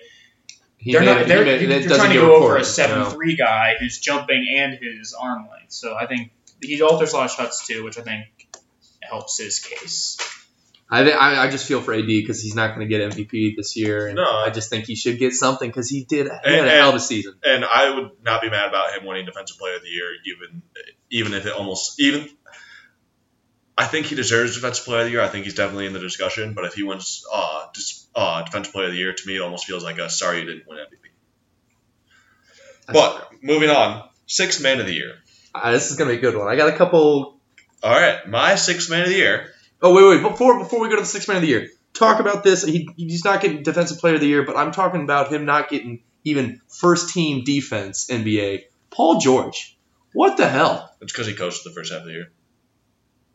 He 0.78 0.94
they're 0.94 1.02
made 1.02 1.08
not, 1.08 1.28
they're, 1.28 1.46
made 1.46 1.62
you're 1.62 1.96
trying 1.96 2.10
to 2.10 2.16
go 2.16 2.36
over 2.36 2.46
a 2.46 2.60
recorded, 2.60 2.66
7 2.66 2.98
you 2.98 3.04
know? 3.04 3.10
3 3.12 3.36
guy 3.36 3.76
who's 3.80 4.00
jumping 4.00 4.48
and 4.58 4.80
his 4.82 5.14
arm 5.14 5.48
length. 5.52 5.74
So 5.74 5.96
I 5.96 6.08
think 6.08 6.32
he 6.62 6.82
alters 6.82 7.14
a 7.14 7.18
lot 7.18 7.26
of 7.26 7.32
shots 7.32 7.68
too, 7.68 7.84
which 7.84 8.00
I 8.00 8.02
think 8.02 8.26
helps 9.02 9.38
his 9.38 9.60
case. 9.60 10.18
I, 10.90 11.04
thi- 11.04 11.14
I 11.14 11.46
I 11.46 11.50
just 11.50 11.66
feel 11.68 11.82
for 11.82 11.94
AD 11.94 12.06
because 12.06 12.42
he's 12.44 12.54
not 12.56 12.76
going 12.76 12.88
to 12.88 12.98
get 12.98 13.12
MVP 13.12 13.56
this 13.58 13.76
year, 13.76 14.06
and 14.08 14.18
No. 14.18 14.24
I 14.24 14.52
just 14.52 14.70
think 14.70 14.86
he 14.86 14.96
should 14.96 15.18
get 15.18 15.34
something 15.34 15.68
because 15.68 15.90
he 15.90 16.04
did 16.04 16.28
he 16.28 16.32
had 16.32 16.60
And- 16.60 16.68
a 16.68 16.70
hell 16.70 16.90
of 16.90 16.96
a 16.96 17.00
season. 17.00 17.34
And 17.44 17.66
I 17.66 17.90
would 17.96 18.12
not 18.24 18.42
be 18.42 18.50
mad 18.52 18.70
about 18.70 18.94
him 18.94 19.06
winning 19.06 19.26
Defensive 19.26 19.58
Player 19.58 19.76
of 19.78 19.82
the 19.82 19.90
Year, 19.90 20.10
even 20.26 20.62
even 21.10 21.34
if 21.34 21.46
it 21.48 21.54
almost 21.54 22.00
even. 22.00 22.30
I 23.78 23.86
think 23.88 24.06
he 24.06 24.16
deserves 24.16 24.56
Defensive 24.56 24.86
Player 24.86 25.00
of 25.00 25.06
the 25.08 25.12
Year. 25.12 25.22
I 25.22 25.28
think 25.28 25.44
he's 25.46 25.56
definitely 25.56 25.88
in 25.88 25.94
the 25.94 26.00
discussion. 26.00 26.54
But 26.54 26.64
if 26.66 26.76
he 26.76 26.84
wins 26.84 27.26
uh, 27.34 27.66
just, 27.74 28.08
uh, 28.16 28.44
Defensive 28.44 28.72
Player 28.72 28.86
of 28.86 28.92
the 28.94 28.98
Year, 29.00 29.12
to 29.14 29.28
me, 29.28 29.36
it 29.36 29.42
almost 29.42 29.66
feels 29.66 29.84
like 29.84 29.98
a 29.98 30.10
sorry 30.10 30.40
you 30.42 30.46
didn't 30.46 30.68
win 30.68 30.78
MVP. 30.78 31.10
But 32.94 33.30
moving 33.42 33.70
on, 33.70 34.08
Sixth 34.28 34.62
Man 34.62 34.80
of 34.80 34.86
the 34.86 34.94
Year. 34.94 35.16
Uh, 35.54 35.72
this 35.72 35.90
is 35.90 35.98
going 35.98 36.10
to 36.10 36.14
be 36.16 36.20
a 36.20 36.22
good 36.22 36.38
one. 36.40 36.48
I 36.48 36.56
got 36.56 36.70
a 36.74 36.78
couple. 36.78 37.40
All 37.84 37.92
right, 37.92 38.26
my 38.28 38.56
Sixth 38.56 38.90
Man 38.90 39.02
of 39.04 39.10
the 39.10 39.16
Year. 39.16 39.52
Oh 39.86 39.94
wait, 39.94 40.18
wait! 40.18 40.28
Before 40.28 40.58
before 40.58 40.80
we 40.80 40.90
go 40.90 40.96
to 40.96 41.04
the 41.04 41.08
sixth 41.08 41.28
man 41.28 41.38
of 41.38 41.42
the 41.44 41.48
year, 41.48 41.70
talk 41.94 42.20
about 42.20 42.44
this. 42.44 42.64
He, 42.66 42.90
he's 42.98 43.24
not 43.24 43.40
getting 43.40 43.62
defensive 43.62 44.00
player 44.00 44.16
of 44.16 44.20
the 44.20 44.26
year, 44.26 44.42
but 44.42 44.58
I'm 44.58 44.72
talking 44.72 45.04
about 45.04 45.32
him 45.32 45.46
not 45.46 45.70
getting 45.70 46.02
even 46.24 46.60
first 46.68 47.14
team 47.14 47.44
defense 47.44 48.08
NBA. 48.08 48.64
Paul 48.90 49.20
George, 49.20 49.78
what 50.12 50.38
the 50.38 50.48
hell? 50.50 50.92
It's 51.02 51.14
because 51.14 51.28
he 51.28 51.36
coached 51.36 51.64
the 51.64 51.70
first 51.70 51.94
half 51.94 52.02
of 52.02 52.08
the 52.08 52.14
year. 52.14 52.32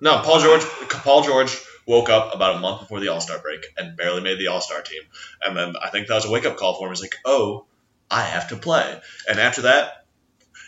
No, 0.01 0.22
Paul 0.24 0.40
George. 0.40 0.62
Paul 0.62 1.22
George 1.22 1.57
woke 1.86 2.09
up 2.09 2.34
about 2.34 2.57
a 2.57 2.59
month 2.59 2.80
before 2.80 2.98
the 2.98 3.11
All 3.11 3.20
Star 3.20 3.38
break 3.38 3.64
and 3.78 3.96
barely 3.96 4.20
made 4.20 4.40
the 4.40 4.48
All 4.48 4.61
Star 4.61 4.82
team. 4.82 5.03
And 5.40 5.57
then 5.57 5.74
I 5.80 5.90
think 5.90 6.09
that 6.09 6.16
was 6.16 6.24
a 6.24 6.32
wake 6.32 6.46
up 6.46 6.57
call 6.57 6.74
for 6.74 6.88
him. 6.88 6.92
He's 6.92 7.01
like, 7.01 7.14
"Oh, 7.24 7.66
I 8.11 8.22
have 8.22 8.48
to 8.48 8.57
play." 8.57 9.01
And 9.28 9.38
after 9.38 9.62
that, 9.62 10.05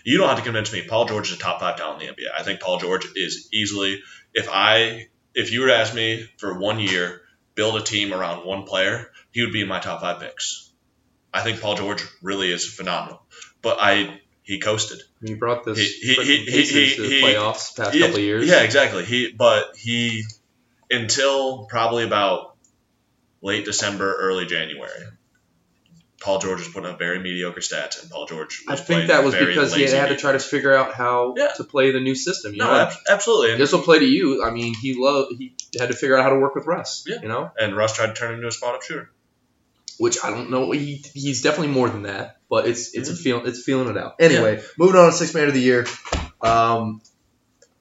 you 0.04 0.18
don't 0.18 0.28
have 0.28 0.38
to 0.38 0.44
convince 0.44 0.72
me. 0.72 0.82
Paul 0.86 1.06
George 1.06 1.32
is 1.32 1.38
a 1.38 1.40
top 1.40 1.58
five 1.58 1.76
talent 1.76 2.02
in 2.02 2.06
the 2.06 2.14
NBA. 2.14 2.28
I 2.38 2.44
think 2.44 2.60
Paul 2.60 2.78
George 2.78 3.04
is 3.16 3.48
easily. 3.52 4.00
If 4.32 4.48
I, 4.48 5.08
if 5.34 5.52
you 5.52 5.60
were 5.60 5.68
to 5.68 5.76
ask 5.76 5.94
me 5.94 6.28
for 6.38 6.58
one 6.58 6.78
year, 6.78 7.20
build 7.54 7.76
a 7.76 7.84
team 7.84 8.12
around 8.12 8.46
one 8.46 8.64
player, 8.64 9.10
he 9.30 9.42
would 9.42 9.52
be 9.52 9.62
in 9.62 9.68
my 9.68 9.80
top 9.80 10.00
five 10.00 10.20
picks. 10.20 10.70
I 11.32 11.42
think 11.42 11.60
Paul 11.60 11.76
George 11.76 12.04
really 12.22 12.50
is 12.50 12.66
phenomenal. 12.66 13.22
But 13.62 13.78
I, 13.80 14.20
he 14.42 14.58
coasted. 14.58 15.00
He 15.24 15.34
brought 15.34 15.64
this 15.64 15.78
He- 15.78 16.14
he- 16.14 16.44
he- 16.44 16.62
he- 16.64 16.94
to 16.96 17.02
the 17.02 17.08
he- 17.08 17.22
playoffs 17.22 17.74
past 17.76 17.98
couple 17.98 18.16
of 18.16 18.18
years. 18.20 18.48
Yeah, 18.48 18.62
exactly. 18.62 19.04
He 19.04 19.32
but 19.32 19.76
he 19.76 20.24
until 20.90 21.64
probably 21.66 22.04
about 22.04 22.56
late 23.40 23.64
December, 23.64 24.14
early 24.14 24.46
January. 24.46 24.90
Paul 26.22 26.38
George 26.38 26.60
was 26.60 26.68
putting 26.68 26.88
up 26.88 26.98
very 26.98 27.18
mediocre 27.18 27.60
stats, 27.60 28.00
and 28.00 28.10
Paul 28.10 28.26
George. 28.26 28.62
I 28.68 28.76
think 28.76 29.08
that 29.08 29.24
was 29.24 29.34
because 29.34 29.74
he 29.74 29.82
had 29.82 30.08
to 30.08 30.16
try 30.16 30.32
to 30.32 30.38
figure 30.38 30.74
out 30.74 30.94
how 30.94 31.34
Yeah. 31.36 31.48
to 31.56 31.64
play 31.64 31.90
the 31.90 32.00
new 32.00 32.14
system. 32.14 32.52
You 32.52 32.58
No, 32.60 32.66
know, 32.68 32.74
ab- 32.80 32.92
absolutely. 33.08 33.56
This 33.56 33.72
will 33.72 33.82
play 33.82 33.98
to 33.98 34.04
you. 34.04 34.44
I 34.44 34.50
mean, 34.50 34.74
he 34.74 34.94
loved. 34.96 35.32
He 35.38 35.54
had 35.78 35.88
to 35.90 35.96
figure 35.96 36.16
out 36.16 36.22
how 36.22 36.30
to 36.30 36.36
work 36.38 36.54
with 36.54 36.66
Russ. 36.66 37.04
Yeah. 37.06 37.16
You 37.22 37.28
know, 37.28 37.50
and 37.58 37.76
Russ 37.76 37.94
tried 37.94 38.06
to 38.08 38.14
turn 38.14 38.30
him 38.30 38.36
into 38.36 38.48
a 38.48 38.52
spot 38.52 38.74
up 38.76 38.82
shooter. 38.82 39.10
which 39.98 40.16
I 40.24 40.30
don't 40.30 40.50
know. 40.50 40.70
He 40.72 41.04
he's 41.14 41.42
definitely 41.42 41.68
more 41.74 41.88
than 41.88 42.02
that, 42.04 42.38
but 42.48 42.66
it's 42.66 42.94
it's 42.94 43.08
Mm-hmm. 43.10 43.22
feel 43.22 43.46
it's 43.46 43.62
feeling 43.62 43.88
it 43.88 43.96
out. 43.98 44.14
Anyway, 44.20 44.60
moving 44.78 44.96
on 44.98 45.10
to 45.10 45.16
six 45.16 45.34
man 45.34 45.48
of 45.48 45.54
the 45.54 45.60
year. 45.60 45.86
Um, 46.40 47.02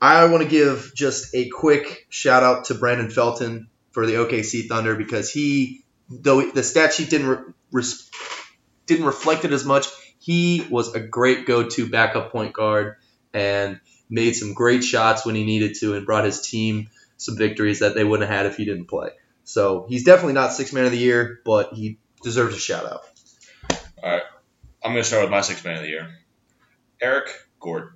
I 0.01 0.25
want 0.25 0.43
to 0.43 0.49
give 0.49 0.91
just 0.95 1.33
a 1.35 1.47
quick 1.49 2.05
shout 2.09 2.43
out 2.43 2.65
to 2.65 2.75
Brandon 2.75 3.09
Felton 3.09 3.69
for 3.91 4.05
the 4.05 4.13
OKC 4.15 4.67
Thunder 4.67 4.95
because 4.95 5.31
he, 5.31 5.83
though 6.09 6.41
the 6.51 6.63
stat 6.63 6.93
sheet 6.93 7.09
didn't 7.09 7.55
res- 7.71 8.09
didn't 8.85 9.05
reflect 9.05 9.45
it 9.45 9.51
as 9.51 9.65
much, 9.65 9.87
he 10.19 10.65
was 10.69 10.93
a 10.93 10.99
great 10.99 11.45
go-to 11.45 11.89
backup 11.89 12.31
point 12.31 12.53
guard 12.53 12.97
and 13.33 13.79
made 14.09 14.33
some 14.33 14.53
great 14.53 14.83
shots 14.83 15.25
when 15.25 15.35
he 15.35 15.43
needed 15.43 15.75
to 15.79 15.95
and 15.95 16.05
brought 16.05 16.25
his 16.25 16.41
team 16.41 16.89
some 17.17 17.37
victories 17.37 17.79
that 17.79 17.95
they 17.95 18.03
wouldn't 18.03 18.29
have 18.29 18.37
had 18.37 18.45
if 18.45 18.57
he 18.57 18.65
didn't 18.65 18.85
play. 18.85 19.09
So 19.43 19.85
he's 19.87 20.03
definitely 20.03 20.33
not 20.33 20.53
six 20.53 20.73
man 20.73 20.85
of 20.85 20.91
the 20.91 20.97
year, 20.97 21.39
but 21.45 21.73
he 21.73 21.97
deserves 22.23 22.55
a 22.55 22.59
shout 22.59 22.85
out. 22.85 23.01
All 24.03 24.11
right. 24.11 24.23
I'm 24.83 24.91
going 24.91 25.03
to 25.03 25.07
start 25.07 25.23
with 25.23 25.31
my 25.31 25.41
six 25.41 25.63
man 25.63 25.75
of 25.75 25.83
the 25.83 25.89
year, 25.89 26.09
Eric 27.01 27.29
Gordon. 27.59 27.91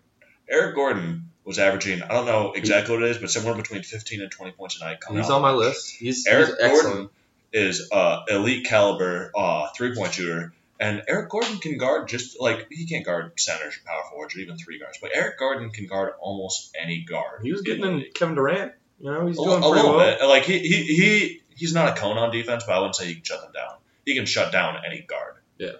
Eric 0.49 0.75
Gordon 0.75 1.31
was 1.43 1.59
averaging 1.59 2.01
I 2.01 2.09
don't 2.09 2.25
know 2.25 2.53
exactly 2.53 2.95
what 2.95 3.03
it 3.03 3.09
is, 3.11 3.17
but 3.17 3.31
somewhere 3.31 3.55
between 3.55 3.83
15 3.83 4.21
and 4.21 4.31
20 4.31 4.51
points 4.53 4.79
a 4.79 4.85
night. 4.85 4.99
Coming 4.99 5.21
He's 5.21 5.31
on 5.31 5.41
my 5.41 5.51
list. 5.51 5.95
He's, 5.97 6.27
Eric 6.27 6.47
he's 6.47 6.55
excellent. 6.59 7.11
Is 7.57 7.89
uh, 7.89 8.23
elite 8.27 8.65
caliber 8.65 9.31
uh, 9.33 9.69
three 9.77 9.95
point 9.95 10.13
shooter, 10.13 10.53
and 10.77 11.03
Eric 11.07 11.29
Gordon 11.29 11.57
can 11.59 11.77
guard 11.77 12.09
just 12.09 12.39
like 12.41 12.67
he 12.69 12.85
can't 12.85 13.05
guard 13.05 13.31
centers, 13.39 13.77
or 13.77 13.79
power 13.87 14.03
forwards, 14.11 14.35
or 14.35 14.39
even 14.39 14.57
three 14.57 14.77
guards, 14.77 14.97
but 15.01 15.11
Eric 15.15 15.39
Gordon 15.39 15.69
can 15.69 15.87
guard 15.87 16.15
almost 16.19 16.75
any 16.77 17.05
guard. 17.05 17.43
He 17.43 17.53
was 17.53 17.61
getting 17.61 17.85
in. 17.85 18.05
Kevin 18.13 18.35
Durant. 18.35 18.73
You 18.99 19.09
know, 19.11 19.27
he's 19.27 19.39
a, 19.39 19.43
doing 19.43 19.57
a 19.57 19.61
pretty 19.61 19.75
little 19.75 19.95
well. 19.95 20.17
bit. 20.19 20.25
Like 20.27 20.43
he, 20.43 20.59
he 20.59 20.83
he 20.83 21.41
he's 21.55 21.73
not 21.73 21.97
a 21.97 21.99
cone 21.99 22.17
on 22.17 22.31
defense, 22.31 22.65
but 22.67 22.73
I 22.75 22.79
wouldn't 22.79 22.95
say 22.95 23.05
he 23.05 23.15
can 23.15 23.23
shut 23.23 23.41
them 23.41 23.51
down. 23.53 23.77
He 24.05 24.15
can 24.15 24.25
shut 24.25 24.51
down 24.51 24.77
any 24.85 24.99
guard. 25.01 25.35
Yeah. 25.57 25.71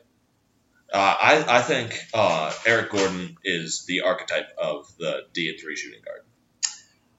Uh, 0.93 1.15
I, 1.21 1.57
I 1.57 1.61
think 1.61 1.99
uh, 2.13 2.53
Eric 2.65 2.91
Gordon 2.91 3.37
is 3.43 3.85
the 3.85 4.01
archetype 4.01 4.47
of 4.57 4.87
the 4.97 5.25
D 5.33 5.49
and 5.49 5.59
three 5.59 5.75
shooting 5.75 6.01
guard. 6.05 6.21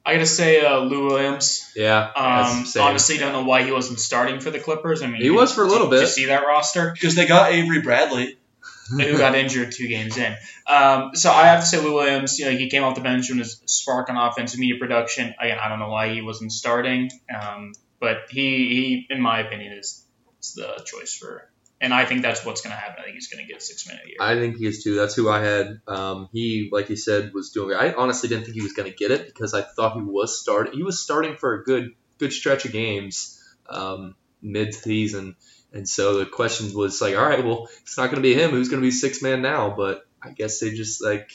I 0.06 0.12
gotta 0.12 0.26
say, 0.26 0.64
uh, 0.64 0.78
Lou 0.78 1.06
Williams. 1.06 1.68
Yeah, 1.74 2.12
Um, 2.14 2.64
honestly, 2.80 3.18
don't 3.18 3.32
know 3.32 3.42
why 3.42 3.64
he 3.64 3.72
wasn't 3.72 3.98
starting 3.98 4.38
for 4.38 4.52
the 4.52 4.60
Clippers. 4.60 5.02
I 5.02 5.08
mean, 5.08 5.20
He 5.20 5.30
was 5.30 5.52
for 5.52 5.64
a 5.64 5.66
little 5.66 5.90
did, 5.90 5.96
Did 5.96 6.02
you 6.02 6.06
see 6.06 6.26
that 6.26 6.46
roster? 6.46 6.92
Because 6.92 7.16
they 7.16 7.26
got 7.26 7.52
Avery 7.52 7.82
Bradley. 7.82 8.38
who 8.88 9.18
got 9.18 9.34
injured 9.34 9.72
two 9.72 9.88
games 9.88 10.16
in. 10.16 10.36
Um, 10.64 11.10
so 11.14 11.32
I 11.32 11.46
have 11.46 11.58
to 11.58 11.66
say, 11.66 11.80
Lou 11.82 11.94
Williams, 11.94 12.38
you 12.38 12.44
know, 12.44 12.52
he 12.52 12.70
came 12.70 12.84
off 12.84 12.94
the 12.94 13.00
bench 13.00 13.30
and 13.30 13.40
was 13.40 13.60
spark 13.66 14.08
on 14.08 14.16
offensive 14.16 14.60
media 14.60 14.78
production. 14.78 15.34
Again, 15.40 15.58
I 15.60 15.68
don't 15.68 15.80
know 15.80 15.88
why 15.88 16.14
he 16.14 16.22
wasn't 16.22 16.52
starting, 16.52 17.10
um, 17.34 17.72
but 17.98 18.18
he, 18.30 18.68
he, 18.68 19.06
in 19.10 19.20
my 19.20 19.40
opinion, 19.40 19.72
is, 19.72 20.04
is 20.40 20.54
the 20.54 20.80
choice 20.84 21.14
for. 21.16 21.50
And 21.80 21.92
I 21.92 22.06
think 22.06 22.22
that's 22.22 22.44
what's 22.44 22.62
going 22.62 22.74
to 22.74 22.80
happen. 22.80 22.96
I 23.00 23.04
think 23.04 23.14
he's 23.16 23.28
going 23.28 23.44
to 23.46 23.52
get 23.52 23.62
six 23.62 23.86
minute 23.86 24.06
year. 24.06 24.16
I 24.18 24.34
think 24.36 24.56
he 24.56 24.66
is 24.66 24.82
too. 24.82 24.94
That's 24.94 25.14
who 25.14 25.28
I 25.28 25.42
had. 25.44 25.80
Um, 25.86 26.28
he, 26.32 26.70
like 26.72 26.88
you 26.88 26.96
said, 26.96 27.32
was 27.34 27.50
doing. 27.50 27.76
I 27.76 27.92
honestly 27.92 28.28
didn't 28.30 28.44
think 28.44 28.54
he 28.54 28.62
was 28.62 28.72
going 28.72 28.90
to 28.90 28.96
get 28.96 29.10
it 29.10 29.26
because 29.26 29.52
I 29.52 29.60
thought 29.60 29.94
he 29.96 30.02
was 30.02 30.40
starting. 30.40 30.72
He 30.72 30.82
was 30.82 30.98
starting 30.98 31.36
for 31.36 31.54
a 31.54 31.64
good, 31.64 31.94
good 32.18 32.32
stretch 32.32 32.64
of 32.64 32.72
games 32.72 33.42
um, 33.68 34.14
mid 34.40 34.72
season, 34.72 35.36
and 35.72 35.86
so 35.86 36.18
the 36.18 36.26
question 36.26 36.72
was 36.74 37.02
like, 37.02 37.14
all 37.14 37.26
right, 37.26 37.44
well, 37.44 37.68
it's 37.82 37.98
not 37.98 38.06
going 38.06 38.22
to 38.22 38.28
be 38.28 38.34
him. 38.34 38.52
Who's 38.52 38.70
going 38.70 38.80
to 38.80 38.86
be 38.86 38.92
six 38.92 39.20
man 39.20 39.42
now? 39.42 39.74
But 39.76 40.06
I 40.22 40.30
guess 40.30 40.60
they 40.60 40.70
just 40.70 41.02
like. 41.02 41.30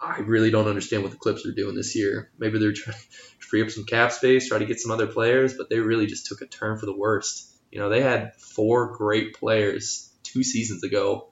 I 0.00 0.18
really 0.18 0.50
don't 0.50 0.68
understand 0.68 1.02
what 1.02 1.12
the 1.12 1.18
Clips 1.18 1.46
are 1.46 1.52
doing 1.52 1.74
this 1.74 1.96
year. 1.96 2.30
Maybe 2.38 2.58
they're 2.58 2.74
trying 2.74 2.96
to 3.40 3.46
free 3.46 3.62
up 3.62 3.70
some 3.70 3.84
cap 3.84 4.12
space, 4.12 4.48
try 4.48 4.58
to 4.58 4.66
get 4.66 4.78
some 4.78 4.90
other 4.90 5.06
players, 5.06 5.54
but 5.54 5.70
they 5.70 5.78
really 5.78 6.06
just 6.06 6.26
took 6.26 6.42
a 6.42 6.46
turn 6.46 6.78
for 6.78 6.84
the 6.84 6.96
worst. 6.96 7.53
You 7.74 7.80
know, 7.80 7.88
they 7.88 8.00
had 8.02 8.36
four 8.36 8.96
great 8.96 9.34
players 9.34 10.08
two 10.22 10.44
seasons 10.44 10.84
ago. 10.84 11.26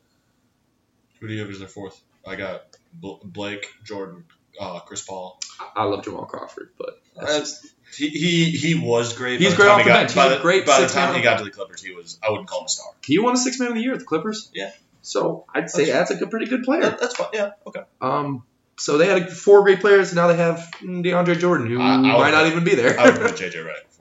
Who 1.21 1.29
do 1.29 1.35
you 1.35 1.41
have 1.41 1.51
as 1.51 1.61
their 1.61 1.69
fourth? 1.69 2.01
I 2.27 2.35
got 2.35 2.63
Blake, 2.93 3.69
Jordan, 3.85 4.25
uh, 4.61 4.81
Chris 4.81 5.03
Paul. 5.03 5.39
I 5.77 5.85
love 5.85 6.03
Jamal 6.03 6.25
Crawford, 6.25 6.71
but 6.77 7.01
that's 7.17 7.39
just, 7.39 7.75
He, 7.97 8.09
he 8.09 8.51
he 8.51 8.75
was 8.75 9.13
great. 9.13 9.41
He's 9.41 9.55
great 9.55 9.69
off 9.69 9.79
he 9.79 9.85
the 9.85 9.91
got, 9.91 10.01
bench. 10.01 10.17
By 10.17 10.31
the, 10.31 10.41
great 10.41 10.67
by 10.67 10.81
the 10.81 10.89
time 10.89 11.15
he 11.15 11.23
got 11.23 11.39
to 11.39 11.45
the 11.45 11.53
Clippers, 11.53 11.81
he 11.81 11.95
was 11.95 12.19
I 12.21 12.31
wouldn't 12.31 12.49
call 12.49 12.63
him 12.63 12.67
a 12.67 12.69
star. 12.69 12.93
he 13.05 13.21
won 13.21 13.35
a 13.35 13.37
six 13.37 13.61
man 13.61 13.69
of 13.69 13.75
the 13.77 13.81
year 13.81 13.93
with 13.93 14.01
the 14.01 14.07
Clippers. 14.07 14.51
Yeah. 14.53 14.73
So 15.01 15.45
I'd 15.55 15.71
say 15.71 15.93
that's 15.93 16.11
a 16.11 16.17
good, 16.17 16.29
pretty 16.33 16.47
good 16.47 16.65
player. 16.65 16.83
That- 16.83 16.99
that's 16.99 17.15
fine. 17.15 17.29
Yeah. 17.35 17.51
Okay. 17.69 17.83
Um, 18.01 18.43
so 18.79 18.99
they 18.99 19.07
had 19.07 19.31
four 19.31 19.63
great 19.63 19.79
players, 19.81 20.09
and 20.09 20.17
now 20.17 20.27
they 20.27 20.37
have 20.39 20.59
DeAndre 20.83 21.39
Jordan, 21.39 21.69
who 21.69 21.81
I- 21.81 21.95
I 21.95 21.97
would 21.99 22.03
might 22.03 22.31
not 22.33 22.49
even 22.49 22.65
be 22.65 22.75
there. 22.75 22.99
I 22.99 23.11
would 23.11 23.21
put 23.21 23.37
JJ 23.37 23.55
Redick 23.55 23.55
before 23.55 23.63
Jamal 23.63 23.91
Crawford. 23.91 23.92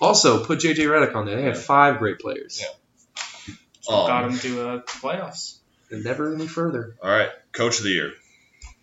Also, 0.00 0.44
put 0.44 0.60
JJ 0.60 0.76
Redick 0.76 1.14
on 1.14 1.26
there. 1.26 1.36
They 1.36 1.42
had 1.42 1.56
five 1.58 1.98
great 1.98 2.18
players. 2.18 2.62
Yeah. 2.62 3.54
got 3.88 4.24
Um, 4.24 4.30
him 4.32 4.38
to 4.40 4.68
uh, 4.68 4.82
playoffs. 4.82 5.56
And 5.90 6.04
never 6.04 6.34
any 6.34 6.46
further. 6.46 6.96
all 7.02 7.10
right, 7.10 7.30
Coach 7.52 7.78
of 7.78 7.84
the 7.84 7.90
Year. 7.90 8.12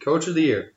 Coach 0.04 0.28
of 0.28 0.36
the 0.36 0.42
year. 0.42 0.72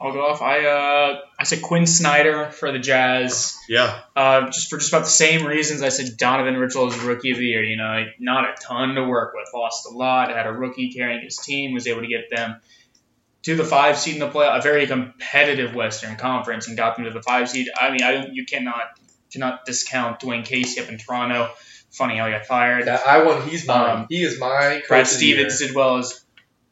I'll 0.00 0.12
go 0.12 0.20
off. 0.26 0.42
I 0.42 0.64
uh, 0.66 1.20
I 1.38 1.44
said 1.44 1.62
Quin 1.62 1.86
Snyder 1.86 2.50
for 2.50 2.72
the 2.72 2.78
Jazz. 2.80 3.56
Yeah. 3.68 4.00
Uh, 4.16 4.46
just 4.46 4.68
for 4.68 4.76
just 4.78 4.92
about 4.92 5.04
the 5.04 5.10
same 5.10 5.46
reasons 5.46 5.80
I 5.80 5.90
said 5.90 6.16
Donovan 6.16 6.58
Mitchell 6.58 6.88
is 6.88 6.98
Rookie 6.98 7.30
of 7.30 7.38
the 7.38 7.46
Year. 7.46 7.62
You 7.62 7.76
know, 7.76 8.04
not 8.18 8.44
a 8.44 8.54
ton 8.60 8.96
to 8.96 9.04
work 9.04 9.32
with, 9.34 9.48
lost 9.54 9.86
a 9.86 9.90
lot, 9.96 10.30
had 10.30 10.46
a 10.46 10.52
rookie 10.52 10.92
carrying 10.92 11.22
his 11.22 11.36
team, 11.36 11.72
was 11.72 11.86
able 11.86 12.00
to 12.02 12.08
get 12.08 12.30
them 12.30 12.56
to 13.44 13.54
the 13.54 13.64
five 13.64 13.96
seed 13.96 14.14
in 14.14 14.20
the 14.20 14.28
play, 14.28 14.48
a 14.50 14.60
very 14.60 14.86
competitive 14.88 15.74
Western 15.74 16.16
Conference, 16.16 16.66
and 16.68 16.76
got 16.76 16.96
them 16.96 17.04
to 17.04 17.12
the 17.12 17.22
five 17.22 17.48
seed. 17.48 17.68
I 17.80 17.90
mean, 17.90 18.02
I 18.02 18.12
don't, 18.12 18.34
you 18.34 18.44
cannot 18.44 18.98
cannot 19.32 19.64
discount 19.64 20.20
Dwane 20.20 20.44
Casey 20.44 20.80
up 20.80 20.88
in 20.88 20.98
Toronto. 20.98 21.50
Funny 21.90 22.16
how 22.16 22.26
he 22.26 22.32
got 22.32 22.46
fired. 22.46 22.86
That, 22.86 23.06
I 23.06 23.24
want. 23.24 23.48
He's 23.48 23.66
mine. 23.66 23.90
Um, 23.90 24.06
he 24.08 24.22
is 24.22 24.38
my. 24.38 24.82
Brad. 24.88 25.06
Stevens 25.06 25.58
did 25.58 25.74
well 25.74 25.98
as 25.98 26.24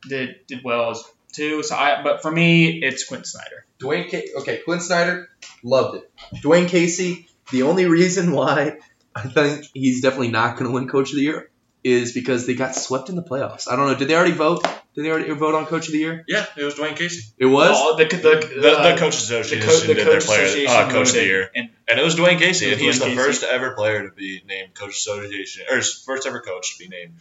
did 0.08 0.46
did 0.46 0.64
well 0.64 0.90
as 0.90 1.04
too. 1.32 1.62
So 1.62 1.76
I, 1.76 2.02
but 2.02 2.22
for 2.22 2.30
me, 2.30 2.82
it's 2.82 3.04
Quin 3.04 3.24
Snyder. 3.24 3.66
Dwane. 3.80 4.10
Ca- 4.10 4.40
okay, 4.40 4.60
Quin 4.64 4.80
Snyder 4.80 5.28
loved 5.62 5.96
it. 5.98 6.10
Dwane 6.42 6.68
Casey. 6.68 7.28
The 7.50 7.62
only 7.62 7.86
reason 7.86 8.32
why 8.32 8.78
I 9.14 9.22
think 9.28 9.66
he's 9.74 10.00
definitely 10.00 10.30
not 10.30 10.56
going 10.56 10.70
to 10.70 10.74
win 10.74 10.88
Coach 10.88 11.10
of 11.10 11.16
the 11.16 11.22
Year 11.22 11.50
is 11.82 12.12
because 12.12 12.46
they 12.46 12.54
got 12.54 12.74
swept 12.74 13.08
in 13.08 13.16
the 13.16 13.22
playoffs. 13.22 13.66
I 13.70 13.76
don't 13.76 13.86
know. 13.88 13.94
Did 13.96 14.08
they 14.08 14.14
already 14.14 14.32
vote? 14.32 14.62
Did 14.94 15.04
they 15.04 15.10
already 15.10 15.30
vote 15.32 15.54
on 15.54 15.66
Coach 15.66 15.86
of 15.86 15.92
the 15.92 15.98
Year? 15.98 16.24
Yeah, 16.28 16.44
it 16.56 16.64
was 16.64 16.74
Dwane 16.74 16.96
Casey. 16.96 17.32
It 17.38 17.46
was. 17.46 17.70
Oh, 17.74 17.96
the, 17.96 18.04
the, 18.04 18.16
The, 18.60 18.76
uh, 18.78 18.92
the 18.92 18.98
coach 19.00 19.16
the, 19.16 19.38
association 19.40 19.66
co- 19.66 19.78
the 19.78 19.94
did 19.94 19.96
coach 20.04 20.06
their 20.06 20.20
player, 20.20 20.42
association 20.44 20.76
uh, 20.76 20.90
coach 20.90 21.08
of 21.08 21.14
the 21.14 21.24
year, 21.24 21.50
and 21.54 21.70
and 21.88 21.98
it 21.98 22.02
was 22.02 22.16
Dwane 22.16 22.38
Casey, 22.38 22.66
It 22.66 22.72
and 22.78 22.86
was 22.86 22.96
he's 22.96 22.98
the 22.98 23.06
Casey. 23.06 23.16
first 23.16 23.42
ever 23.44 23.74
player 23.74 24.08
to 24.08 24.14
be 24.14 24.42
named 24.46 24.74
coach 24.74 24.90
association, 24.96 25.64
or 25.70 25.80
first 25.80 26.26
ever 26.26 26.40
coach 26.40 26.76
to 26.76 26.84
be 26.84 26.88
named 26.88 27.12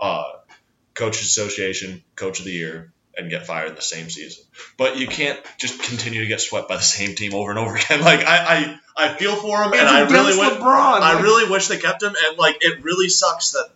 uh, 0.00 0.24
coach 0.94 1.20
association 1.20 2.02
coach 2.16 2.38
of 2.40 2.44
the 2.44 2.52
year 2.52 2.92
and 3.16 3.30
get 3.30 3.46
fired 3.46 3.76
the 3.76 3.82
same 3.82 4.08
season. 4.10 4.44
But 4.76 4.96
you 4.96 5.06
can't 5.08 5.38
just 5.58 5.82
continue 5.82 6.20
to 6.20 6.26
get 6.26 6.40
swept 6.40 6.68
by 6.68 6.76
the 6.76 6.82
same 6.82 7.14
team 7.16 7.34
over 7.34 7.50
and 7.50 7.58
over 7.58 7.74
again. 7.76 8.00
Like 8.04 8.20
I, 8.24 8.78
I, 8.96 9.04
I 9.10 9.14
feel 9.14 9.34
for 9.36 9.62
him, 9.62 9.72
and 9.74 9.88
I 9.88 10.08
really 10.08 10.36
wish, 10.38 10.48
LeBron. 10.58 11.00
I 11.02 11.20
really 11.20 11.48
wish 11.50 11.68
they 11.68 11.78
kept 11.78 12.02
him, 12.02 12.14
and 12.26 12.38
like 12.38 12.58
it 12.62 12.82
really 12.82 13.08
sucks 13.08 13.52
that 13.52 13.68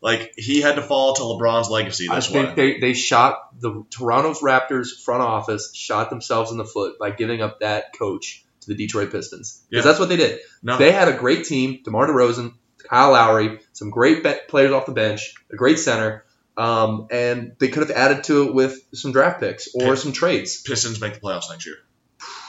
like 0.00 0.32
he 0.36 0.60
had 0.60 0.76
to 0.76 0.82
fall 0.82 1.14
to 1.14 1.22
LeBron's 1.22 1.68
legacy 1.70 2.06
I 2.10 2.20
think 2.20 2.54
they, 2.54 2.78
they 2.78 2.94
shot 2.94 3.58
the 3.60 3.84
Toronto's 3.90 4.40
Raptors 4.40 4.88
front 5.02 5.22
office 5.22 5.74
shot 5.74 6.10
themselves 6.10 6.50
in 6.52 6.56
the 6.58 6.64
foot 6.64 6.98
by 6.98 7.10
giving 7.10 7.42
up 7.42 7.60
that 7.60 7.96
coach 7.98 8.44
to 8.60 8.68
the 8.68 8.74
Detroit 8.76 9.10
Pistons 9.10 9.62
because 9.70 9.84
Yeah. 9.84 9.90
that's 9.90 10.00
what 10.00 10.08
they 10.08 10.16
did. 10.16 10.40
no, 10.62 10.78
They 10.78 10.92
had 10.92 11.08
a 11.08 11.14
great 11.16 11.44
team: 11.46 11.80
DeMar 11.84 12.06
DeRozan, 12.08 12.54
Kyle 12.88 13.12
Lowry, 13.12 13.60
some 13.72 13.90
great 13.90 14.22
be- 14.22 14.34
players 14.48 14.72
off 14.72 14.86
the 14.86 14.92
bench, 14.92 15.34
a 15.52 15.56
great 15.56 15.78
center, 15.78 16.24
um, 16.56 17.08
and 17.10 17.52
they 17.58 17.68
could 17.68 17.88
have 17.88 17.96
added 17.96 18.24
to 18.24 18.44
it 18.48 18.54
with 18.54 18.80
some 18.94 19.12
draft 19.12 19.40
picks 19.40 19.68
or 19.74 19.96
some 19.96 20.12
trades. 20.12 20.62
Pistons 20.62 21.00
make 21.00 21.14
the 21.14 21.20
playoffs 21.20 21.50
next 21.50 21.66
year, 21.66 21.76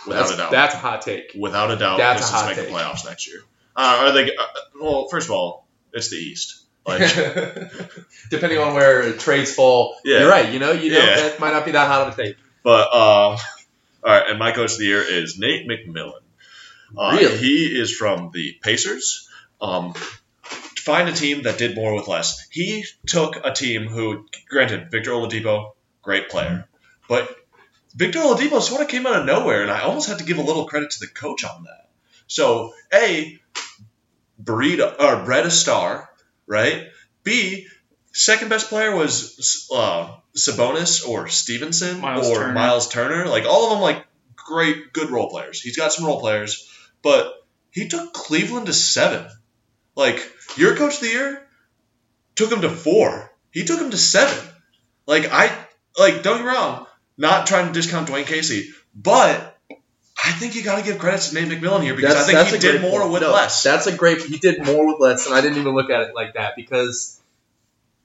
without 0.07 0.19
That's, 0.21 0.31
a 0.33 0.37
doubt. 0.37 0.51
that's 0.51 0.73
a 0.75 0.77
hot 0.77 1.01
take. 1.01 1.31
Without 1.37 1.71
a 1.71 1.75
doubt, 1.77 1.97
That's 1.97 2.21
a 2.21 2.23
Pistons 2.23 2.41
hot 2.41 2.47
make 2.47 2.55
take. 2.57 2.67
the 2.67 2.73
playoffs 2.73 3.05
next 3.05 3.27
year. 3.27 3.39
Uh, 3.75 4.05
are 4.07 4.11
they? 4.11 4.35
Uh, 4.35 4.43
well, 4.81 5.07
first 5.09 5.27
of 5.27 5.31
all, 5.31 5.67
it's 5.93 6.09
the 6.09 6.17
East. 6.17 6.58
Like, 6.85 7.01
Depending 8.29 8.57
on 8.59 8.73
where 8.73 9.13
trades 9.13 9.53
fall, 9.53 9.97
Yeah. 10.03 10.19
you're 10.21 10.29
right. 10.29 10.51
You 10.51 10.59
know, 10.59 10.71
you 10.71 10.91
know 10.91 10.99
Yeah. 10.99 11.15
that 11.17 11.39
might 11.39 11.51
not 11.53 11.65
be 11.65 11.71
that 11.71 11.87
hot 11.87 12.07
of 12.07 12.17
a 12.17 12.23
take. 12.23 12.35
but 12.63 12.87
um, 12.87 13.37
all 14.03 14.13
right. 14.13 14.29
And 14.29 14.39
my 14.39 14.51
coach 14.51 14.73
of 14.73 14.77
the 14.79 14.85
year 14.85 15.01
is 15.03 15.37
Nate 15.37 15.67
McMillan. 15.67 16.21
Uh, 16.97 17.17
Really? 17.19 17.37
He 17.37 17.65
is 17.79 17.95
from 17.95 18.31
the 18.33 18.57
Pacers. 18.61 19.27
Um, 19.61 19.93
find 20.43 21.07
a 21.09 21.13
team 21.13 21.43
that 21.43 21.57
did 21.57 21.75
more 21.75 21.93
with 21.93 22.07
less. 22.07 22.47
He 22.49 22.85
took 23.05 23.35
a 23.45 23.51
team 23.51 23.85
who, 23.87 24.25
granted, 24.49 24.89
Victor 24.89 25.11
Oladipo, 25.11 25.73
great 26.01 26.29
player, 26.29 26.67
but 27.07 27.29
Victor 27.93 28.19
Oladipo 28.19 28.61
sort 28.61 28.81
of 28.81 28.87
came 28.87 29.05
out 29.05 29.19
of 29.19 29.25
nowhere, 29.25 29.61
and 29.61 29.69
I 29.69 29.81
almost 29.81 30.07
had 30.09 30.19
to 30.19 30.23
give 30.23 30.37
a 30.37 30.41
little 30.41 30.65
credit 30.65 30.91
to 30.91 30.99
the 31.01 31.07
coach 31.07 31.43
on 31.43 31.65
that. 31.65 31.89
So, 32.27 32.73
A, 32.93 33.39
breed 34.39 34.79
or 34.81 35.23
bred 35.25 35.45
a 35.45 35.51
star, 35.51 36.08
right? 36.49 36.89
B, 37.23 37.67
second 38.11 38.49
best 38.49 38.67
player 38.67 38.93
was 38.93 39.69
uh, 39.73 40.15
Sabonis 40.35 41.07
or 41.07 41.29
Stephenson 41.29 42.01
Miles 42.01 42.27
or 42.29 42.35
Turner. 42.35 42.53
Miles 42.53 42.89
Turner. 42.89 43.27
Like 43.27 43.45
all 43.45 43.65
of 43.65 43.71
them, 43.71 43.81
like 43.81 44.05
great, 44.35 44.91
good 44.91 45.11
role 45.11 45.29
players. 45.29 45.61
He's 45.61 45.77
got 45.77 45.93
some 45.93 46.05
role 46.05 46.19
players, 46.19 46.69
but 47.01 47.33
he 47.71 47.87
took 47.87 48.11
Cleveland 48.13 48.65
to 48.65 48.73
seven. 48.73 49.29
Like 49.95 50.21
your 50.57 50.75
coach 50.75 50.95
of 50.95 51.01
the 51.01 51.07
year 51.07 51.47
took 52.35 52.51
him 52.51 52.61
to 52.61 52.69
four. 52.69 53.31
He 53.51 53.63
took 53.63 53.79
him 53.79 53.91
to 53.91 53.97
seven. 53.97 54.37
Like 55.05 55.31
I 55.31 55.55
like 55.97 56.23
don't 56.23 56.37
get 56.37 56.45
me 56.45 56.51
wrong, 56.51 56.87
not 57.17 57.47
trying 57.47 57.67
to 57.67 57.73
discount 57.73 58.09
Dwane 58.09 58.25
Casey, 58.25 58.69
but 58.95 59.58
I 60.25 60.31
think 60.33 60.55
you 60.55 60.63
got 60.63 60.77
to 60.77 60.83
give 60.83 60.97
credit 60.99 61.21
to 61.21 61.35
Nate 61.35 61.47
McMillan 61.47 61.81
here 61.83 61.95
because 61.95 62.15
I 62.29 62.43
think 62.43 62.49
he 62.49 62.59
did 62.59 62.81
more 62.81 63.01
point. 63.01 63.13
with 63.13 63.21
No, 63.21 63.31
less. 63.31 63.63
That's 63.63 63.87
a 63.87 63.95
great. 63.95 64.21
He 64.21 64.37
did 64.37 64.65
more 64.65 64.85
with 64.87 64.99
less, 64.99 65.25
and 65.25 65.35
I 65.35 65.41
didn't 65.41 65.57
even 65.59 65.73
look 65.73 65.89
at 65.89 66.01
it 66.01 66.15
like 66.15 66.33
that 66.33 66.55
because 66.55 67.19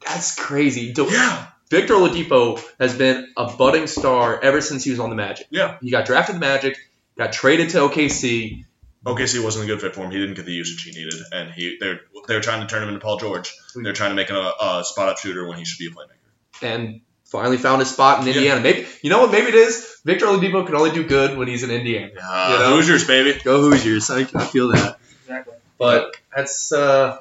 that's 0.07 0.35
crazy. 0.35 0.93
Do- 0.93 1.09
yeah, 1.11 1.47
Victor 1.71 1.95
Oladipo 1.95 2.63
has 2.79 2.97
been 2.97 3.33
a 3.37 3.53
budding 3.57 3.87
star 3.87 4.41
ever 4.43 4.61
since 4.61 4.85
he 4.85 4.91
was 4.91 5.01
on 5.01 5.11
the 5.11 5.17
Magic. 5.17 5.47
Yeah. 5.51 5.79
he 5.83 5.91
got 5.91 6.07
drafted 6.07 6.37
the 6.37 6.41
Magic, 6.41 6.77
got 7.17 7.33
traded 7.33 7.71
to 7.71 7.79
OKC. 7.79 8.65
OKC 9.05 9.43
wasn't 9.43 9.65
a 9.65 9.67
good 9.67 9.81
fit 9.81 9.95
for 9.95 10.03
him. 10.03 10.11
He 10.11 10.19
didn't 10.19 10.35
get 10.35 10.47
the 10.47 10.53
usage 10.53 10.83
he 10.83 10.93
needed, 10.93 11.21
and 11.33 11.51
he 11.53 11.77
they're 11.81 12.01
they're 12.27 12.41
trying 12.41 12.61
to 12.61 12.67
turn 12.67 12.83
him 12.83 12.89
into 12.91 13.01
Paul 13.01 13.19
George. 13.19 13.53
They're 13.75 13.93
trying 13.93 14.11
to 14.11 14.17
make 14.17 14.29
him 14.29 14.37
a, 14.37 14.55
a 14.61 14.85
spot 14.85 15.09
up 15.09 15.19
shooter 15.19 15.47
when 15.47 15.59
he 15.59 15.65
should 15.65 15.79
be 15.79 15.87
a 15.87 15.91
playmaker. 15.91 16.63
and 16.63 17.01
finally 17.35 17.57
found 17.59 17.81
his 17.81 17.91
spot 17.91 18.21
in 18.21 18.27
Yeah. 18.29 18.35
Indiana. 18.35 18.61
Maybe 18.61 18.87
you 19.03 19.11
know 19.11 19.21
what? 19.23 19.33
Maybe 19.33 19.49
it 19.49 19.55
is. 19.67 19.75
Victor 20.05 20.27
Oladipo 20.27 20.65
can 20.67 20.75
only 20.77 20.93
do 20.93 21.03
good 21.17 21.37
when 21.37 21.49
he's 21.49 21.63
in 21.65 21.71
Indiana. 21.71 22.13
Uh, 22.23 22.49
You 22.53 22.59
know? 22.61 22.77
Hoosiers, 22.77 23.07
baby. 23.07 23.39
Go 23.43 23.61
Hoosiers! 23.61 24.11
I, 24.11 24.21
I 24.21 24.45
feel 24.55 24.69
that. 24.69 24.99
exactly. 25.23 25.55
But 25.79 26.17
that's 26.35 26.73
uh, 26.73 27.19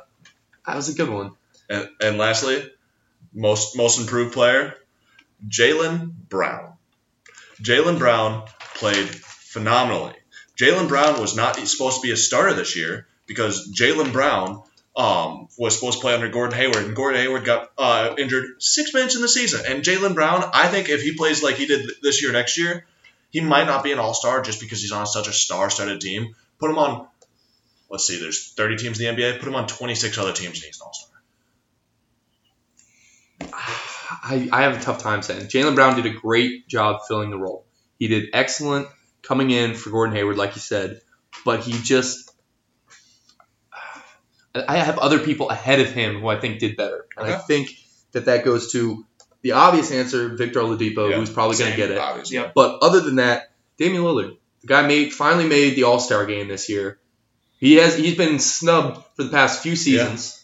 that 0.68 0.76
was 0.76 0.90
a 0.90 0.94
good 0.94 1.10
one. 1.10 1.32
And, 1.70 1.90
and 2.02 2.18
lastly, 2.18 2.58
most 3.34 3.76
most 3.76 4.00
improved 4.00 4.34
player, 4.34 4.76
Jaylen 5.48 6.12
Brown. 6.30 6.74
Jaylen 7.62 7.98
Brown 7.98 8.44
played 8.76 9.10
phenomenally. 9.10 10.14
Jaylen 10.62 10.88
Brown 10.88 11.20
was 11.20 11.36
not 11.36 11.56
supposed 11.68 12.02
to 12.02 12.06
be 12.08 12.12
a 12.12 12.18
starter 12.18 12.54
this 12.54 12.76
year 12.76 13.08
because 13.26 13.72
Jaylen 13.74 14.12
Brown 14.12 14.62
um, 14.96 15.48
was 15.58 15.76
supposed 15.76 15.98
to 15.98 16.02
play 16.02 16.14
under 16.14 16.30
Gordon 16.30 16.58
Hayward, 16.58 16.86
and 16.86 16.96
Gordon 16.96 17.22
Hayward 17.22 17.46
got 17.46 17.72
uh, 17.78 18.16
injured 18.18 18.62
six 18.62 18.94
minutes 18.94 19.16
in 19.16 19.22
the 19.22 19.28
season. 19.28 19.62
And 19.68 19.84
Jaylen 19.84 20.14
Brown, 20.14 20.44
I 20.54 20.68
think 20.68 20.90
if 20.90 21.02
he 21.02 21.16
plays 21.16 21.42
like 21.42 21.56
he 21.56 21.66
did 21.66 21.90
this 22.02 22.22
year, 22.22 22.32
next 22.32 22.58
year, 22.58 22.86
he 23.32 23.42
might 23.42 23.66
not 23.66 23.84
be 23.84 23.92
an 23.92 24.00
All 24.00 24.14
Star 24.14 24.42
just 24.42 24.60
because 24.60 24.82
he's 24.82 24.92
on 24.92 25.08
such 25.08 25.28
a 25.28 25.34
star-studded 25.34 26.00
team. 26.00 26.36
Put 26.60 26.70
him 26.70 26.78
on. 26.78 27.08
Let's 27.90 28.06
see, 28.06 28.20
there's 28.20 28.54
30 28.54 28.78
teams 28.78 29.00
in 29.00 29.16
the 29.16 29.22
NBA. 29.22 29.40
Put 29.40 29.48
him 29.48 29.56
on 29.56 29.68
26 29.68 30.18
other 30.20 30.34
teams, 30.34 30.58
and 30.58 30.66
he's 30.66 30.80
an 30.80 30.86
All 30.86 30.94
Star. 30.94 31.10
I, 34.24 34.48
I 34.52 34.62
have 34.64 34.80
a 34.80 34.82
tough 34.82 35.02
time 35.02 35.24
saying. 35.24 35.48
Jaylen 35.48 35.74
Brown 35.74 35.96
did 35.96 36.06
a 36.06 36.12
great 36.14 36.68
job 36.68 37.02
filling 37.08 37.32
the 37.32 37.38
role. 37.38 37.66
He 37.98 38.08
did 38.08 38.30
excellent 38.34 38.88
coming 39.24 39.50
in 39.50 39.74
for 39.74 39.90
Gordon 39.90 40.16
Hayward, 40.16 40.38
like 40.38 40.56
you 40.56 40.62
said, 40.62 41.02
but 41.44 41.62
he 41.62 41.72
just. 41.72 42.32
I 44.56 44.78
have 44.78 45.00
other 45.00 45.20
people 45.20 45.50
ahead 45.50 45.80
of 45.80 45.92
him 45.92 46.20
who 46.22 46.28
I 46.28 46.40
think 46.40 46.60
did 46.60 46.78
better. 46.78 47.06
And 47.18 47.28
I 47.32 47.38
think 47.38 47.70
that 48.12 48.26
that 48.26 48.46
goes 48.46 48.72
to 48.74 49.06
the 49.42 49.54
obvious 49.54 49.92
answer, 49.92 50.30
Victor 50.30 50.60
Oladipo, 50.60 51.10
Yeah, 51.10 51.18
who's 51.18 51.30
probably 51.30 51.58
going 51.58 51.72
to 51.72 51.78
get 51.78 51.92
it. 51.92 51.98
Obviously. 51.98 52.38
Yep. 52.38 52.54
But 52.54 52.80
other 52.82 53.02
than 53.02 53.16
that, 53.16 53.52
Damian 53.78 54.04
Lillard, 54.04 54.38
the 54.62 54.68
guy 54.68 54.88
made 54.88 55.12
finally 55.14 55.48
made 55.48 55.76
the 55.76 55.84
All 55.84 56.00
Star 56.00 56.26
game 56.26 56.48
this 56.48 56.70
year. 56.70 57.00
He 57.60 57.76
has 57.76 57.96
he's 57.98 58.16
been 58.16 58.40
snubbed 58.40 59.04
for 59.16 59.24
the 59.24 59.30
past 59.30 59.64
few 59.64 59.76
seasons. 59.76 60.40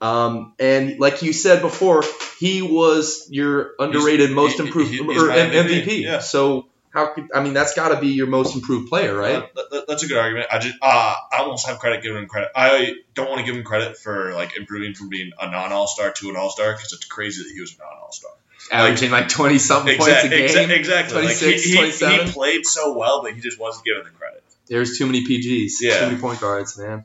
Um, 0.00 0.54
and 0.58 0.98
like 0.98 1.22
you 1.22 1.32
said 1.32 1.62
before, 1.62 2.02
he 2.40 2.60
was 2.62 3.28
your 3.30 3.72
underrated 3.78 4.32
most 4.32 4.58
improved 4.58 4.90
he- 4.90 4.98
or 5.00 5.30
M- 5.30 5.52
MVP, 5.52 5.84
MVP. 5.84 6.02
yeah. 6.02 6.18
So 6.18 6.66
how 6.92 7.12
could 7.14 7.28
I 7.34 7.42
mean 7.42 7.54
that's 7.54 7.74
got 7.74 7.88
to 7.88 8.00
be 8.00 8.08
your 8.08 8.26
most 8.26 8.54
improved 8.54 8.88
player, 8.88 9.14
right? 9.16 9.54
That- 9.54 9.70
that- 9.70 9.84
that's 9.88 10.02
a 10.02 10.06
good 10.06 10.18
argument. 10.18 10.48
I 10.52 10.58
just 10.58 10.76
uh, 10.80 11.14
I 11.32 11.38
almost 11.38 11.66
have 11.66 11.78
credit 11.78 12.02
giving 12.02 12.18
him 12.22 12.28
credit. 12.28 12.50
I 12.54 12.94
don't 13.14 13.28
want 13.28 13.40
to 13.40 13.46
give 13.46 13.56
him 13.56 13.64
credit 13.64 13.96
for 13.96 14.32
like 14.34 14.56
improving 14.56 14.94
from 14.94 15.08
being 15.08 15.32
a 15.40 15.50
non 15.50 15.72
All 15.72 15.86
Star 15.86 16.12
to 16.12 16.30
an 16.30 16.36
All 16.36 16.50
Star 16.50 16.72
because 16.72 16.92
it's 16.92 17.04
crazy 17.04 17.42
that 17.42 17.50
he 17.54 17.60
was 17.60 17.74
a 17.74 17.78
non 17.78 17.88
All 18.02 18.12
Star. 18.12 18.30
Averaging 18.70 19.10
like 19.10 19.28
twenty 19.28 19.58
something 19.58 19.96
points 19.98 20.24
a 20.24 20.26
Exactly. 20.26 20.66
game. 20.66 20.70
Exactly. 20.70 21.14
Like, 21.16 21.38
26, 21.38 21.62
he, 21.64 21.76
he, 21.76 22.24
he 22.24 22.30
played 22.30 22.64
so 22.64 22.96
well, 22.96 23.22
but 23.22 23.34
he 23.34 23.40
just 23.40 23.58
wasn't 23.58 23.84
given 23.84 24.04
the 24.04 24.10
credit. 24.10 24.42
There's 24.68 24.96
too 24.96 25.06
many 25.06 25.26
PGs. 25.26 25.72
Yeah. 25.80 25.98
Too 26.00 26.06
many 26.06 26.18
point 26.20 26.40
guards, 26.40 26.78
man. 26.78 27.04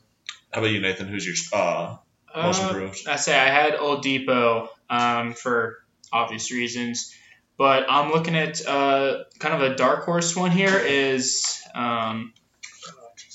How 0.53 0.61
about 0.61 0.71
you, 0.71 0.79
Nathan? 0.79 1.07
Who's 1.07 1.25
your 1.25 1.35
uh, 1.59 1.97
most 2.35 2.61
Uh, 2.61 2.67
improved? 2.69 3.07
I 3.07 3.15
say 3.17 3.37
I 3.37 3.47
had 3.49 3.73
Oladipo 3.73 4.69
um, 4.89 5.33
for 5.33 5.77
obvious 6.13 6.51
reasons, 6.51 7.13
but 7.57 7.85
I'm 7.89 8.11
looking 8.11 8.35
at 8.35 8.65
uh, 8.65 9.23
kind 9.39 9.55
of 9.61 9.71
a 9.71 9.75
dark 9.75 10.05
horse 10.05 10.35
one 10.35 10.51
here. 10.51 10.77
Is 10.77 11.61
um, 11.73 12.33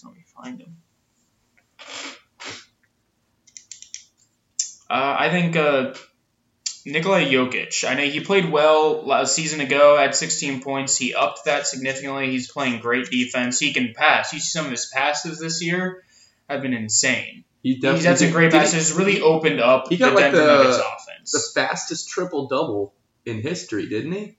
let 0.04 0.14
me 0.14 0.24
find 0.34 0.60
him. 0.60 0.76
Uh, 4.88 5.16
I 5.18 5.30
think 5.30 5.56
uh, 5.56 5.94
Nikola 6.84 7.20
Jokic. 7.20 7.88
I 7.88 7.94
know 7.94 8.02
he 8.02 8.20
played 8.20 8.50
well 8.50 9.10
a 9.10 9.26
season 9.26 9.60
ago 9.60 9.96
at 9.96 10.14
16 10.14 10.62
points. 10.62 10.96
He 10.96 11.14
upped 11.14 11.46
that 11.46 11.66
significantly. 11.66 12.30
He's 12.30 12.50
playing 12.50 12.80
great 12.80 13.10
defense. 13.10 13.58
He 13.58 13.72
can 13.72 13.94
pass. 13.96 14.32
You 14.32 14.40
see 14.40 14.50
some 14.50 14.66
of 14.66 14.70
his 14.70 14.90
passes 14.92 15.38
this 15.38 15.62
year 15.62 16.04
have 16.48 16.62
been 16.62 16.74
insane. 16.74 17.44
He 17.62 17.76
definitely 17.76 18.04
that's 18.04 18.22
a 18.22 18.30
great 18.30 18.52
pass. 18.52 18.74
It's 18.74 18.92
really 18.92 19.20
opened 19.20 19.60
up 19.60 19.88
he 19.88 19.96
the 19.96 20.06
got, 20.06 20.14
like, 20.14 20.24
Denver 20.24 20.38
the- 20.38 20.46
Nuggets 20.46 21.32
the 21.32 21.60
fastest 21.60 22.08
triple 22.08 22.48
double 22.48 22.92
in 23.26 23.40
history, 23.42 23.88
didn't 23.88 24.12
he? 24.12 24.36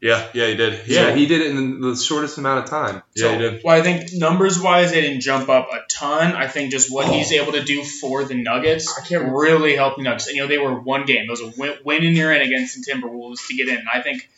Yeah, 0.00 0.26
yeah, 0.34 0.48
he 0.48 0.56
did. 0.56 0.80
He- 0.80 0.94
Yeah, 0.96 1.14
he 1.14 1.26
did 1.26 1.42
it 1.42 1.50
in 1.56 1.80
the 1.80 1.94
shortest 1.94 2.36
amount 2.36 2.64
of 2.64 2.70
time. 2.70 3.02
yeah, 3.14 3.32
he 3.32 3.38
did. 3.38 3.60
Well, 3.62 3.76
I 3.76 3.82
think 3.82 4.12
numbers 4.12 4.58
wise, 4.58 4.90
they 4.90 5.00
didn't 5.00 5.20
jump 5.20 5.48
up 5.48 5.68
a 5.72 5.78
ton. 5.88 6.32
I 6.32 6.48
think 6.48 6.72
just 6.72 6.90
what 6.92 7.06
Oh. 7.06 7.12
he's 7.12 7.30
able 7.32 7.52
to 7.52 7.62
do 7.62 7.84
for 7.84 8.24
the 8.24 8.34
Nuggets 8.34 8.92
I 8.98 9.06
can't 9.06 9.32
really 9.32 9.76
help 9.76 9.96
the 9.96 10.02
Nuggets. 10.02 10.26
And, 10.26 10.34
you 10.36 10.42
know, 10.42 10.48
they 10.48 10.58
were 10.58 10.74
one 10.80 11.04
game. 11.06 11.26
It 11.26 11.30
was 11.30 11.40
a 11.40 11.52
win, 11.56 11.74
win 11.84 12.02
in 12.02 12.16
your 12.16 12.32
end 12.32 12.42
against 12.42 12.74
the 12.84 12.90
Timberwolves 12.92 13.46
to 13.46 13.54
get 13.54 13.68
in. 13.68 13.76
And 13.76 13.86
I 13.94 14.00
think 14.02 14.28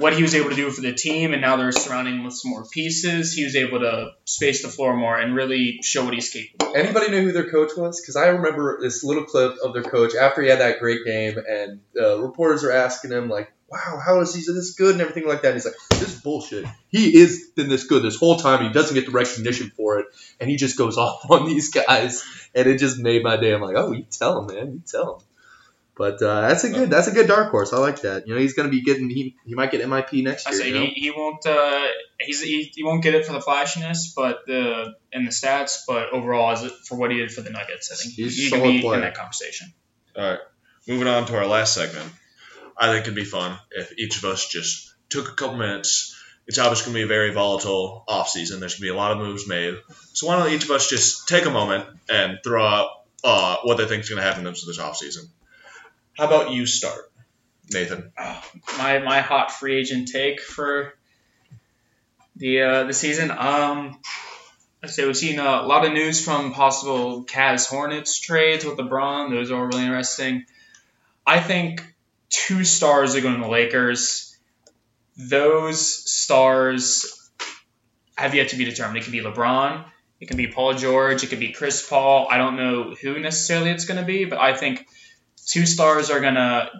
what 0.00 0.14
he 0.14 0.22
was 0.22 0.34
able 0.34 0.48
to 0.48 0.56
do 0.56 0.70
for 0.70 0.80
the 0.80 0.94
team, 0.94 1.34
and 1.34 1.42
now 1.42 1.56
they're 1.56 1.72
surrounding 1.72 2.14
him 2.14 2.24
with 2.24 2.32
some 2.32 2.52
more 2.52 2.64
pieces, 2.64 3.34
he 3.34 3.44
was 3.44 3.54
able 3.54 3.80
to 3.80 4.12
space 4.24 4.62
the 4.62 4.68
floor 4.68 4.96
more 4.96 5.18
and 5.18 5.34
really 5.34 5.80
show 5.82 6.06
what 6.06 6.14
he's 6.14 6.30
capable. 6.30 6.74
Anybody 6.74 7.10
know 7.10 7.20
who 7.20 7.32
their 7.32 7.50
coach 7.50 7.72
was? 7.76 8.00
Because 8.00 8.16
I 8.16 8.28
remember 8.28 8.78
this 8.80 9.04
little 9.04 9.24
clip 9.24 9.56
of 9.62 9.74
their 9.74 9.82
coach 9.82 10.14
after 10.14 10.40
he 10.40 10.48
had 10.48 10.60
that 10.60 10.80
great 10.80 11.04
game, 11.04 11.36
and 11.36 11.80
uh, 12.00 12.18
reporters 12.18 12.64
are 12.64 12.72
asking 12.72 13.12
him 13.12 13.28
like, 13.28 13.52
"Wow, 13.68 14.00
how 14.02 14.20
is 14.20 14.34
he 14.34 14.40
this 14.40 14.74
good?" 14.74 14.92
and 14.92 15.02
everything 15.02 15.28
like 15.28 15.42
that. 15.42 15.48
And 15.48 15.56
he's 15.56 15.66
like, 15.66 15.74
"This 15.90 16.14
is 16.14 16.20
bullshit. 16.22 16.64
He 16.88 17.18
is 17.18 17.50
been 17.54 17.68
this 17.68 17.84
good 17.84 18.02
this 18.02 18.16
whole 18.16 18.36
time. 18.36 18.64
He 18.64 18.72
doesn't 18.72 18.94
get 18.94 19.04
the 19.04 19.12
recognition 19.12 19.70
for 19.76 19.98
it, 19.98 20.06
and 20.40 20.48
he 20.48 20.56
just 20.56 20.78
goes 20.78 20.96
off 21.04 21.30
on 21.30 21.44
these 21.44 21.70
guys, 21.70 22.24
and 22.54 22.66
it 22.66 22.78
just 22.78 22.98
made 22.98 23.22
my 23.22 23.36
day. 23.36 23.52
I'm 23.52 23.60
like, 23.60 23.76
oh, 23.76 23.92
you 23.92 24.06
tell 24.10 24.38
him, 24.38 24.54
man, 24.54 24.72
you 24.72 24.82
tell 24.86 25.16
him." 25.16 25.26
But 26.00 26.22
uh, 26.22 26.48
that's 26.48 26.64
a 26.64 26.70
good 26.70 26.88
that's 26.88 27.08
a 27.08 27.10
good 27.10 27.28
dark 27.28 27.50
horse. 27.50 27.74
I 27.74 27.76
like 27.76 28.00
that. 28.00 28.26
You 28.26 28.32
know, 28.32 28.40
he's 28.40 28.54
gonna 28.54 28.70
be 28.70 28.80
getting 28.80 29.10
he, 29.10 29.36
he 29.44 29.54
might 29.54 29.70
get 29.70 29.82
MIP 29.82 30.24
next 30.24 30.48
year. 30.48 30.54
I 30.54 30.58
say 30.58 30.68
you 30.68 30.74
know? 30.74 30.80
he, 30.80 30.92
he 30.92 31.10
won't 31.10 31.44
uh, 31.44 31.88
he's 32.18 32.40
he, 32.40 32.72
he 32.74 32.82
won't 32.82 33.02
get 33.02 33.14
it 33.14 33.26
for 33.26 33.34
the 33.34 33.40
flashiness, 33.42 34.14
but 34.16 34.46
the 34.46 34.94
in 35.12 35.26
the 35.26 35.30
stats, 35.30 35.80
but 35.86 36.08
overall 36.10 36.52
as 36.52 36.62
it, 36.62 36.72
for 36.88 36.96
what 36.96 37.10
he 37.10 37.18
did 37.18 37.30
for 37.30 37.42
the 37.42 37.50
Nuggets, 37.50 37.92
I 37.92 37.96
think 37.96 38.14
He's 38.14 38.34
he 38.34 38.46
a 38.46 38.50
can 38.50 38.60
solid 38.60 38.72
be 38.72 38.80
player. 38.80 38.94
in 38.94 39.00
that 39.02 39.14
conversation. 39.14 39.74
All 40.16 40.24
right, 40.24 40.38
moving 40.88 41.06
on 41.06 41.26
to 41.26 41.36
our 41.36 41.46
last 41.46 41.74
segment. 41.74 42.10
I 42.78 42.90
think 42.90 43.02
it'd 43.02 43.14
be 43.14 43.26
fun 43.26 43.58
if 43.70 43.92
each 43.98 44.16
of 44.16 44.24
us 44.24 44.48
just 44.48 44.94
took 45.10 45.28
a 45.28 45.34
couple 45.34 45.58
minutes. 45.58 46.18
It's 46.46 46.58
obviously 46.58 46.94
going 46.94 46.94
to 46.94 46.98
be 47.00 47.12
a 47.12 47.14
very 47.14 47.34
volatile 47.34 48.04
offseason. 48.08 48.58
There's 48.58 48.76
going 48.76 48.78
to 48.78 48.80
be 48.80 48.88
a 48.88 48.96
lot 48.96 49.12
of 49.12 49.18
moves 49.18 49.46
made. 49.46 49.74
So 50.14 50.28
why 50.28 50.38
don't 50.38 50.50
each 50.50 50.64
of 50.64 50.70
us 50.70 50.88
just 50.88 51.28
take 51.28 51.44
a 51.44 51.50
moment 51.50 51.84
and 52.08 52.38
throw 52.42 52.64
out 52.64 52.88
uh, 53.22 53.58
what 53.64 53.76
they 53.76 53.84
think 53.84 54.04
is 54.04 54.08
going 54.08 54.22
to 54.22 54.26
happen 54.26 54.44
to 54.44 54.50
this 54.66 54.78
offseason? 54.78 55.28
How 56.20 56.26
about 56.26 56.50
you 56.50 56.66
start, 56.66 57.10
Nathan? 57.72 58.12
my 58.76 58.98
my 58.98 59.20
hot 59.22 59.52
free 59.52 59.78
agent 59.78 60.08
take 60.08 60.42
for 60.42 60.92
the 62.36 62.60
uh, 62.60 62.84
the 62.84 62.92
season. 62.92 63.30
Um, 63.30 63.98
I 64.82 64.88
say 64.88 65.06
we've 65.06 65.16
seen 65.16 65.38
a 65.38 65.62
lot 65.62 65.86
of 65.86 65.94
news 65.94 66.22
from 66.22 66.52
possible 66.52 67.24
Cavs 67.24 67.66
Hornets 67.66 68.20
trades 68.20 68.66
with 68.66 68.76
LeBron. 68.76 69.30
Those 69.30 69.50
are 69.50 69.66
really 69.66 69.84
interesting. 69.84 70.44
I 71.26 71.40
think 71.40 71.82
two 72.28 72.64
stars 72.64 73.14
are 73.14 73.22
going 73.22 73.36
to 73.36 73.44
the 73.44 73.48
Lakers. 73.48 74.36
Those 75.16 75.80
stars 76.12 77.30
have 78.18 78.34
yet 78.34 78.50
to 78.50 78.56
be 78.56 78.66
determined. 78.66 78.98
It 78.98 79.04
could 79.04 79.12
be 79.12 79.22
LeBron. 79.22 79.86
It 80.20 80.28
can 80.28 80.36
be 80.36 80.48
Paul 80.48 80.74
George. 80.74 81.24
It 81.24 81.28
could 81.28 81.40
be 81.40 81.52
Chris 81.52 81.88
Paul. 81.88 82.28
I 82.30 82.36
don't 82.36 82.56
know 82.56 82.94
who 82.94 83.18
necessarily 83.20 83.70
it's 83.70 83.86
going 83.86 84.00
to 84.00 84.04
be, 84.04 84.26
but 84.26 84.38
I 84.38 84.54
think 84.54 84.86
two 85.50 85.66
stars 85.66 86.10
are 86.10 86.20
going 86.20 86.34
to 86.34 86.70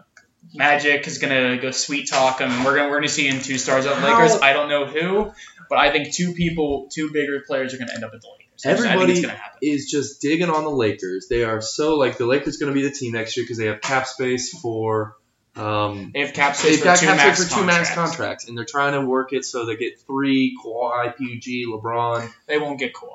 Magic 0.54 1.06
is 1.06 1.18
gonna 1.18 1.58
go 1.58 1.70
sweet 1.70 2.08
talk 2.08 2.40
him. 2.40 2.64
We're 2.64 2.74
gonna 2.74 2.88
we're 2.88 2.96
gonna 2.96 3.08
see 3.08 3.28
in 3.28 3.40
two 3.40 3.56
stars 3.58 3.86
at 3.86 3.94
the 3.94 4.00
How- 4.00 4.22
Lakers. 4.22 4.40
I 4.40 4.52
don't 4.52 4.68
know 4.68 4.84
who, 4.86 5.30
but 5.68 5.78
I 5.78 5.92
think 5.92 6.12
two 6.12 6.32
people, 6.32 6.88
two 6.92 7.10
bigger 7.12 7.40
players 7.46 7.72
are 7.74 7.78
gonna 7.78 7.92
end 7.94 8.02
up 8.02 8.12
at 8.14 8.20
the 8.20 8.26
Lakers. 8.26 8.66
I 8.66 8.70
I 8.70 8.74
think 8.74 8.86
Everybody 8.86 9.12
it's 9.12 9.20
gonna 9.20 9.34
happen. 9.34 9.58
is 9.62 9.88
just 9.90 10.20
digging 10.20 10.50
on 10.50 10.64
the 10.64 10.70
Lakers. 10.70 11.28
They 11.28 11.44
are 11.44 11.60
so 11.60 11.96
like 11.98 12.16
the 12.18 12.26
Lakers 12.26 12.56
going 12.56 12.72
to 12.72 12.74
be 12.74 12.82
the 12.86 12.92
team 12.92 13.12
next 13.12 13.36
year 13.36 13.44
because 13.44 13.58
they 13.58 13.66
have 13.66 13.80
cap 13.80 14.06
space 14.06 14.50
for. 14.58 15.14
Um, 15.56 16.10
They 16.14 16.20
have 16.20 16.32
cap 16.32 16.56
space 16.56 16.70
they've 16.72 16.78
for 16.80 16.84
got 16.86 16.98
two 16.98 17.06
cap 17.06 17.16
max 17.18 17.38
space 17.38 17.52
for 17.52 17.60
two 17.60 17.64
max 17.66 17.88
contracts. 17.88 17.94
contracts, 18.16 18.48
and 18.48 18.56
they're 18.58 18.64
trying 18.64 18.92
to 18.94 19.02
work 19.02 19.32
it 19.32 19.44
so 19.44 19.66
they 19.66 19.76
get 19.76 20.00
three 20.00 20.56
Kawhi, 20.64 21.16
PUG, 21.16 21.66
LeBron. 21.68 22.30
They 22.46 22.58
won't 22.58 22.78
get 22.78 22.92
Kawhi. 22.92 23.08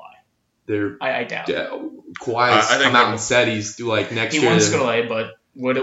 They're 0.66 0.96
I, 1.00 1.18
I 1.20 1.24
doubt. 1.24 1.48
it. 1.48 1.56
uh, 1.56 1.78
Kawhi 2.20 2.48
has 2.52 2.70
I- 2.70 2.74
I 2.76 2.78
think 2.78 2.82
come 2.84 2.96
out 2.96 3.10
and 3.10 3.20
said 3.20 3.48
he's 3.48 3.78
like 3.80 4.10
next 4.12 4.34
He 4.34 4.40
year. 4.40 4.48
He 4.48 4.52
wants 4.54 4.66
to 4.66 4.72
go 4.72 4.78
to 4.80 4.84
LA, 5.02 5.08
but 5.08 5.34
what? 5.56 5.76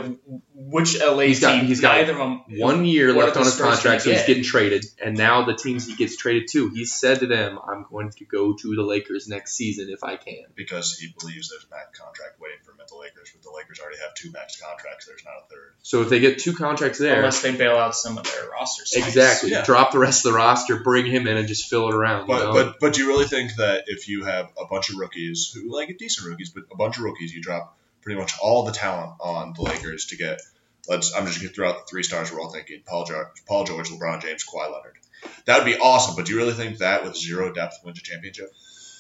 Which 0.55 0.99
LA 1.01 1.23
He's 1.25 1.39
got- 1.41 1.55
team? 1.59 1.65
he's 1.65 1.81
got 1.81 1.97
neither 1.97 2.17
of 2.19 2.39
one 2.49 2.85
year 2.85 3.11
left 3.13 3.35
on 3.37 3.43
his 3.45 3.57
contract, 3.59 4.03
so 4.03 4.11
he's 4.11 4.25
getting 4.25 4.43
traded. 4.43 4.85
And 5.03 5.17
now 5.17 5.45
the 5.45 5.55
teams 5.55 5.87
he 5.87 5.95
gets 5.95 6.15
traded 6.15 6.47
to, 6.51 6.69
he 6.69 6.85
said 6.85 7.19
to 7.21 7.27
them, 7.27 7.59
"I'm 7.67 7.85
going 7.89 8.11
to 8.11 8.25
go 8.25 8.53
to 8.53 8.75
the 8.75 8.83
Lakers 8.83 9.27
next 9.27 9.55
season 9.55 9.89
if 9.89 10.03
I 10.03 10.15
can." 10.15 10.45
Because 10.55 10.97
he 10.97 11.13
believes 11.19 11.49
there's 11.49 11.65
a 11.65 11.69
max 11.75 11.97
contract 11.99 12.39
waiting 12.39 12.59
for 12.63 12.71
him 12.71 12.77
at 12.81 12.87
the 12.87 12.95
Lakers, 12.95 13.31
but 13.33 13.41
the 13.43 13.51
Lakers 13.55 13.79
already 13.79 13.97
have 13.99 14.13
two 14.15 14.31
max 14.31 14.59
contracts. 14.61 15.05
There's 15.07 15.23
not 15.25 15.33
a 15.45 15.49
third. 15.53 15.73
So 15.81 16.01
if 16.01 16.09
they 16.09 16.19
get 16.19 16.39
two 16.39 16.53
contracts 16.53 16.99
there, 16.99 17.17
Unless 17.17 17.41
they 17.41 17.55
bail 17.55 17.75
out 17.77 17.95
some 17.95 18.17
of 18.17 18.23
their 18.31 18.49
roster 18.49 18.85
spots. 18.85 19.07
exactly, 19.07 19.51
Yeah. 19.51 19.63
drop 19.65 19.91
the 19.91 19.99
rest 19.99 20.25
of 20.25 20.31
the 20.31 20.37
roster, 20.37 20.77
bring 20.77 21.05
him 21.07 21.27
in, 21.27 21.35
and 21.37 21.47
just 21.47 21.69
fill 21.69 21.89
it 21.89 21.95
around. 21.95 22.21
you 22.21 22.27
But 22.27 22.43
know? 22.43 22.53
but 22.53 22.79
but 22.79 22.93
do 22.93 23.01
you 23.01 23.07
really 23.07 23.25
think 23.27 23.55
that 23.55 23.85
if 23.87 24.07
you 24.07 24.23
have 24.25 24.49
a 24.59 24.65
bunch 24.65 24.89
of 24.89 24.97
rookies 24.97 25.51
who 25.53 25.71
like 25.71 25.97
decent 25.97 26.27
rookies, 26.27 26.49
but 26.51 26.63
a 26.71 26.75
bunch 26.75 26.97
of 26.97 27.03
rookies, 27.03 27.33
you 27.33 27.41
drop 27.41 27.77
pretty 28.03 28.19
much 28.19 28.33
all 28.41 28.63
the 28.65 28.71
talent 28.71 29.13
on 29.19 29.53
the 29.53 29.61
Lakers 29.61 30.07
to 30.07 30.17
get? 30.17 30.41
Let's. 30.87 31.15
I'm 31.15 31.25
just 31.25 31.39
gonna 31.39 31.53
throw 31.53 31.69
out 31.69 31.77
the 31.79 31.89
three 31.89 32.03
stars 32.03 32.31
we're 32.31 32.41
all 32.41 32.51
thinking: 32.51 32.83
Paul 32.85 33.05
George, 33.05 33.27
Paul 33.47 33.63
George, 33.63 33.89
LeBron 33.89 34.21
James, 34.21 34.45
Kawhi 34.45 34.65
Leonard. 34.71 34.97
That 35.45 35.57
would 35.57 35.65
be 35.65 35.77
awesome. 35.77 36.15
But 36.15 36.25
do 36.25 36.33
you 36.33 36.37
really 36.37 36.53
think 36.53 36.79
that 36.79 37.03
with 37.05 37.15
zero 37.15 37.53
depth 37.53 37.77
wins 37.85 37.99
a 37.99 38.01
championship? 38.01 38.51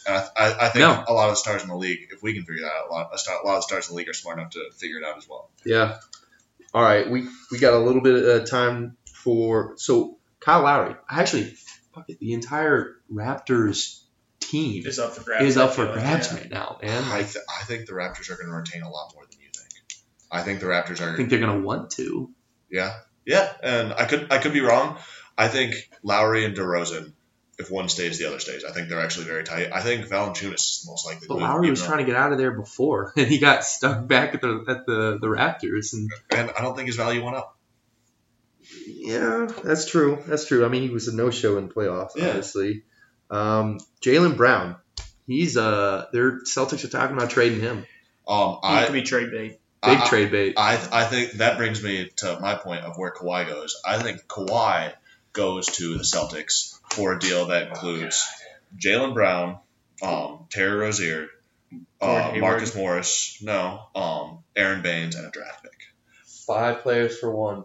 And 0.07 0.15
I, 0.15 0.27
I, 0.35 0.65
I 0.65 0.69
think 0.69 0.81
No. 0.83 1.03
a 1.07 1.13
lot 1.13 1.27
of 1.29 1.33
the 1.33 1.35
stars 1.37 1.61
in 1.61 1.69
the 1.69 1.75
league, 1.77 2.07
if 2.11 2.21
we 2.23 2.33
can 2.33 2.43
figure 2.43 2.63
that 2.63 2.71
out, 2.71 2.89
a 2.89 2.91
lot, 2.91 3.09
a, 3.13 3.17
star, 3.17 3.41
a 3.41 3.45
lot 3.45 3.55
of 3.55 3.59
the 3.59 3.67
stars 3.67 3.87
in 3.89 3.93
the 3.93 3.97
league 3.97 4.09
are 4.09 4.13
smart 4.13 4.37
enough 4.37 4.51
to 4.51 4.69
figure 4.77 4.97
it 4.99 5.05
out 5.05 5.17
as 5.17 5.27
well. 5.29 5.49
Yeah. 5.65 5.97
All 6.73 6.81
right, 6.81 7.09
we 7.09 7.27
we 7.51 7.59
got 7.59 7.73
a 7.73 7.79
little 7.79 8.01
bit 8.01 8.23
of 8.25 8.49
time 8.49 8.97
for 9.13 9.73
so 9.77 10.17
Kyle 10.39 10.63
Lowry. 10.63 10.95
Actually, 11.09 11.53
fuck 11.93 12.05
it, 12.09 12.19
the 12.19 12.33
entire 12.33 12.95
Raptors 13.11 14.02
team 14.49 14.85
Is 14.85 14.99
up 14.99 15.13
for 15.13 15.23
grabs. 15.23 15.45
is 15.45 15.57
up 15.57 15.71
for 15.71 15.85
feel 15.85 15.95
like, 15.95 16.03
grabs 16.03 16.31
yeah. 16.31 16.37
right 16.39 16.49
now, 16.51 16.77
man. 16.81 17.03
I, 17.05 17.23
th- 17.23 17.45
I 17.59 17.63
think 17.65 17.85
the 17.87 17.93
Raptors 17.93 18.29
are 18.31 18.35
going 18.35 18.47
to 18.47 18.53
retain 18.53 18.81
a 18.83 18.89
lot 18.89 19.11
more 19.15 19.23
than 19.29 19.39
you 19.41 19.47
think. 19.55 19.69
I 20.31 20.41
think 20.41 20.59
the 20.59 20.65
Raptors 20.67 21.01
are. 21.01 21.13
I 21.13 21.15
think 21.17 21.29
they're 21.29 21.39
gonna 21.39 21.59
want 21.61 21.91
to. 21.91 22.29
Yeah, 22.69 22.93
yeah, 23.25 23.51
and 23.61 23.93
I 23.93 24.05
could 24.05 24.31
I 24.31 24.37
could 24.39 24.53
be 24.53 24.61
wrong. 24.61 24.97
I 25.37 25.47
think 25.47 25.75
Lowry 26.03 26.43
and 26.45 26.55
DeRozan, 26.55 27.11
if 27.59 27.69
one 27.71 27.87
stays, 27.89 28.17
the 28.19 28.27
other 28.27 28.39
stays. 28.39 28.63
I 28.63 28.71
think 28.71 28.89
they're 28.89 28.99
actually 29.01 29.25
very 29.25 29.43
tight. 29.43 29.69
I 29.71 29.81
think 29.81 30.05
Valanciunas 30.07 30.53
is 30.55 30.85
most 30.87 31.05
likely. 31.05 31.27
But 31.27 31.37
Lowry 31.39 31.69
was 31.69 31.83
trying 31.83 31.99
to 31.99 32.05
get 32.05 32.15
out 32.15 32.31
of 32.31 32.37
there 32.39 32.51
before, 32.51 33.13
and 33.15 33.27
he 33.33 33.37
got 33.39 33.63
stuck 33.63 34.07
back 34.07 34.33
at 34.33 34.41
the 34.41 34.65
at 34.67 34.85
the 34.87 35.17
the 35.21 35.27
Raptors. 35.27 35.93
And 35.93 36.11
and 36.31 36.51
I 36.57 36.61
don't 36.61 36.75
think 36.75 36.87
his 36.87 36.95
value 36.95 37.23
went 37.23 37.35
up. 37.35 37.57
yeah, 38.87 39.47
that's 39.63 39.85
true. 39.89 40.19
That's 40.27 40.47
true. 40.47 40.65
I 40.65 40.69
mean, 40.69 40.81
he 40.83 40.89
was 40.89 41.07
a 41.07 41.15
no 41.15 41.29
show 41.29 41.57
in 41.57 41.69
playoffs, 41.69 42.11
Yeah. 42.15 42.29
obviously. 42.29 42.83
Um, 43.33 43.79
Jaylen 44.01 44.37
Brown, 44.37 44.75
he's 45.25 45.57
uh, 45.57 46.05
their 46.13 46.41
Celtics 46.41 46.83
are 46.83 46.89
talking 46.89 47.17
about 47.17 47.31
trading 47.31 47.61
him. 47.61 47.85
Um, 48.27 48.59
I 48.63 48.85
could 48.85 48.93
be 48.93 49.01
trade 49.01 49.31
bait. 49.31 49.59
Big 49.83 49.97
I, 49.97 50.07
trade 50.07 50.31
bait. 50.31 50.53
I 50.55 50.73
I 50.91 51.05
think 51.05 51.33
that 51.33 51.57
brings 51.57 51.83
me 51.83 52.09
to 52.17 52.39
my 52.39 52.55
point 52.55 52.85
of 52.85 52.95
where 52.97 53.11
Kawhi 53.11 53.47
goes. 53.47 53.81
I 53.83 53.97
think 53.97 54.27
Kawhi 54.27 54.93
goes 55.33 55.65
to 55.77 55.97
the 55.97 56.03
Celtics 56.03 56.79
for 56.91 57.13
a 57.13 57.19
deal 57.19 57.47
that 57.47 57.69
includes 57.69 58.23
Jaylen 58.77 59.15
Brown, 59.15 59.57
um, 60.03 60.45
Terry 60.51 60.77
Rozier, 60.77 61.27
uh, 61.99 62.33
Marcus 62.37 62.75
Morris, 62.75 63.39
no, 63.41 63.87
um, 63.95 64.43
Aron 64.55 64.83
Baynes, 64.83 65.15
and 65.15 65.25
a 65.25 65.31
draft 65.31 65.63
pick. 65.63 65.71
Five 66.45 66.81
players 66.81 67.17
for 67.17 67.31
one. 67.31 67.63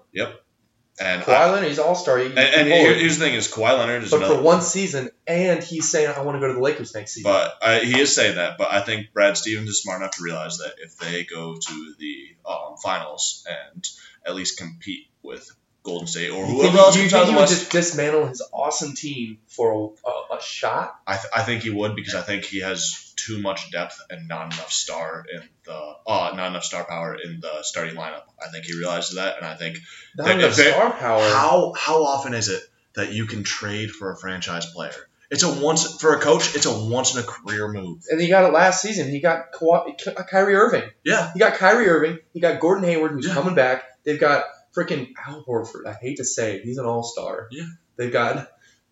And 1.01 1.23
I, 1.23 1.25
Kawhi 1.25 1.53
Leonard, 1.53 1.69
he's 1.69 1.79
all 1.79 1.95
star. 1.95 2.19
and, 2.19 2.39
and 2.39 2.69
here- 2.69 2.95
here's 2.95 3.19
the 3.19 3.25
thing: 3.25 3.35
is 3.35 3.49
Kawhi 3.49 3.79
Leonard 3.79 4.03
is 4.05 4.11
but 4.11 4.19
another. 4.19 4.37
for 4.37 4.43
one 4.43 4.63
season, 4.63 5.11
and 5.27 5.63
he's 5.63 5.91
saying, 5.91 6.09
"I 6.15 6.21
want 6.23 6.37
to 6.37 6.41
go 6.41 6.49
to 6.49 6.55
the 6.55 6.61
Lakers 6.61 6.95
next 6.95 7.13
season." 7.15 7.31
But 7.31 7.57
I, 7.63 7.81
he 7.81 8.01
is 8.01 8.15
saying 8.15 8.37
that. 8.37 8.59
But 8.59 8.73
I 8.73 8.81
think 8.81 9.13
Brad 9.13 9.37
Stevens 9.37 9.69
is 9.69 9.83
smart 9.83 10.01
enough 10.03 10.17
to 10.17 10.23
realize 10.23 10.59
that 10.59 10.75
if 10.83 10.97
they 10.97 11.25
go 11.25 11.57
to 11.57 11.95
the 11.99 12.37
um, 12.49 12.77
finals 12.83 13.47
and 13.49 13.87
at 14.27 14.35
least 14.35 14.59
compete 14.59 15.07
with 15.23 15.51
Golden 15.89 16.07
State 16.07 16.31
or 16.31 16.39
you 16.41 16.45
whoever 16.47 16.63
think, 16.69 16.75
else 16.79 16.97
you 16.97 17.03
comes 17.03 17.13
think 17.13 17.15
out 17.15 17.23
of 17.23 17.29
he 17.29 17.33
the 17.35 17.37
would 17.39 17.43
West, 17.49 17.59
just 17.61 17.71
dismantle 17.73 18.27
his 18.27 18.43
awesome 18.53 18.95
team 18.95 19.39
for 19.49 19.95
a, 20.07 20.35
a 20.37 20.43
shot? 20.43 20.95
I, 21.07 21.15
th- 21.17 21.33
I 21.35 21.43
think 21.43 21.63
he 21.63 21.71
would 21.71 21.97
because 21.97 22.15
I 22.15 22.23
think 22.23 22.45
he 22.45 22.61
has 22.61 23.13
too 23.17 23.41
much 23.41 23.71
depth 23.73 24.01
and 24.11 24.29
not 24.29 24.53
enough 24.55 24.71
star 24.71 25.25
in 25.33 25.43
the 25.65 25.73
uh, 26.07 26.33
not 26.37 26.49
enough 26.49 26.65
star 26.65 26.85
power 26.85 27.17
in 27.23 27.41
the 27.41 27.63
starting 27.63 27.95
lineup. 27.97 28.23
I 28.41 28.49
think 28.53 28.65
he 28.67 28.79
realizes 28.79 29.17
that, 29.17 29.39
and 29.39 29.47
I 29.47 29.55
think 29.55 29.79
Not 30.17 30.27
They- 30.27 30.35
enough 30.35 30.57
they- 30.57 30.71
star 30.71 30.93
power. 30.93 31.21
how 31.23 31.73
how 31.77 32.05
often 32.05 32.35
is 32.35 32.49
it 32.49 32.63
that 32.95 33.13
you 33.13 33.27
can 33.27 33.43
trade 33.45 33.91
for 33.91 34.13
a 34.13 34.17
franchise 34.17 34.67
player? 34.67 34.93
It's 35.31 35.43
a 35.43 35.53
once 35.63 36.01
for 36.01 36.15
a 36.15 36.21
coach. 36.21 36.55
It's 36.57 36.65
a 36.65 36.73
once 36.73 37.15
in 37.15 37.21
a 37.21 37.23
career 37.23 37.69
move. 37.71 38.03
And 38.09 38.19
he 38.19 38.29
got 38.29 38.45
it 38.45 38.53
last 38.55 38.81
season. 38.81 39.11
He 39.11 39.21
got 39.21 39.53
Kawhi, 39.53 39.99
Ky- 39.99 40.13
Kyrie 40.31 40.55
Irving. 40.55 40.85
Yeah, 41.05 41.31
He 41.35 41.39
got 41.39 41.55
Kyrie 41.57 41.87
Irving. 41.87 42.19
He 42.33 42.41
got 42.41 42.61
Gordon 42.61 42.85
Hayward, 42.85 43.13
who's 43.13 43.27
Yeah. 43.27 43.35
coming 43.35 43.55
back. 43.55 43.85
They've 44.05 44.19
got 44.19 44.45
freaking 44.79 45.13
Al 45.27 45.45
Horford. 45.45 45.87
I 45.87 45.95
hate 45.95 46.19
to 46.19 46.25
say 46.25 46.57
it, 46.57 46.63
he's 46.65 46.79
an 46.79 46.85
all 46.87 47.03
star. 47.03 47.49
Yeah. 47.51 47.67
They've 47.97 48.13
got. 48.13 48.49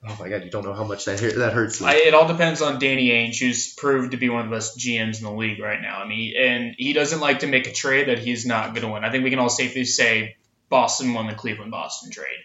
Oh 0.09 0.17
my 0.21 0.29
god, 0.29 0.45
you 0.45 0.51
don't 0.51 0.65
know 0.65 0.75
how 0.75 0.85
much 0.85 1.07
that 1.07 1.19
that 1.19 1.53
hurts 1.53 1.81
me. 1.81 1.89
I, 1.89 1.95
it 1.95 2.15
all 2.15 2.29
depends 2.29 2.63
on 2.63 2.79
Danny 2.79 3.09
Ainge, 3.09 3.41
who's 3.41 3.75
proved 3.75 4.13
to 4.13 4.17
be 4.17 4.29
one 4.29 4.45
of 4.45 4.51
the 4.51 4.57
best 4.57 4.79
GMs 4.79 5.19
in 5.19 5.25
the 5.25 5.33
league 5.33 5.59
right 5.61 5.81
now. 5.81 5.99
I 6.01 6.07
mean, 6.07 6.35
and 6.39 6.75
he 6.77 6.93
doesn't 6.93 7.19
like 7.21 7.41
to 7.41 7.47
make 7.47 7.67
a 7.67 7.73
trade 7.73 8.09
that 8.09 8.19
he's 8.19 8.47
not 8.47 8.75
going 8.75 8.87
to 8.87 8.93
win. 8.93 9.05
I 9.05 9.11
think 9.11 9.25
we 9.25 9.31
can 9.31 9.39
all 9.39 9.49
safely 9.49 9.85
say 9.85 10.37
Boston 10.69 11.13
won 11.15 11.27
the 11.27 11.35
Cleveland 11.35 11.71
Boston 11.73 12.11
trade. 12.13 12.39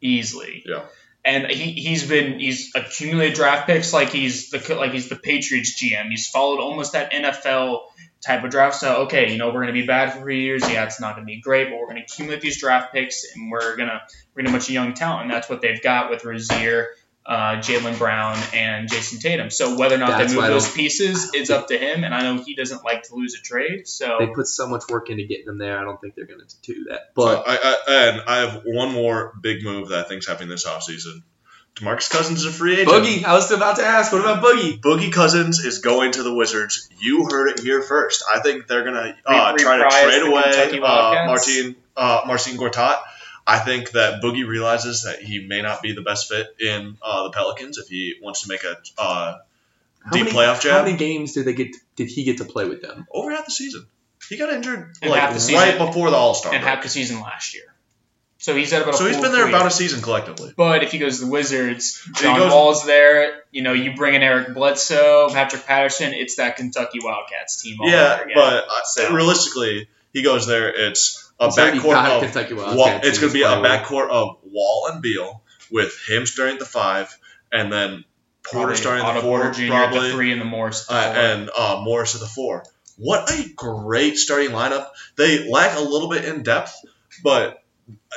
easily. 0.00 0.62
Yeah. 0.66 0.84
And 1.24 1.46
he 1.46 1.72
he's 1.72 2.08
been 2.08 2.40
he's 2.40 2.72
accumulated 2.74 3.36
draft 3.36 3.66
picks 3.66 3.92
like 3.92 4.10
he's 4.10 4.50
the 4.50 4.74
like 4.74 4.92
he's 4.92 5.08
the 5.08 5.16
Patriots 5.16 5.80
GM. 5.80 6.08
He's 6.08 6.28
followed 6.28 6.60
almost 6.60 6.94
that 6.94 7.12
NFL 7.12 7.82
type 8.24 8.44
of 8.44 8.50
draft. 8.50 8.76
So 8.76 9.02
okay, 9.04 9.32
you 9.32 9.38
know 9.38 9.52
we're 9.52 9.60
gonna 9.60 9.72
be 9.72 9.86
bad 9.86 10.12
for 10.12 10.20
three 10.20 10.42
years. 10.42 10.62
Yeah, 10.68 10.84
it's 10.84 11.00
not 11.00 11.14
gonna 11.14 11.26
be 11.26 11.40
great, 11.40 11.70
but 11.70 11.78
we're 11.78 11.88
gonna 11.88 12.00
accumulate 12.00 12.40
these 12.40 12.60
draft 12.60 12.92
picks 12.92 13.24
and 13.34 13.50
we're 13.50 13.76
gonna 13.76 14.02
bring 14.34 14.46
a 14.46 14.50
bunch 14.50 14.64
of 14.64 14.74
young 14.74 14.94
talent. 14.94 15.22
And 15.22 15.30
that's 15.30 15.48
what 15.48 15.60
they've 15.60 15.82
got 15.82 16.10
with 16.10 16.24
Rozier, 16.24 16.88
uh, 17.26 17.56
Jaylen 17.56 17.98
Brown, 17.98 18.38
and 18.54 18.88
Jayson 18.88 19.20
Tatum. 19.20 19.50
So 19.50 19.76
whether 19.76 19.96
or 19.96 19.98
not 19.98 20.18
That's 20.18 20.32
they 20.32 20.40
move 20.40 20.48
those 20.48 20.72
pieces 20.72 21.30
it's 21.34 21.50
up 21.50 21.68
to 21.68 21.78
him. 21.78 22.04
And 22.04 22.14
I 22.14 22.22
know 22.22 22.42
he 22.42 22.54
doesn't 22.54 22.84
like 22.84 23.04
to 23.04 23.14
lose 23.14 23.34
a 23.34 23.42
trade. 23.42 23.86
So 23.86 24.16
They 24.18 24.26
put 24.28 24.46
so 24.46 24.66
much 24.68 24.84
work 24.88 25.10
into 25.10 25.24
getting 25.24 25.46
them 25.46 25.58
there. 25.58 25.78
I 25.78 25.82
don't 25.82 26.00
think 26.00 26.14
they're 26.14 26.26
going 26.26 26.40
to 26.46 26.56
do 26.62 26.84
that. 26.90 27.12
But 27.14 27.44
But 27.44 27.48
I, 27.48 27.58
I 27.62 28.08
and 28.08 28.22
I 28.26 28.36
have 28.38 28.62
one 28.64 28.92
more 28.92 29.32
big 29.40 29.62
move 29.62 29.88
that 29.88 30.06
I 30.06 30.08
think's 30.08 30.26
happening 30.26 30.48
this 30.48 30.66
offseason. 30.66 31.22
DeMarcus 31.76 32.10
Cousins 32.10 32.40
is 32.40 32.46
a 32.46 32.50
free 32.52 32.74
agent. 32.74 32.88
Boogie, 32.90 33.24
I 33.24 33.32
was 33.32 33.50
about 33.50 33.76
to 33.76 33.84
ask. 33.84 34.12
What 34.12 34.20
about 34.20 34.42
Boogie? 34.42 34.78
Boogie 34.78 35.12
Cousins 35.12 35.64
is 35.64 35.78
going 35.78 36.12
to 36.12 36.22
the 36.22 36.34
Wizards. 36.34 36.88
You 36.98 37.26
heard 37.30 37.48
it 37.48 37.60
here 37.60 37.82
first. 37.82 38.22
I 38.30 38.40
think 38.40 38.66
they're 38.66 38.84
gonna 38.84 39.16
uh, 39.24 39.56
try 39.56 39.78
to 39.78 39.88
trade 39.88 40.22
away 40.22 40.42
Kentucky 40.42 40.80
uh, 40.82 41.24
Martin 41.26 41.76
uh, 41.96 42.20
Marcin 42.26 42.58
Gortat. 42.58 42.98
I 43.46 43.58
think 43.58 43.90
that 43.92 44.22
Boogie 44.22 44.46
realizes 44.46 45.02
that 45.04 45.20
he 45.20 45.46
may 45.46 45.62
not 45.62 45.82
be 45.82 45.94
the 45.94 46.02
best 46.02 46.28
fit 46.28 46.46
in 46.60 46.96
uh, 47.02 47.24
the 47.24 47.30
Pelicans 47.30 47.78
if 47.78 47.88
he 47.88 48.14
wants 48.22 48.42
to 48.42 48.48
make 48.48 48.62
a 48.64 48.76
uh, 48.98 49.38
deep 50.12 50.26
many, 50.26 50.36
playoff 50.36 50.62
How 50.68 50.84
many 50.84 50.96
games 50.96 51.32
did 51.32 51.46
they 51.46 51.54
get? 51.54 51.74
Did 51.96 52.08
he 52.08 52.24
get 52.24 52.38
to 52.38 52.44
play 52.44 52.68
with 52.68 52.82
them? 52.82 53.06
over 53.10 53.30
half 53.30 53.46
the 53.46 53.50
season. 53.50 53.86
He 54.28 54.36
got 54.36 54.52
injured 54.52 54.92
And 55.02 55.10
like 55.10 55.20
half 55.20 55.30
the 55.30 55.54
right 55.54 55.72
season- 55.72 55.86
before 55.86 56.10
the 56.10 56.16
All 56.16 56.34
Star. 56.34 56.54
and 56.54 56.62
half 56.62 56.82
the 56.82 56.88
season 56.88 57.20
last 57.20 57.54
year. 57.54 57.64
So 58.42 58.56
he's 58.56 58.72
at 58.72 58.82
about. 58.82 58.94
A 58.94 58.96
So 58.96 59.06
he's 59.06 59.14
full 59.14 59.22
been 59.22 59.32
there 59.32 59.42
three. 59.44 59.52
about 59.54 59.66
a 59.66 59.70
season 59.70 60.02
collectively. 60.02 60.52
But 60.56 60.82
if 60.82 60.90
he 60.90 60.98
goes 60.98 61.20
to 61.20 61.26
the 61.26 61.30
Wizards, 61.30 62.02
he 62.04 62.12
John 62.24 62.38
goes- 62.38 62.52
Wall's 62.52 62.84
there. 62.84 63.42
You 63.52 63.62
know, 63.62 63.72
you 63.72 63.94
bring 63.94 64.14
in 64.14 64.22
Eric 64.22 64.52
Bledsoe, 64.52 65.28
Patrick 65.32 65.64
Patterson. 65.64 66.12
It's 66.12 66.36
that 66.36 66.56
Kentucky 66.56 66.98
Wildcats 67.02 67.62
team. 67.62 67.76
All 67.80 67.88
Yeah, 67.88 68.14
over 68.14 68.22
again. 68.24 68.34
but 68.34 68.64
uh, 68.68 68.82
So- 68.84 69.12
realistically, 69.14 69.88
he 70.12 70.22
goes 70.22 70.46
there. 70.48 70.68
It's 70.68 71.30
a 71.38 71.46
He's 71.46 71.56
backcourt 71.56 72.04
of 72.16 72.22
Kentucky 72.24 72.54
Wildcats 72.54 72.76
Wall, 72.78 73.00
it's 73.04 73.18
going 73.20 73.32
to 73.32 73.38
be 73.38 73.42
a 73.44 73.46
backcourt 73.46 74.10
of 74.10 74.38
Wall 74.44 74.88
and 74.92 75.00
Beal 75.02 75.42
with 75.70 75.96
him 76.08 76.26
starting 76.26 76.54
at 76.54 76.58
the 76.60 76.66
five, 76.66 77.16
and 77.52 77.72
then 77.72 78.04
Porter 78.44 78.58
Probably 78.66 78.76
starting 78.76 79.04
at 79.06 79.14
the 79.14 79.20
four, 79.20 79.40
Porter 79.42 79.66
Jr. 79.66 79.72
at 79.72 79.92
the 79.92 80.10
three, 80.10 80.32
and 80.32 80.40
the 80.40 80.44
Morris. 80.44 80.90
uh, 80.90 80.94
at 80.94 81.08
the 81.08 81.14
four. 81.14 81.24
and 81.24 81.50
uh, 81.56 81.80
Morris 81.84 82.14
at 82.16 82.20
the 82.20 82.26
four. 82.26 82.64
What 82.96 83.30
a 83.30 83.48
great 83.54 84.18
starting 84.18 84.50
lineup! 84.50 84.88
They 85.16 85.48
lack 85.48 85.76
a 85.78 85.80
little 85.80 86.08
bit 86.10 86.24
in 86.24 86.42
depth, 86.42 86.74
but 87.22 87.61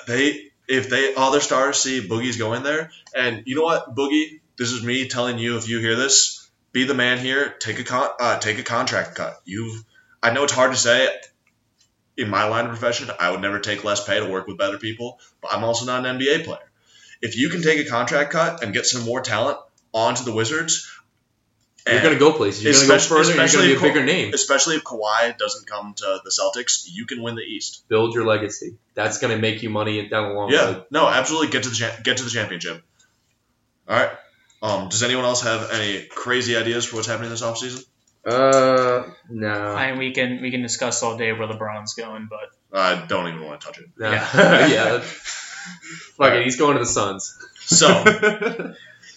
they 0.08 0.52
if 0.68 0.90
they 0.90 1.14
other 1.16 1.40
stars 1.40 1.78
see 1.78 2.08
Boogie's 2.08 2.38
going 2.38 2.64
there, 2.64 2.92
and 3.16 3.44
you 3.46 3.56
know 3.56 3.64
what, 3.64 3.96
Boogie, 3.96 4.40
this 4.58 4.72
is 4.72 4.84
me 4.84 5.08
telling 5.08 5.38
you 5.38 5.58
if 5.58 5.70
you 5.70 5.80
hear 5.80 5.96
this, 5.96 6.50
be 6.72 6.86
the 6.86 6.94
man 6.94 7.20
here. 7.20 7.50
Take 7.60 7.80
a 7.80 7.84
con- 7.84 8.12
uh, 8.20 8.40
take 8.40 8.60
a 8.60 8.64
contract 8.64 9.16
cut. 9.16 9.40
You've 9.46 9.84
I 10.22 10.32
know 10.32 10.44
it's 10.44 10.54
hard 10.54 10.72
to 10.72 10.78
say. 10.78 11.10
In 12.18 12.30
my 12.30 12.46
line 12.46 12.64
of 12.66 12.72
profession, 12.72 13.12
I 13.20 13.32
would 13.32 13.42
never 13.42 13.60
take 13.60 13.84
less 13.84 14.06
pay 14.06 14.20
to 14.20 14.26
work 14.26 14.48
with 14.48 14.58
better 14.58 14.78
people, 14.78 15.20
but 15.42 15.52
I'm 15.54 15.66
also 15.66 15.86
not 15.86 16.06
an 16.06 16.18
NBA 16.18 16.46
player. 16.46 16.72
If 17.22 17.36
you 17.36 17.50
can 17.50 17.62
take 17.62 17.86
a 17.86 17.90
contract 17.90 18.32
cut 18.32 18.64
and 18.64 18.74
get 18.74 18.86
some 18.86 19.04
more 19.04 19.20
talent 19.20 19.58
onto 19.94 20.24
the 20.24 20.32
Wizards, 20.32 20.90
You're 21.88 22.02
going 22.02 22.14
to 22.14 22.20
go 22.20 22.34
places. 22.34 22.64
You're 22.64 22.74
going 22.74 22.84
to 22.86 22.88
go 22.90 22.96
Especially- 22.96 23.34
further. 23.34 23.42
You're 23.46 23.48
going 23.48 23.52
to 23.52 23.58
be 23.68 23.72
a 23.74 23.76
if- 23.76 23.82
bigger 23.82 24.04
name. 24.06 24.34
especially 24.34 24.76
if 24.78 24.84
Kawhi 24.84 25.38
doesn't 25.38 25.68
come 25.68 25.94
to 25.98 26.20
the 26.24 26.32
Celtics, 26.32 26.86
you 26.92 27.06
can 27.06 27.22
win 27.22 27.36
the 27.36 27.44
East. 27.44 27.88
Build 27.90 28.14
your 28.16 28.26
legacy. 28.26 28.78
That's 28.96 29.20
going 29.20 29.36
to 29.36 29.40
make 29.40 29.62
you 29.62 29.70
money 29.70 30.08
down 30.10 30.30
the 30.30 30.34
long 30.36 30.52
Yeah, 30.52 30.66
road. 30.66 30.86
no, 30.90 31.08
absolutely 31.08 31.50
get 31.50 31.64
to 31.64 31.70
the 31.70 31.76
cha- 31.76 31.98
get 32.04 32.18
to 32.18 32.24
the 32.24 32.30
championship. 32.32 32.82
All 33.88 33.98
right. 33.98 34.10
Um, 34.64 34.90
does 34.90 35.04
anyone 35.04 35.26
else 35.26 35.44
have 35.44 35.70
any 35.72 36.06
crazy 36.10 36.56
ideas 36.58 36.86
for 36.86 36.96
what's 36.96 37.08
happening 37.08 37.30
this 37.30 37.44
offseason? 37.44 37.86
Uh, 38.26 39.04
no. 39.30 39.76
and 39.78 40.00
we 40.00 40.12
can 40.12 40.42
we 40.42 40.50
can 40.50 40.64
discuss 40.64 41.04
all 41.04 41.16
day 41.16 41.32
where 41.34 41.48
LeBron's 41.48 41.94
going, 41.94 42.28
but 42.28 42.50
I 42.74 43.06
don't 43.06 43.28
even 43.28 43.46
want 43.46 43.62
to 43.62 43.68
touch 43.68 43.78
it. 43.78 43.86
No. 44.00 44.10
Yeah. 44.10 44.68
yeah. 44.68 45.00
Fuck 46.18 46.34
it, 46.34 46.44
he's 46.46 46.56
going 46.58 46.74
to 46.74 46.80
the 46.80 46.86
Suns. 46.88 47.38
So, 47.60 47.88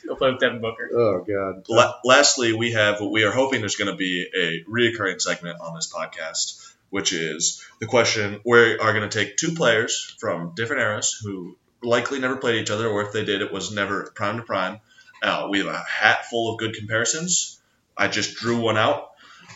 go 0.09 0.17
play 0.17 0.31
with 0.31 0.41
Devin 0.41 0.61
Booker. 0.61 0.91
oh 0.95 1.25
god. 1.27 1.65
la- 1.69 1.95
lastly, 2.05 2.53
we 2.53 2.73
have 2.73 3.01
what 3.01 3.11
we 3.11 3.25
are 3.25 3.31
hoping 3.31 3.61
there's 3.61 3.77
going 3.77 3.91
to 3.91 3.97
be 3.97 4.27
a 4.35 4.65
reoccurring 4.71 5.21
segment 5.21 5.61
on 5.61 5.75
this 5.75 5.93
podcast, 5.93 6.75
which 6.91 7.13
is 7.13 7.65
the 7.81 7.87
question: 7.87 8.41
We 8.45 8.79
are 8.79 8.93
going 8.93 9.09
to 9.09 9.19
take 9.19 9.37
two 9.37 9.53
players 9.53 10.17
from 10.19 10.53
different 10.55 10.83
eras 10.83 11.19
who 11.23 11.57
likely 11.83 12.19
never 12.19 12.37
played 12.37 12.61
each 12.61 12.71
other, 12.71 12.89
or 12.89 13.03
if 13.03 13.13
they 13.13 13.25
did, 13.25 13.43
it 13.43 13.53
was 13.53 13.73
never 13.73 14.11
prime 14.15 14.39
to 14.39 14.43
prime. 14.43 14.81
Uh, 15.23 15.49
we 15.51 15.59
have 15.59 15.69
a 15.69 15.79
hat 15.79 16.27
full 16.27 16.53
of 16.53 16.59
good 16.59 16.75
comparisons. 16.75 17.61
I 17.97 18.09
just 18.09 18.37
drew 18.37 18.61
one 18.61 18.77
out, 18.77 19.11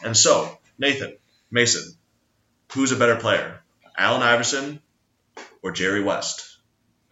and 0.05 0.17
so 0.17 0.59
Nathan 0.79 1.17
Mason, 1.51 1.83
who's 2.73 2.93
a 2.93 2.97
better 2.97 3.17
player, 3.17 3.61
Allen 3.97 4.23
Iverson 4.23 4.81
or 5.63 5.71
Jerry 5.71 6.03
West? 6.03 6.59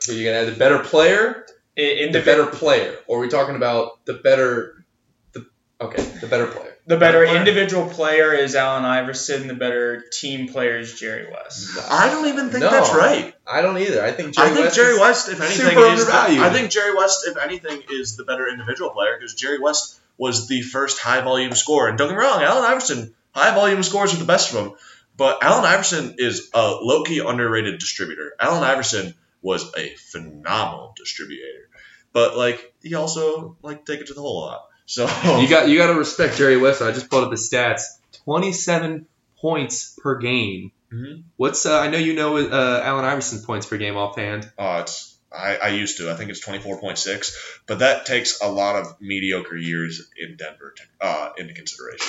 So 0.01 0.13
you're 0.13 0.33
gonna 0.33 0.45
have 0.45 0.53
the 0.55 0.59
better 0.59 0.79
player, 0.81 1.47
In 1.81 2.13
the 2.13 2.19
the 2.19 2.25
better 2.25 2.47
player, 2.47 2.97
or 3.07 3.19
are 3.19 3.21
we 3.21 3.29
talking 3.29 3.57
about 3.57 4.05
the 4.05 4.15
better? 4.15 4.85
The 5.33 5.47
okay, 5.81 6.03
the 6.21 6.27
better 6.27 6.47
player. 6.47 6.77
the 6.87 6.97
better 6.97 7.25
Better 7.25 7.39
individual 7.39 7.89
player 7.89 8.33
is 8.33 8.55
Allen 8.55 8.85
Iverson. 8.85 9.47
The 9.49 9.55
better 9.55 10.03
team 10.13 10.49
player 10.49 10.79
is 10.79 10.99
Jerry 10.99 11.31
West. 11.33 11.79
I 11.91 12.09
don't 12.11 12.27
even 12.29 12.51
think 12.51 12.65
No. 12.65 12.71
that's 12.71 12.93
right. 12.93 13.35
I 13.47 13.63
don't 13.63 13.79
either. 13.79 14.05
I 14.05 14.13
think 14.13 14.35
Jerry 14.35 14.49
I 14.49 14.53
think 14.53 14.65
West 14.67 14.77
Jerry 14.77 14.95
is- 14.95 15.01
West, 15.01 15.29
if 15.29 15.41
anything, 15.41 15.69
super 15.69 15.81
is 15.87 16.07
the, 16.07 16.13
undervalued. 16.13 16.43
I 16.43 16.51
think 16.53 16.71
Jerry 16.71 16.95
West, 16.95 17.27
if 17.27 17.37
anything, 17.39 17.83
is 17.91 18.17
the 18.17 18.25
better 18.25 18.49
individual 18.49 18.91
player 18.91 19.17
because 19.19 19.35
Jerry 19.35 19.59
West 19.59 19.99
was 20.19 20.49
the 20.49 20.61
first 20.63 20.99
high 20.99 21.21
volume 21.23 21.53
scorer. 21.55 21.89
And 21.89 21.97
don't 21.97 22.09
get 22.09 22.17
me 22.19 22.23
wrong, 22.23 22.43
Allen 22.43 22.65
Iverson, 22.65 23.15
high 23.35 23.55
volume 23.55 23.83
scores 23.83 24.13
are 24.13 24.19
the 24.19 24.25
best 24.27 24.53
of 24.53 24.63
them. 24.63 24.75
But 25.17 25.43
Allen 25.43 25.65
Iverson 25.65 26.17
is 26.19 26.51
a 26.55 26.71
low 26.73 27.05
key 27.05 27.21
underrated 27.21 27.79
distributor. 27.79 28.35
Allen 28.41 28.63
Iverson 28.63 29.15
was 29.43 29.73
a 29.77 29.95
phenomenal 30.11 30.93
distributor, 30.97 31.69
but 32.13 32.37
like 32.37 32.73
he 32.83 32.95
also 32.95 33.57
like 33.63 33.85
take 33.87 34.01
it 34.01 34.07
to 34.09 34.15
the 34.15 34.21
hole 34.21 34.45
a 34.45 34.47
lot. 34.47 34.67
So 34.87 35.05
You 35.41 35.49
got 35.49 35.69
you 35.69 35.77
got 35.79 35.93
to 35.93 35.99
respect 35.99 36.37
Jerry 36.37 36.57
West. 36.57 36.83
I 36.83 36.91
just 36.93 37.09
pulled 37.11 37.25
up 37.25 37.31
the 37.31 37.37
stats. 37.37 37.83
Twenty-seven 38.25 39.07
points 39.41 39.97
per 40.03 40.19
game. 40.19 40.73
Mhm. 40.93 41.23
What's 41.37 41.67
uh, 41.67 41.79
I 41.79 41.89
know 41.89 41.99
you 41.99 42.15
know 42.15 42.37
uh, 42.37 42.81
Allen 42.85 43.05
Iverson 43.05 43.43
points 43.45 43.67
per 43.67 43.77
game 43.77 43.97
offhand. 43.97 44.51
Uh, 44.59 44.81
it's 44.83 45.17
I, 45.33 45.57
I 45.57 45.69
used 45.69 45.99
to. 45.99 46.11
I 46.11 46.15
think 46.15 46.31
it's 46.31 46.41
twenty 46.41 46.59
four 46.59 46.81
point 46.81 46.99
six, 46.99 47.61
but 47.67 47.79
that 47.79 48.07
takes 48.07 48.41
a 48.41 48.49
lot 48.49 48.77
of 48.77 49.01
mediocre 49.01 49.57
years 49.57 50.11
in 50.19 50.37
Denver 50.37 50.75
to, 50.77 51.07
uh, 51.07 51.33
into 51.39 51.55
consideration. 51.55 52.07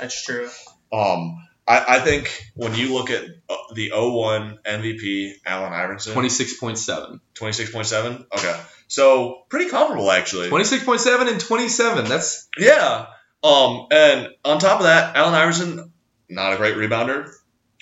That's 0.00 0.24
true. 0.24 0.48
Um, 0.92 1.46
I, 1.68 1.84
I 1.96 2.00
think 2.00 2.42
when 2.54 2.74
you 2.74 2.94
look 2.94 3.10
at 3.10 3.22
uh, 3.48 3.56
the 3.74 3.90
01 3.94 4.58
MVP 4.66 5.34
Allen 5.46 5.72
Iverson, 5.74 6.14
Twenty-six 6.14 6.56
point 6.58 6.78
seven. 6.78 7.20
twenty 7.34 7.52
six 7.52 7.70
point 7.70 7.86
seven. 7.86 8.24
Okay, 8.34 8.58
so 8.90 9.44
pretty 9.48 9.70
comparable 9.70 10.10
actually. 10.10 10.48
Twenty-six 10.48 10.84
point 10.84 11.00
seven 11.00 11.28
and 11.28 11.40
twenty-seven. 11.40 12.06
That's 12.06 12.48
Yeah. 12.58 13.06
Um, 13.42 13.86
and 13.90 14.28
on 14.44 14.58
top 14.58 14.80
of 14.80 14.84
that, 14.84 15.16
Allen 15.16 15.32
Iverson, 15.32 15.92
not 16.28 16.52
a 16.52 16.56
great 16.56 16.74
rebounder, 16.74 17.32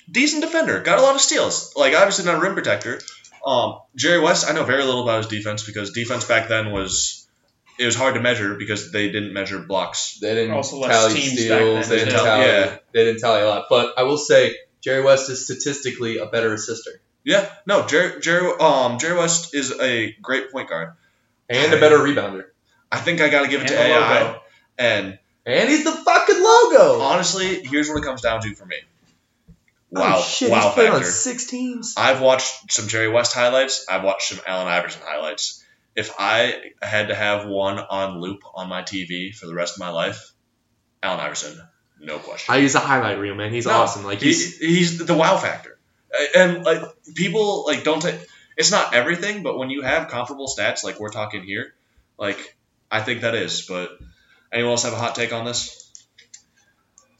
decent 0.09 0.41
defender, 0.43 0.79
got 0.81 0.99
a 0.99 1.01
lot 1.01 1.15
of 1.15 1.21
steals. 1.21 1.73
Like 1.75 1.93
obviously 1.95 2.25
not 2.25 2.35
a 2.35 2.39
rim 2.39 2.53
protector. 2.53 3.01
Um, 3.45 3.79
Jerry 3.95 4.21
West, 4.21 4.49
I 4.49 4.53
know 4.53 4.63
very 4.63 4.83
little 4.83 5.03
about 5.03 5.17
his 5.17 5.27
defense 5.27 5.65
because 5.65 5.91
defense 5.91 6.25
back 6.25 6.47
then 6.47 6.71
was 6.71 7.27
it 7.79 7.85
was 7.85 7.95
hard 7.95 8.13
to 8.13 8.21
measure 8.21 8.55
because 8.55 8.91
they 8.91 9.09
didn't 9.09 9.33
measure 9.33 9.59
blocks. 9.59 10.19
they 10.19 10.35
didn't 10.35 10.51
Also 10.51 10.81
tally 10.83 11.13
teams 11.13 11.47
back 11.47 11.59
steals. 11.59 11.87
then, 11.87 11.97
They 11.97 12.05
didn't 12.05 12.23
tally. 12.23 12.45
Yeah. 12.45 12.77
They 12.93 13.03
didn't 13.05 13.21
tally 13.21 13.41
a 13.41 13.47
lot. 13.47 13.65
But 13.69 13.93
I 13.97 14.03
will 14.03 14.17
say 14.17 14.55
Jerry 14.81 15.01
West 15.03 15.29
is 15.29 15.45
statistically 15.45 16.17
a 16.19 16.27
better 16.27 16.53
assister 16.53 17.01
Yeah, 17.29 17.47
no, 17.67 17.85
Jerry, 17.85 18.19
Jerry, 18.21 18.51
um, 18.59 18.97
Jerry 18.97 19.17
West 19.17 19.53
is 19.53 19.71
a 19.79 20.11
great 20.21 20.51
point 20.51 20.67
guard. 20.69 20.93
and 21.47 21.73
a 21.73 21.79
better 21.79 21.97
rebounder. 21.97 22.45
I 22.91 22.97
think 22.99 23.21
I 23.21 23.29
got 23.29 23.43
to 23.43 23.47
give 23.47 23.61
it 23.61 23.65
And 23.65 23.69
to 23.69 23.75
the 23.75 23.81
AI. 23.81 24.19
logo. 24.23 24.41
And 24.77 25.19
And 25.45 25.69
he's 25.69 25.83
the 25.83 25.91
fucking 25.91 26.43
logo. 26.43 27.01
honestly, 27.01 27.61
here's 27.63 27.87
what 27.89 27.97
it 27.97 28.03
comes 28.03 28.21
down 28.21 28.41
to 28.41 28.53
for 28.55 28.65
me. 28.65 28.77
Oh, 29.95 30.01
Wow, 30.01 30.21
shit, 30.21 30.51
wow 30.51 30.61
he's 30.61 30.73
played 30.73 30.89
on 30.89 30.97
factor. 30.97 31.09
six 31.11 31.45
teams. 31.47 31.95
I've 31.97 32.21
watched 32.21 32.71
some 32.71 32.87
Jerry 32.87 33.09
West 33.09 33.33
highlights. 33.33 33.85
I've 33.89 34.03
watched 34.03 34.29
some 34.29 34.39
Allen 34.45 34.67
Iverson 34.67 35.01
highlights. 35.03 35.63
If 35.95 36.13
I 36.19 36.61
had 36.81 37.07
to 37.07 37.15
have 37.15 37.47
one 37.47 37.79
on 37.79 38.19
loop 38.21 38.41
on 38.53 38.69
my 38.69 38.83
TV 38.83 39.33
for 39.35 39.47
the 39.47 39.55
rest 39.55 39.75
of 39.75 39.79
my 39.79 39.89
life, 39.89 40.31
Allen 41.01 41.19
Iverson, 41.19 41.59
no 41.99 42.19
question. 42.19 42.53
I 42.53 42.57
use 42.57 42.75
a 42.75 42.79
highlight 42.79 43.17
reel, 43.17 43.33
man. 43.33 43.51
He's 43.51 43.65
No, 43.65 43.71
awesome. 43.73 44.03
Like 44.05 44.19
He- 44.21 44.27
he's 44.27 44.57
he's 44.59 44.97
the 45.05 45.15
wow 45.15 45.37
factor, 45.37 45.78
and 46.35 46.63
like 46.63 46.81
people 47.15 47.65
like 47.65 47.83
don't 47.83 48.01
take. 48.01 48.19
It's 48.57 48.71
not 48.71 48.93
everything, 48.93 49.43
but 49.43 49.57
when 49.57 49.69
you 49.69 49.81
have 49.83 50.09
comparable 50.09 50.47
stats 50.47 50.83
like 50.83 50.99
we're 50.99 51.11
talking 51.11 51.43
here, 51.43 51.73
like 52.17 52.57
I 52.91 53.01
think 53.01 53.21
that 53.21 53.35
is. 53.35 53.65
But 53.65 53.91
anyone 54.51 54.71
else 54.71 54.83
have 54.83 54.93
a 54.93 54.97
hot 54.97 55.15
take 55.15 55.33
on 55.33 55.45
this? 55.45 55.75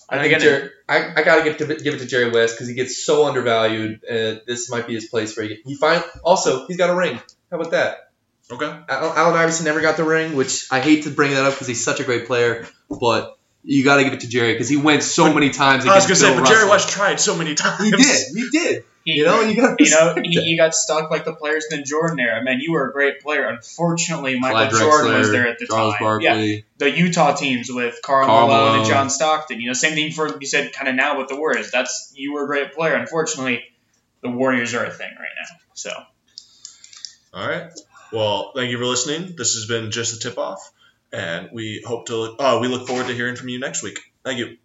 I 0.09 0.15
And 0.15 0.23
think 0.23 0.35
again, 0.35 0.41
Jerry, 0.41 0.69
I, 0.87 1.13
I 1.17 1.23
gotta 1.23 1.43
give, 1.43 1.57
to, 1.57 1.75
give 1.83 1.93
it 1.93 1.99
to 1.99 2.07
Jerry 2.07 2.31
West 2.31 2.55
because 2.55 2.67
he 2.67 2.73
gets 2.73 3.03
so 3.05 3.27
undervalued. 3.27 4.03
Uh, 4.03 4.41
this 4.47 4.69
might 4.69 4.87
be 4.87 4.95
his 4.95 5.05
place 5.05 5.37
where 5.37 5.47
he, 5.47 5.61
he 5.65 5.75
find 5.75 6.03
also 6.23 6.65
he's 6.67 6.77
got 6.77 6.89
a 6.89 6.95
ring. 6.95 7.15
How 7.51 7.59
about 7.59 7.71
that? 7.71 8.11
Okay. 8.51 8.65
Al- 8.65 9.13
Allen 9.13 9.37
Iverson 9.37 9.65
never 9.65 9.81
got 9.81 9.97
the 9.97 10.03
ring, 10.03 10.35
which 10.35 10.65
I 10.71 10.79
hate 10.81 11.03
to 11.03 11.11
bring 11.11 11.31
that 11.31 11.45
up 11.45 11.53
because 11.53 11.67
he's 11.67 11.83
such 11.85 11.99
a 11.99 12.03
great 12.03 12.25
player, 12.27 12.67
but 12.89 13.38
you 13.63 13.83
got 13.83 13.97
to 13.97 14.03
give 14.03 14.13
it 14.13 14.21
to 14.21 14.27
Jerry 14.27 14.53
because 14.53 14.69
he 14.69 14.77
went 14.77 15.03
so 15.03 15.33
many 15.33 15.49
times. 15.49 15.85
I 15.85 15.95
was 15.95 16.05
gonna 16.05 16.15
say, 16.15 16.33
Bill 16.33 16.41
but 16.41 16.47
Jerry 16.47 16.63
Russell. 16.63 16.69
West 16.71 16.89
tried 16.89 17.19
so 17.19 17.35
many 17.35 17.55
times. 17.55 17.83
He 17.83 17.91
did. 17.91 18.35
He 18.35 18.49
did. 18.51 18.83
He, 19.05 19.13
You 19.13 19.25
know, 19.25 19.41
you 19.41 19.55
got 19.55 19.79
you 19.79 19.89
know, 19.89 20.15
he, 20.23 20.41
he 20.41 20.57
got 20.57 20.75
stuck 20.75 21.09
like 21.09 21.25
the 21.25 21.33
players 21.33 21.65
in 21.71 21.79
the 21.79 21.83
Jordan 21.83 22.19
era. 22.19 22.43
mean, 22.43 22.59
you 22.59 22.73
were 22.73 22.89
a 22.89 22.91
great 22.91 23.21
player. 23.21 23.47
Unfortunately, 23.47 24.39
Michael 24.39 24.69
Clyde 24.69 24.71
Jordan 24.71 25.17
was 25.17 25.31
there 25.31 25.47
at 25.47 25.57
the 25.57 25.67
Charles 25.67 25.95
time. 25.95 26.21
Yeah, 26.21 26.57
the 26.77 26.91
Utah 26.91 27.33
teams 27.33 27.69
with 27.71 27.99
Karl 28.03 28.27
Karl 28.27 28.47
Malone 28.47 28.79
and 28.79 28.87
John 28.87 29.09
Stockton. 29.09 29.59
You 29.59 29.67
know, 29.67 29.73
same 29.73 29.93
thing 29.93 30.11
for 30.11 30.37
you 30.39 30.47
said 30.47 30.73
kind 30.73 30.87
of 30.87 30.95
now 30.95 31.17
with 31.17 31.29
the 31.29 31.37
Warriors. 31.37 31.71
That's 31.71 32.13
you 32.15 32.33
were 32.33 32.43
a 32.43 32.47
great 32.47 32.73
player. 32.73 32.93
Unfortunately, 32.95 33.63
the 34.21 34.29
Warriors 34.29 34.73
are 34.73 34.85
a 34.85 34.91
thing 34.91 35.11
right 35.17 35.29
now. 35.37 35.57
So 35.73 35.91
All 37.33 37.47
right. 37.47 37.71
Well, 38.11 38.51
thank 38.55 38.71
you 38.71 38.77
for 38.77 38.85
listening. 38.85 39.35
This 39.37 39.53
has 39.53 39.65
been 39.65 39.91
just 39.91 40.15
a 40.15 40.19
tip 40.19 40.37
off, 40.37 40.71
and 41.11 41.49
we 41.51 41.83
hope 41.85 42.07
to. 42.07 42.35
Uh, 42.39 42.59
we 42.61 42.67
look 42.67 42.87
forward 42.87 43.07
to 43.07 43.13
hearing 43.13 43.35
from 43.35 43.49
you 43.49 43.59
next 43.59 43.83
week. 43.83 43.99
Thank 44.23 44.39
you. 44.39 44.57